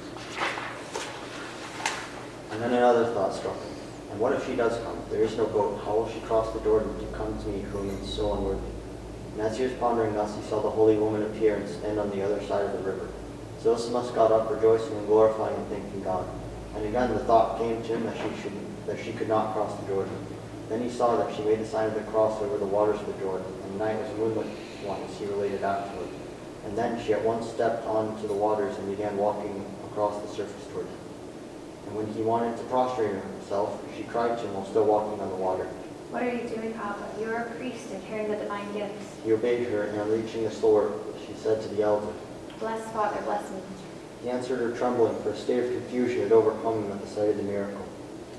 And 2.53 2.63
then 2.63 2.73
another 2.73 3.07
thought 3.07 3.35
struck 3.35 3.59
him. 3.59 3.75
And 4.13 4.21
what 4.21 4.33
if 4.33 4.47
she 4.47 4.55
does 4.55 4.79
come? 4.85 4.97
There 5.11 5.25
is 5.25 5.37
no 5.37 5.47
boat. 5.47 5.83
How 5.85 5.97
will 5.97 6.09
she 6.09 6.21
cross 6.21 6.55
the 6.55 6.61
Jordan 6.61 6.95
to 7.01 7.07
come 7.19 7.37
to 7.37 7.49
me, 7.49 7.63
whom 7.63 7.91
is 7.91 8.15
so 8.15 8.35
unworthy? 8.35 8.63
And 9.33 9.41
as 9.43 9.59
he 9.59 9.65
was 9.65 9.73
pondering 9.73 10.15
thus, 10.15 10.37
he 10.37 10.43
saw 10.43 10.63
the 10.63 10.71
holy 10.71 10.95
woman 10.95 11.25
appear 11.25 11.57
and 11.57 11.69
stand 11.69 11.99
on 11.99 12.11
the 12.11 12.23
other 12.23 12.41
side 12.47 12.65
of 12.67 12.79
the 12.79 12.89
river. 12.89 13.09
Zosimus 13.61 14.15
got 14.15 14.31
up, 14.31 14.55
rejoicing 14.55 14.99
and 14.99 15.09
glorifying 15.09 15.57
and 15.57 15.67
thanking 15.67 16.05
God. 16.05 16.29
And 16.77 16.87
again 16.87 17.13
the 17.13 17.25
thought 17.27 17.59
came 17.59 17.83
to 17.83 17.89
him 17.89 18.07
that 18.07 18.17
she 18.19 18.41
should 18.41 18.53
that 18.87 19.05
she 19.05 19.13
could 19.15 19.27
not 19.27 19.53
cross 19.53 19.77
the 19.81 19.87
Jordan. 19.89 20.15
Then 20.69 20.81
he 20.81 20.89
saw 20.89 21.17
that 21.17 21.35
she 21.35 21.43
made 21.43 21.59
the 21.59 21.67
sign 21.67 21.89
of 21.89 21.95
the 21.95 22.01
cross 22.11 22.41
over 22.41 22.57
the 22.57 22.65
waters 22.65 23.01
of 23.01 23.07
the 23.07 23.13
Jordan, 23.15 23.47
night 23.75 23.99
was 24.01 24.11
a 24.11 24.15
moonlit 24.15 24.47
one, 24.85 25.01
as 25.03 25.19
he 25.19 25.27
related 25.27 25.63
afterward. 25.63 26.09
And 26.67 26.77
then 26.77 27.03
she 27.05 27.13
at 27.13 27.23
once 27.23 27.49
stepped 27.49 27.87
onto 27.87 28.27
the 28.27 28.35
waters 28.35 28.77
and 28.79 28.89
began 28.89 29.17
walking 29.17 29.65
across 29.91 30.21
the 30.23 30.29
surface 30.29 30.67
toward 30.73 30.87
him. 30.87 30.99
And 31.87 31.97
when 31.97 32.07
he 32.15 32.23
wanted 32.23 32.57
to 32.57 32.65
prostrate 32.65 33.15
himself, 33.15 33.83
she 33.97 34.05
cried 34.05 34.39
to 34.39 34.45
him 34.45 34.55
while 34.55 34.67
still 34.67 34.87
walking 34.87 35.21
on 35.21 35.29
the 35.29 35.37
water. 35.37 35.69
What 36.11 36.23
are 36.23 36.33
you 36.33 36.49
doing, 36.49 36.73
Abba? 36.75 37.21
You 37.21 37.27
are 37.35 37.45
a 37.45 37.51
priest 37.57 37.91
and 37.91 38.03
carrying 38.07 38.31
the 38.31 38.37
divine 38.37 38.73
gifts. 38.73 39.17
He 39.25 39.33
obeyed 39.33 39.69
her, 39.69 39.85
and 39.85 40.01
on 40.01 40.11
reaching 40.11 40.45
the 40.45 40.51
shore, 40.51 40.93
she 41.27 41.35
said 41.35 41.61
to 41.63 41.69
the 41.69 41.83
elder. 41.83 42.13
Bless 42.61 42.91
Father, 42.93 43.21
bless 43.23 43.51
me. 43.51 43.59
He 44.23 44.31
answered 44.31 44.61
her 44.61 44.77
trembling, 44.77 45.21
for 45.23 45.31
a 45.31 45.37
state 45.37 45.65
of 45.65 45.71
confusion 45.71 46.23
had 46.23 46.33
overcome 46.33 46.85
him 46.85 46.93
at 46.93 47.01
the 47.03 47.09
sight 47.09 47.29
of 47.29 47.37
the 47.37 47.43
miracle. 47.43 47.85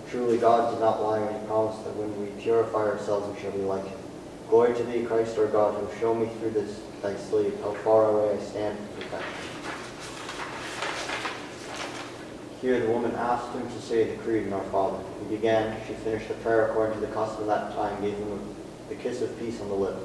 Truly 0.09 0.37
God 0.37 0.71
did 0.71 0.79
not 0.79 1.03
lie 1.03 1.19
when 1.19 1.39
he 1.39 1.45
promised 1.47 1.83
that 1.83 1.95
when 1.95 2.09
we 2.19 2.41
purify 2.41 2.87
ourselves 2.87 3.27
we 3.35 3.41
shall 3.41 3.51
be 3.51 3.59
like 3.59 3.85
him. 3.85 3.99
Glory 4.49 4.75
to 4.75 4.83
thee, 4.83 5.03
Christ 5.03 5.37
our 5.39 5.47
God, 5.47 5.73
who 5.73 5.99
show 5.99 6.13
me 6.13 6.27
through 6.39 6.51
this 6.51 6.79
thy 7.01 7.15
slave 7.15 7.59
how 7.61 7.73
far 7.73 8.11
away 8.11 8.37
I 8.37 8.39
stand 8.39 8.77
from 8.77 9.01
perfection. 9.01 9.55
Here 12.61 12.79
the 12.79 12.91
woman 12.91 13.15
asked 13.15 13.51
him 13.53 13.67
to 13.67 13.81
say 13.81 14.03
the 14.03 14.17
creed 14.23 14.43
in 14.43 14.53
our 14.53 14.63
Father. 14.65 15.03
He 15.19 15.35
began, 15.35 15.75
she 15.87 15.93
finished 15.93 16.27
the 16.27 16.35
prayer 16.35 16.67
according 16.69 16.99
to 16.99 17.05
the 17.05 17.13
custom 17.13 17.41
of 17.41 17.47
that 17.47 17.73
time, 17.73 17.99
gave 18.01 18.17
him 18.17 18.55
the 18.87 18.95
kiss 18.95 19.21
of 19.23 19.37
peace 19.39 19.59
on 19.61 19.69
the 19.69 19.75
lips. 19.75 20.01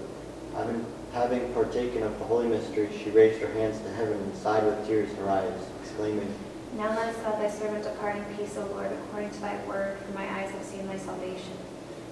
Having, 0.57 0.87
having 1.12 1.53
partaken 1.53 2.03
of 2.03 2.18
the 2.18 2.24
holy 2.24 2.48
mystery, 2.48 2.88
she 2.96 3.11
raised 3.11 3.40
her 3.40 3.53
hands 3.53 3.79
to 3.81 3.92
heaven 3.92 4.14
and 4.14 4.37
sighed 4.37 4.64
with 4.64 4.87
tears 4.87 5.11
in 5.11 5.16
her 5.16 5.31
eyes, 5.31 5.53
exclaiming, 5.83 6.35
Now 6.76 6.88
lettest 6.96 7.22
thou 7.22 7.33
thy 7.33 7.50
servant 7.50 7.85
depart 7.85 8.16
in 8.16 8.24
peace, 8.37 8.57
O 8.57 8.66
Lord, 8.66 8.90
according 8.90 9.31
to 9.31 9.40
thy 9.40 9.62
word, 9.66 9.98
for 9.98 10.12
my 10.12 10.24
eyes 10.24 10.50
have 10.50 10.64
seen 10.64 10.87
thy 10.87 10.96
salvation. 10.96 11.53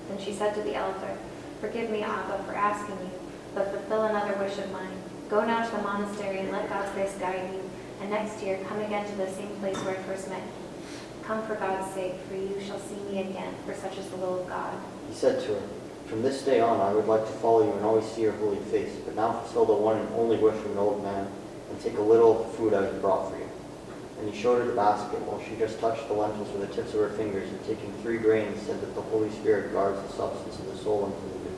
Then 0.08 0.18
she 0.18 0.32
said 0.32 0.54
to 0.54 0.62
the 0.62 0.74
elder, 0.74 1.16
Forgive 1.60 1.90
me, 1.90 2.02
Abba, 2.02 2.44
for 2.44 2.54
asking 2.54 2.96
you, 3.00 3.10
but 3.52 3.72
fulfill 3.72 4.04
another 4.04 4.34
wish 4.38 4.56
of 4.58 4.70
mine. 4.70 4.96
Go 5.28 5.44
now 5.44 5.64
to 5.68 5.76
the 5.76 5.82
monastery 5.82 6.38
and 6.38 6.52
let 6.52 6.68
God's 6.68 6.90
grace 6.92 7.14
guide 7.18 7.50
you, 7.52 7.68
and 8.00 8.10
next 8.10 8.40
year 8.42 8.60
come 8.68 8.80
again 8.80 9.04
to 9.10 9.16
the 9.16 9.28
same 9.28 9.50
place 9.56 9.76
where 9.78 9.96
I 9.96 10.02
first 10.04 10.28
met 10.28 10.40
you. 10.40 11.24
Come 11.24 11.44
for 11.46 11.56
God's 11.56 11.92
sake, 11.94 12.14
for 12.28 12.36
you 12.36 12.60
shall 12.64 12.78
see 12.78 12.94
me 13.10 13.20
again, 13.22 13.54
for 13.66 13.74
such 13.74 13.98
is 13.98 14.08
the 14.08 14.16
will 14.18 14.42
of 14.42 14.48
God. 14.48 14.72
He 15.08 15.14
said 15.14 15.40
to 15.42 15.54
her, 15.54 15.62
From 16.06 16.22
this 16.22 16.42
day 16.42 16.60
on 16.60 16.80
I 16.80 16.94
would 16.94 17.06
like 17.06 17.26
to 17.26 17.32
follow 17.32 17.64
you 17.66 17.72
and 17.72 17.84
always 17.84 18.06
see 18.06 18.22
your 18.22 18.32
holy 18.32 18.60
face, 18.70 18.94
but 19.04 19.16
now 19.16 19.32
fulfill 19.32 19.64
the 19.64 19.74
one 19.74 19.98
and 19.98 20.08
only 20.14 20.36
wish 20.36 20.54
of 20.54 20.70
an 20.70 20.78
old 20.78 21.02
man, 21.02 21.28
and 21.70 21.80
take 21.80 21.98
a 21.98 22.02
little 22.02 22.44
food 22.56 22.72
I 22.72 22.84
have 22.84 23.02
brought 23.02 23.30
for 23.30 23.36
you. 23.36 23.47
And 24.18 24.33
he 24.33 24.40
showed 24.40 24.59
her 24.59 24.66
the 24.66 24.74
basket, 24.74 25.20
while 25.22 25.40
she 25.42 25.57
just 25.57 25.78
touched 25.81 26.09
the 26.09 26.14
lentils 26.14 26.50
with 26.50 26.68
the 26.68 26.74
tips 26.74 26.94
of 26.94 27.00
her 27.00 27.11
fingers, 27.11 27.48
and 27.48 27.64
taking 27.64 27.92
three 28.02 28.18
grains, 28.18 28.61
said 28.62 28.81
that 28.81 28.94
the 28.94 29.02
Holy 29.02 29.31
Spirit 29.31 29.72
guards 29.72 30.00
the 30.02 30.16
substance 30.16 30.59
of 30.59 30.66
the 30.66 30.76
soul 30.76 31.07
new. 31.07 31.48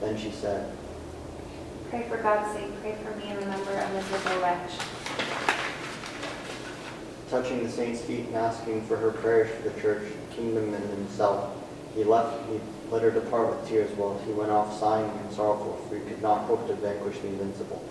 Then 0.00 0.16
she 0.18 0.30
said, 0.30 0.72
Pray 1.90 2.08
for 2.08 2.16
God's 2.18 2.52
sake, 2.52 2.70
pray 2.80 2.96
for 3.02 3.16
me, 3.18 3.24
and 3.28 3.38
remember 3.38 3.72
a 3.72 3.88
miserable 3.92 4.40
wretch. 4.40 4.72
touching 7.30 7.62
the 7.62 7.70
saint's 7.70 8.00
feet 8.00 8.26
and 8.26 8.34
asking 8.34 8.84
for 8.86 8.96
her 8.96 9.12
prayers 9.12 9.50
for 9.54 9.68
the 9.68 9.80
church, 9.80 10.02
the 10.02 10.34
kingdom, 10.34 10.74
and 10.74 10.90
himself. 10.90 11.56
He 11.94 12.02
left, 12.02 12.48
he 12.48 12.60
let 12.90 13.02
her 13.02 13.10
depart 13.10 13.50
with 13.50 13.68
tears 13.68 13.90
while 13.96 14.18
he 14.26 14.32
went 14.32 14.50
off 14.50 14.78
sighing 14.78 15.10
and 15.10 15.32
sorrowful, 15.32 15.76
for 15.88 15.96
he 15.96 16.00
could 16.02 16.22
not 16.22 16.46
hope 16.46 16.66
to 16.66 16.74
vanquish 16.74 17.18
the 17.20 17.28
invincible. 17.28 17.84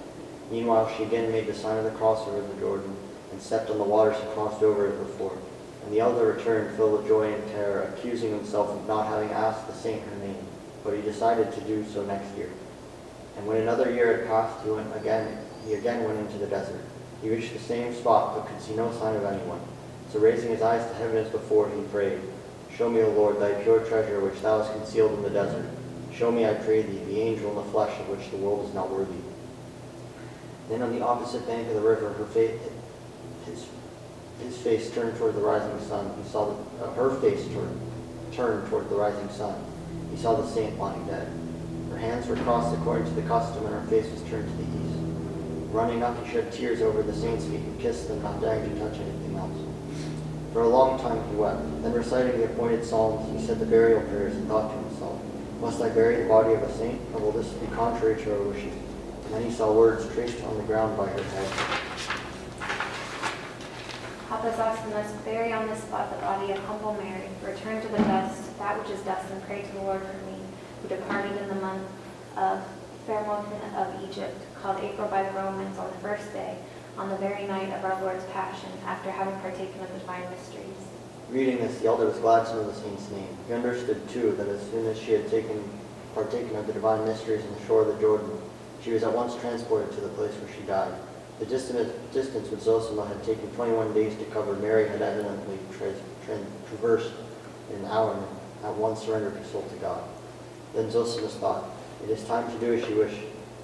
Meanwhile, 0.52 0.92
she 0.98 1.04
again 1.04 1.32
made 1.32 1.48
the 1.48 1.54
sign 1.54 1.78
of 1.78 1.86
the 1.86 1.92
cross 1.92 2.28
over 2.28 2.42
the 2.42 2.60
Jordan, 2.60 2.96
and 3.32 3.42
stepped 3.42 3.70
on 3.70 3.78
the 3.78 3.84
waters 3.84 4.20
and 4.20 4.30
crossed 4.32 4.64
over 4.64 4.88
it 4.88 5.00
before. 5.00 5.38
And 5.84 5.94
the 5.94 6.00
elder 6.00 6.34
returned, 6.34 6.76
filled 6.76 6.94
with 6.94 7.08
joy 7.08 7.34
and 7.34 7.52
terror, 7.52 7.94
accusing 7.94 8.32
himself 8.32 8.70
of 8.70 8.88
not 8.88 9.08
having 9.08 9.30
asked 9.32 9.68
the 9.68 9.74
saint 9.74 10.04
her 10.04 10.16
name, 10.18 10.46
but 10.84 10.96
he 10.96 11.02
decided 11.02 11.52
to 11.54 11.62
do 11.62 11.86
so 11.94 12.04
next 12.04 12.36
year. 12.38 12.50
And 13.38 13.48
when 13.48 13.58
another 13.58 13.92
year 13.94 14.18
had 14.18 14.28
passed, 14.28 14.64
he 14.64 14.72
went 14.72 14.96
again. 14.96 15.38
He 15.66 15.74
again 15.74 16.04
went 16.04 16.20
into 16.20 16.38
the 16.38 16.48
desert. 16.48 16.82
He 17.22 17.30
reached 17.30 17.54
the 17.54 17.60
same 17.60 17.94
spot, 17.94 18.36
but 18.36 18.48
could 18.48 18.62
see 18.62 18.76
no 18.76 18.92
sign 18.94 19.16
of 19.16 19.26
anyone. 19.26 19.62
So 20.12 20.20
raising 20.20 20.50
his 20.50 20.62
eyes 20.62 20.86
to 20.90 20.96
heaven 20.96 21.18
as 21.18 21.30
before, 21.30 21.70
he 21.70 21.82
prayed, 21.84 22.20
Show 22.76 22.90
me, 22.90 23.02
O 23.02 23.10
Lord, 23.10 23.40
thy 23.40 23.62
pure 23.64 23.80
treasure, 23.86 24.20
which 24.20 24.42
thou 24.42 24.60
hast 24.62 24.74
concealed 24.74 25.14
in 25.14 25.24
the 25.24 25.30
desert. 25.30 25.66
Show 26.14 26.32
me, 26.32 26.46
I 26.46 26.54
pray 26.54 26.82
thee, 26.82 27.04
the 27.06 27.22
angel 27.22 27.50
in 27.50 27.56
the 27.56 27.72
flesh 27.72 27.98
of 28.00 28.10
which 28.10 28.30
the 28.32 28.38
world 28.38 28.68
is 28.68 28.74
not 28.74 28.90
worthy. 28.90 29.20
Then 30.70 30.82
on 30.82 30.98
the 30.98 31.04
opposite 31.04 31.46
bank 31.48 31.68
of 31.68 31.76
the 31.76 31.82
river, 31.82 32.14
her 32.14 32.26
face, 32.26 32.60
his, 33.50 33.68
his 34.42 34.58
face 34.58 34.92
turned 34.92 35.18
toward 35.18 35.36
the 35.36 35.42
rising 35.42 35.80
sun. 35.88 36.12
He 36.22 36.30
saw 36.30 36.54
the, 36.54 36.86
uh, 36.86 36.94
her 36.94 37.16
face 37.20 37.46
turned, 37.54 37.82
turned 38.32 38.70
toward 38.70 38.90
the 38.90 38.96
rising 38.96 39.30
sun. 39.30 39.56
He 40.12 40.18
saw 40.18 40.36
the 40.36 40.48
saint 40.48 40.78
lying 40.80 41.06
dead. 41.06 41.28
Her 41.92 41.98
hands 41.98 42.28
were 42.28 42.36
crossed 42.38 42.76
according 42.78 43.06
to 43.06 43.12
the 43.12 43.28
custom, 43.28 43.66
and 43.66 43.74
her 43.74 43.88
face 43.88 44.10
was 44.12 44.22
turned 44.30 44.50
to 44.50 44.58
the 44.58 44.64
east. 44.64 44.90
Running 45.72 46.02
up, 46.02 46.24
he 46.24 46.32
shed 46.32 46.52
tears 46.52 46.82
over 46.82 47.04
the 47.04 47.14
saint's 47.14 47.46
feet 47.46 47.60
and 47.60 47.80
kissed 47.80 48.08
them, 48.08 48.22
not 48.24 48.42
daring 48.42 48.70
to 48.70 48.80
touch 48.80 49.00
anything 49.00 49.36
else. 49.38 49.58
For 50.54 50.62
a 50.62 50.68
long 50.68 51.00
time 51.00 51.22
he 51.30 51.36
wept. 51.36 51.62
Then 51.84 51.94
reciting 51.94 52.40
the 52.40 52.46
appointed 52.46 52.84
psalms, 52.84 53.40
he 53.40 53.46
said 53.46 53.60
the 53.60 53.66
burial 53.66 54.02
prayers 54.02 54.36
and 54.36 54.48
thought 54.48 54.72
to 54.72 54.90
himself, 54.90 55.22
Must 55.62 55.82
I 55.82 55.90
bury 55.90 56.24
the 56.24 56.28
body 56.28 56.54
of 56.54 56.64
a 56.64 56.74
saint, 56.78 57.00
or 57.14 57.22
will 57.22 57.32
this 57.32 57.50
be 57.50 57.68
contrary 57.76 58.22
to 58.24 58.34
our 58.34 58.42
wishes? 58.48 58.74
And 59.26 59.34
then 59.36 59.44
he 59.44 59.52
saw 59.52 59.72
words 59.72 60.12
traced 60.14 60.44
on 60.44 60.58
the 60.58 60.64
ground 60.64 60.98
by 60.98 61.06
her 61.06 61.22
head. 61.22 61.79
Papa 64.30 64.52
Zosimus, 64.52 65.26
bury 65.26 65.52
on 65.52 65.68
this 65.68 65.82
spot 65.82 66.12
the 66.12 66.22
body 66.22 66.52
of 66.52 66.60
humble 66.66 66.94
Mary. 66.94 67.28
Return 67.44 67.82
to 67.82 67.88
the 67.88 67.98
dust, 67.98 68.56
that 68.60 68.78
which 68.80 68.92
is 68.96 69.02
dust, 69.02 69.26
and 69.32 69.42
pray 69.42 69.64
to 69.64 69.72
the 69.72 69.82
Lord 69.82 70.04
for 70.04 70.18
me, 70.30 70.38
who 70.84 70.88
departed 70.88 71.36
in 71.42 71.48
the 71.48 71.56
month 71.56 71.90
of 72.38 72.64
Phermoton 73.08 73.60
of 73.76 73.88
Egypt, 74.08 74.40
called 74.62 74.84
April 74.84 75.08
by 75.08 75.24
the 75.24 75.32
Romans 75.32 75.80
on 75.80 75.90
the 75.90 75.98
first 75.98 76.32
day, 76.32 76.60
on 76.96 77.10
the 77.10 77.16
very 77.16 77.48
night 77.48 77.74
of 77.74 77.84
our 77.84 78.00
Lord's 78.04 78.24
Passion, 78.26 78.70
after 78.86 79.10
having 79.10 79.34
partaken 79.40 79.82
of 79.82 79.92
the 79.94 79.98
divine 79.98 80.30
mysteries. 80.30 80.78
Reading 81.32 81.58
this, 81.58 81.80
the 81.80 81.88
elder 81.88 82.06
was 82.06 82.20
glad 82.20 82.46
to 82.46 82.54
know 82.54 82.70
the 82.70 82.76
saint's 82.76 83.10
name. 83.10 83.36
He 83.48 83.54
understood, 83.56 84.08
too, 84.10 84.34
that 84.34 84.48
as 84.48 84.62
soon 84.70 84.86
as 84.86 85.00
she 85.00 85.14
had 85.14 85.28
taken, 85.32 85.68
partaken 86.14 86.56
of 86.56 86.68
the 86.68 86.74
divine 86.74 87.04
mysteries 87.04 87.44
on 87.44 87.56
the 87.56 87.66
shore 87.66 87.82
of 87.82 87.88
the 87.88 88.00
Jordan, 88.00 88.40
She 88.84 88.92
was 88.92 89.04
at 89.04 89.12
once 89.12 89.36
transported 89.42 89.92
to 89.94 90.02
the 90.02 90.10
place 90.10 90.34
where 90.36 90.54
she 90.54 90.62
died. 90.62 90.94
The 91.40 91.46
distant, 91.46 92.12
distance 92.12 92.50
which 92.50 92.60
Zosima 92.62 93.08
had 93.08 93.24
taken 93.24 93.50
21 93.52 93.94
days 93.94 94.18
to 94.20 94.26
cover, 94.26 94.54
Mary 94.56 94.90
had 94.90 95.02
evidently 95.02 95.58
tra- 95.78 95.94
tra- 96.26 96.46
traversed 96.68 97.12
in 97.72 97.80
an 97.80 97.86
hour 97.86 98.14
and 98.14 98.66
at 98.66 98.76
once 98.76 99.02
surrendered 99.02 99.34
her 99.38 99.44
soul 99.46 99.64
to 99.64 99.76
God. 99.78 100.04
Then 100.74 100.92
Zosimus 100.92 101.40
thought, 101.40 101.64
It 102.04 102.10
is 102.10 102.24
time 102.26 102.52
to 102.52 102.58
do 102.60 102.74
as 102.74 102.86
she 102.86 102.94
wished, 102.94 103.22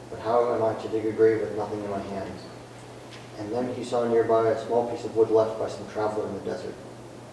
but 0.10 0.20
how 0.20 0.54
am 0.54 0.64
I 0.64 0.74
to 0.82 0.88
dig 0.88 1.06
a 1.06 1.12
grave 1.12 1.42
with 1.42 1.58
nothing 1.58 1.84
in 1.84 1.90
my 1.90 2.00
hands? 2.00 2.42
And 3.40 3.52
then 3.52 3.74
he 3.76 3.84
saw 3.84 4.08
nearby 4.08 4.48
a 4.48 4.66
small 4.66 4.90
piece 4.90 5.04
of 5.04 5.16
wood 5.18 5.30
left 5.30 5.60
by 5.60 5.68
some 5.68 5.86
traveler 5.90 6.26
in 6.28 6.34
the 6.36 6.40
desert. 6.52 6.74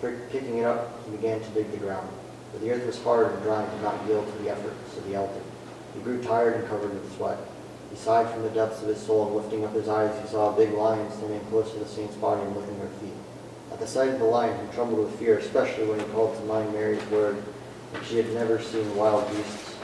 Pick- 0.01 0.31
Picking 0.31 0.59
it 0.59 0.65
up, 0.65 0.99
he 1.05 1.13
began 1.13 1.41
to 1.41 1.49
dig 1.51 1.71
the 1.71 1.77
ground. 1.77 2.09
But 2.51 2.63
the 2.63 2.73
earth 2.73 2.85
was 2.85 3.01
hard 3.03 3.33
and 3.33 3.43
dry 3.45 3.63
and 3.63 3.71
did 3.71 3.83
not 3.83 4.07
yield 4.09 4.27
to 4.27 4.43
the 4.43 4.51
efforts 4.51 4.97
of 4.97 5.07
the 5.07 5.15
elder. 5.15 5.41
He 5.95 6.01
grew 6.01 6.21
tired 6.21 6.55
and 6.57 6.69
covered 6.69 6.93
with 6.93 7.17
sweat. 7.17 7.39
He 7.93 7.99
sighed 7.99 8.31
from 8.31 8.43
the 8.43 8.49
depths 8.49 8.81
of 8.81 8.89
his 8.89 9.03
soul, 9.03 9.27
and 9.27 9.37
lifting 9.37 9.67
up 9.67 9.75
his 9.75 9.87
eyes, 9.87 10.19
he 10.23 10.27
saw 10.27 10.55
a 10.55 10.57
big 10.57 10.73
lion 10.73 11.13
standing 11.13 11.41
close 11.51 11.71
to 11.73 11.79
the 11.79 11.85
saint's 11.87 12.17
body 12.17 12.41
and 12.41 12.57
licking 12.57 12.79
her 12.79 12.89
feet. 12.89 13.13
At 13.71 13.81
the 13.81 13.87
sight 13.87 14.09
of 14.09 14.19
the 14.19 14.25
lion, 14.25 14.67
he 14.67 14.73
trembled 14.73 15.01
with 15.01 15.19
fear, 15.19 15.37
especially 15.37 15.85
when 15.85 16.01
he 16.01 16.07
called 16.07 16.35
to 16.39 16.43
mind 16.45 16.73
Mary's 16.73 17.05
word 17.11 17.43
that 17.93 18.05
she 18.07 18.17
had 18.17 18.33
never 18.33 18.59
seen 18.59 18.97
wild 18.97 19.31
beasts 19.31 19.77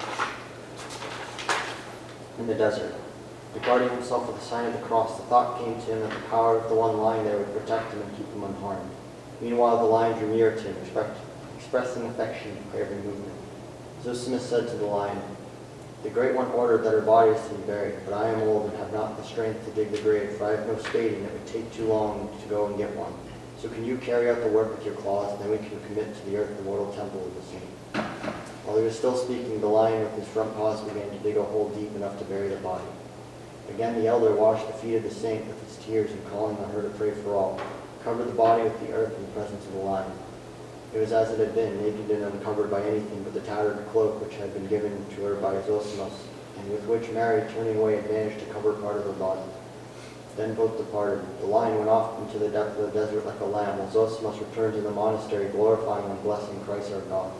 in 2.38 2.46
the 2.46 2.54
desert. 2.54 2.94
Regarding 3.54 3.90
himself 3.90 4.26
with 4.26 4.38
the 4.38 4.44
sign 4.44 4.64
of 4.64 4.72
the 4.72 4.86
cross, 4.86 5.18
the 5.18 5.24
thought 5.24 5.58
came 5.58 5.74
to 5.74 5.86
him 5.86 6.00
that 6.00 6.10
the 6.10 6.28
power 6.30 6.56
of 6.56 6.68
the 6.70 6.74
one 6.74 6.96
lying 6.96 7.24
there 7.24 7.36
would 7.36 7.52
protect 7.52 7.92
him 7.92 8.00
and 8.00 8.16
keep 8.16 8.32
him 8.32 8.42
unharmed. 8.42 8.90
Meanwhile, 9.42 9.78
the 9.78 9.84
lion 9.84 10.18
drew 10.18 10.34
nearer 10.34 10.54
to 10.54 10.62
him, 10.62 10.76
expect, 10.82 11.18
expressing 11.58 12.06
affection 12.06 12.56
by 12.72 12.80
every 12.80 12.96
movement. 12.96 13.34
Zosimus 14.02 14.40
said 14.40 14.66
to 14.68 14.76
the 14.76 14.86
lion, 14.86 15.20
The 16.04 16.10
Great 16.10 16.36
One 16.36 16.46
ordered 16.52 16.84
that 16.84 16.92
her 16.92 17.00
body 17.00 17.32
is 17.32 17.48
to 17.48 17.54
be 17.54 17.62
buried, 17.62 17.96
but 18.04 18.14
I 18.14 18.28
am 18.28 18.42
old 18.42 18.70
and 18.70 18.78
have 18.78 18.92
not 18.92 19.16
the 19.16 19.24
strength 19.24 19.64
to 19.64 19.72
dig 19.72 19.90
the 19.90 20.00
grave, 20.00 20.30
for 20.36 20.46
I 20.46 20.52
have 20.52 20.66
no 20.68 20.78
spade 20.78 21.14
and 21.14 21.26
it 21.26 21.32
would 21.32 21.46
take 21.46 21.72
too 21.72 21.86
long 21.86 22.30
to 22.40 22.48
go 22.48 22.66
and 22.66 22.78
get 22.78 22.94
one. 22.94 23.12
So 23.60 23.68
can 23.68 23.84
you 23.84 23.98
carry 23.98 24.30
out 24.30 24.40
the 24.40 24.48
work 24.48 24.70
with 24.76 24.86
your 24.86 24.94
claws, 24.94 25.32
and 25.32 25.40
then 25.40 25.50
we 25.50 25.58
can 25.58 25.80
commit 25.86 26.14
to 26.14 26.26
the 26.26 26.36
earth 26.36 26.56
the 26.56 26.62
mortal 26.62 26.92
temple 26.92 27.26
of 27.26 27.34
the 27.34 27.42
saint. 27.50 28.06
While 28.64 28.78
he 28.78 28.84
was 28.84 28.96
still 28.96 29.16
speaking, 29.16 29.60
the 29.60 29.66
lion 29.66 30.02
with 30.02 30.14
his 30.14 30.28
front 30.28 30.54
paws 30.54 30.80
began 30.82 31.10
to 31.10 31.18
dig 31.18 31.36
a 31.36 31.42
hole 31.42 31.68
deep 31.70 31.92
enough 31.96 32.16
to 32.20 32.24
bury 32.26 32.48
the 32.48 32.56
body. 32.58 32.84
Again 33.70 34.00
the 34.00 34.06
elder 34.06 34.32
washed 34.34 34.68
the 34.68 34.74
feet 34.74 34.94
of 34.94 35.02
the 35.02 35.10
saint 35.10 35.46
with 35.46 35.60
his 35.66 35.84
tears 35.84 36.12
and 36.12 36.24
calling 36.30 36.56
on 36.58 36.70
her 36.70 36.82
to 36.82 36.90
pray 36.90 37.10
for 37.10 37.34
all, 37.34 37.60
covered 38.04 38.28
the 38.28 38.32
body 38.32 38.62
with 38.62 38.78
the 38.86 38.92
earth 38.92 39.16
in 39.16 39.22
the 39.22 39.32
presence 39.32 39.66
of 39.66 39.72
the 39.72 39.80
lion. 39.80 40.12
It 40.94 41.00
was 41.00 41.12
as 41.12 41.30
it 41.30 41.38
had 41.38 41.54
been, 41.54 41.82
naked 41.82 42.10
and 42.10 42.24
uncovered 42.24 42.70
by 42.70 42.82
anything 42.82 43.22
but 43.22 43.34
the 43.34 43.40
tattered 43.40 43.86
cloak 43.92 44.22
which 44.22 44.34
had 44.36 44.54
been 44.54 44.66
given 44.68 45.04
to 45.16 45.22
her 45.22 45.34
by 45.34 45.60
Zosimus, 45.62 46.14
and 46.56 46.70
with 46.70 46.84
which 46.84 47.10
Mary, 47.10 47.44
turning 47.52 47.76
away, 47.76 47.96
had 47.96 48.10
managed 48.10 48.40
to 48.40 48.46
cover 48.46 48.72
part 48.72 48.96
of 48.96 49.04
her 49.04 49.12
body. 49.12 49.42
Then 50.36 50.54
both 50.54 50.78
departed. 50.78 51.24
The 51.40 51.46
lion 51.46 51.76
went 51.78 51.90
off 51.90 52.18
into 52.22 52.38
the 52.38 52.48
depth 52.48 52.78
of 52.78 52.92
the 52.92 52.98
desert 52.98 53.26
like 53.26 53.40
a 53.40 53.44
lamb, 53.44 53.78
while 53.78 53.90
Zosimus 53.90 54.40
returned 54.40 54.74
to 54.74 54.80
the 54.80 54.90
monastery, 54.90 55.48
glorifying 55.48 56.10
and 56.10 56.22
blessing 56.22 56.58
Christ 56.64 56.92
our 56.92 57.00
God. 57.02 57.32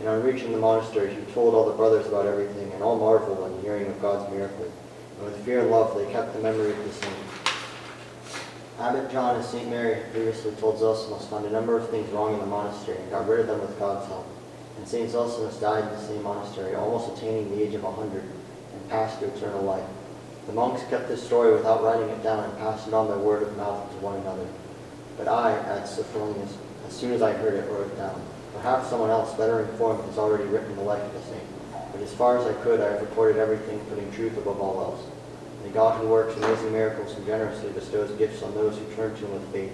And 0.00 0.08
on 0.08 0.22
reaching 0.22 0.50
the 0.50 0.58
monastery, 0.58 1.14
he 1.14 1.32
told 1.32 1.54
all 1.54 1.66
the 1.66 1.76
brothers 1.76 2.06
about 2.06 2.26
everything, 2.26 2.72
and 2.72 2.82
all 2.82 2.98
marveled 2.98 3.38
on 3.38 3.62
hearing 3.62 3.86
of 3.86 4.02
God's 4.02 4.28
miracle. 4.32 4.72
And 5.18 5.26
with 5.26 5.44
fear 5.44 5.60
and 5.60 5.70
love, 5.70 5.96
they 5.96 6.10
kept 6.10 6.32
the 6.32 6.40
memory 6.40 6.72
of 6.72 6.84
the 6.84 6.90
saint. 6.90 7.41
Abbot 8.78 9.10
John 9.10 9.36
and 9.36 9.44
St. 9.44 9.68
Mary 9.68 9.94
had 9.94 10.12
previously 10.12 10.52
told 10.52 10.78
Zosimus 10.78 11.28
found 11.28 11.44
a 11.44 11.50
number 11.50 11.76
of 11.76 11.88
things 11.90 12.10
wrong 12.10 12.32
in 12.32 12.40
the 12.40 12.46
monastery 12.46 12.96
and 12.98 13.10
got 13.10 13.28
rid 13.28 13.40
of 13.40 13.46
them 13.46 13.60
with 13.60 13.78
God's 13.78 14.06
help. 14.08 14.26
And 14.78 14.88
St. 14.88 15.10
Zosimus 15.10 15.60
died 15.60 15.84
in 15.84 15.90
the 15.90 16.00
same 16.00 16.22
monastery, 16.22 16.74
almost 16.74 17.16
attaining 17.16 17.50
the 17.50 17.62
age 17.62 17.74
of 17.74 17.84
a 17.84 17.92
hundred, 17.92 18.22
and 18.22 18.88
passed 18.88 19.20
to 19.20 19.26
eternal 19.26 19.62
life. 19.62 19.86
The 20.46 20.52
monks 20.54 20.82
kept 20.88 21.08
this 21.08 21.22
story 21.22 21.52
without 21.52 21.84
writing 21.84 22.08
it 22.08 22.22
down 22.22 22.44
and 22.44 22.58
passed 22.58 22.88
it 22.88 22.94
on 22.94 23.08
by 23.08 23.16
word 23.16 23.42
of 23.42 23.56
mouth 23.56 23.88
to 23.90 23.96
one 23.98 24.18
another. 24.20 24.46
But 25.18 25.28
I, 25.28 25.52
at 25.52 25.86
Sophronius, 25.86 26.56
as 26.88 26.94
soon 26.94 27.12
as 27.12 27.22
I 27.22 27.32
heard 27.32 27.54
it, 27.54 27.70
wrote 27.70 27.86
it 27.86 27.96
down. 27.96 28.20
Perhaps 28.54 28.88
someone 28.88 29.10
else, 29.10 29.34
better 29.34 29.60
informed, 29.60 30.04
has 30.06 30.18
already 30.18 30.44
written 30.44 30.74
the 30.76 30.82
life 30.82 31.02
of 31.02 31.12
the 31.12 31.20
saint. 31.20 31.44
But 31.92 32.00
as 32.00 32.12
far 32.14 32.38
as 32.38 32.46
I 32.46 32.54
could, 32.62 32.80
I 32.80 32.92
have 32.92 33.00
recorded 33.02 33.36
everything, 33.36 33.78
putting 33.90 34.10
truth 34.12 34.36
above 34.36 34.60
all 34.60 34.80
else. 34.80 35.02
May 35.64 35.70
God 35.70 36.00
who 36.00 36.08
works 36.08 36.36
amazing 36.36 36.72
miracles 36.72 37.14
and 37.16 37.24
generously 37.24 37.70
bestows 37.70 38.10
gifts 38.18 38.42
on 38.42 38.54
those 38.54 38.76
who 38.76 38.84
turn 38.94 39.14
to 39.14 39.26
him 39.26 39.32
with 39.32 39.52
faith, 39.52 39.72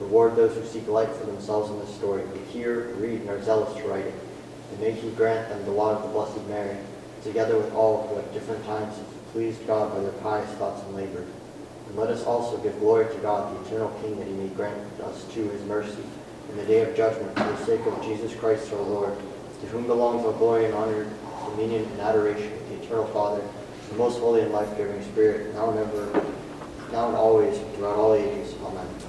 reward 0.00 0.34
those 0.34 0.54
who 0.54 0.64
seek 0.64 0.88
light 0.88 1.10
for 1.10 1.26
themselves 1.26 1.70
in 1.70 1.78
this 1.78 1.94
story, 1.94 2.22
who 2.22 2.38
hear, 2.52 2.88
read, 2.96 3.20
and 3.20 3.30
are 3.30 3.42
zealous 3.42 3.74
to 3.76 3.88
write 3.88 4.06
it. 4.06 4.14
And 4.70 4.80
may 4.80 4.92
he 4.92 5.10
grant 5.10 5.48
them 5.48 5.64
the 5.64 5.70
lot 5.70 5.96
of 5.96 6.02
the 6.02 6.08
Blessed 6.08 6.46
Mary, 6.48 6.76
together 7.22 7.56
with 7.56 7.72
all 7.72 8.08
who 8.08 8.18
at 8.18 8.32
different 8.32 8.64
times 8.66 8.96
have 8.96 9.32
pleased 9.32 9.66
God 9.66 9.92
by 9.92 10.00
their 10.00 10.12
pious 10.22 10.50
thoughts 10.52 10.82
and 10.84 10.96
labors. 10.96 11.28
And 11.88 11.96
let 11.96 12.10
us 12.10 12.24
also 12.24 12.58
give 12.58 12.78
glory 12.80 13.06
to 13.06 13.20
God, 13.20 13.54
the 13.54 13.68
eternal 13.68 13.90
King, 14.02 14.18
that 14.18 14.26
he 14.26 14.34
may 14.34 14.48
grant 14.48 14.76
us 15.02 15.24
to 15.32 15.48
his 15.48 15.62
mercy 15.64 16.02
in 16.50 16.56
the 16.56 16.64
day 16.64 16.82
of 16.82 16.96
judgment 16.96 17.36
for 17.36 17.44
the 17.44 17.64
sake 17.64 17.84
of 17.86 18.02
Jesus 18.02 18.34
Christ 18.34 18.72
our 18.72 18.80
Lord, 18.80 19.16
to 19.60 19.66
whom 19.68 19.86
belongs 19.86 20.24
all 20.24 20.32
glory 20.32 20.64
and 20.64 20.74
honor, 20.74 21.06
dominion 21.50 21.84
and 21.84 22.00
adoration 22.00 22.52
the 22.68 22.82
eternal 22.82 23.06
Father, 23.06 23.42
the 23.88 23.94
most 23.96 24.18
holy 24.20 24.42
and 24.42 24.52
life-giving 24.52 25.02
Spirit, 25.02 25.54
now 25.54 25.70
and 25.70 25.78
ever, 25.78 26.24
now 26.92 27.08
and 27.08 27.16
always, 27.16 27.58
throughout 27.74 27.96
all 27.96 28.14
ages. 28.14 28.54
Amen. 28.62 29.07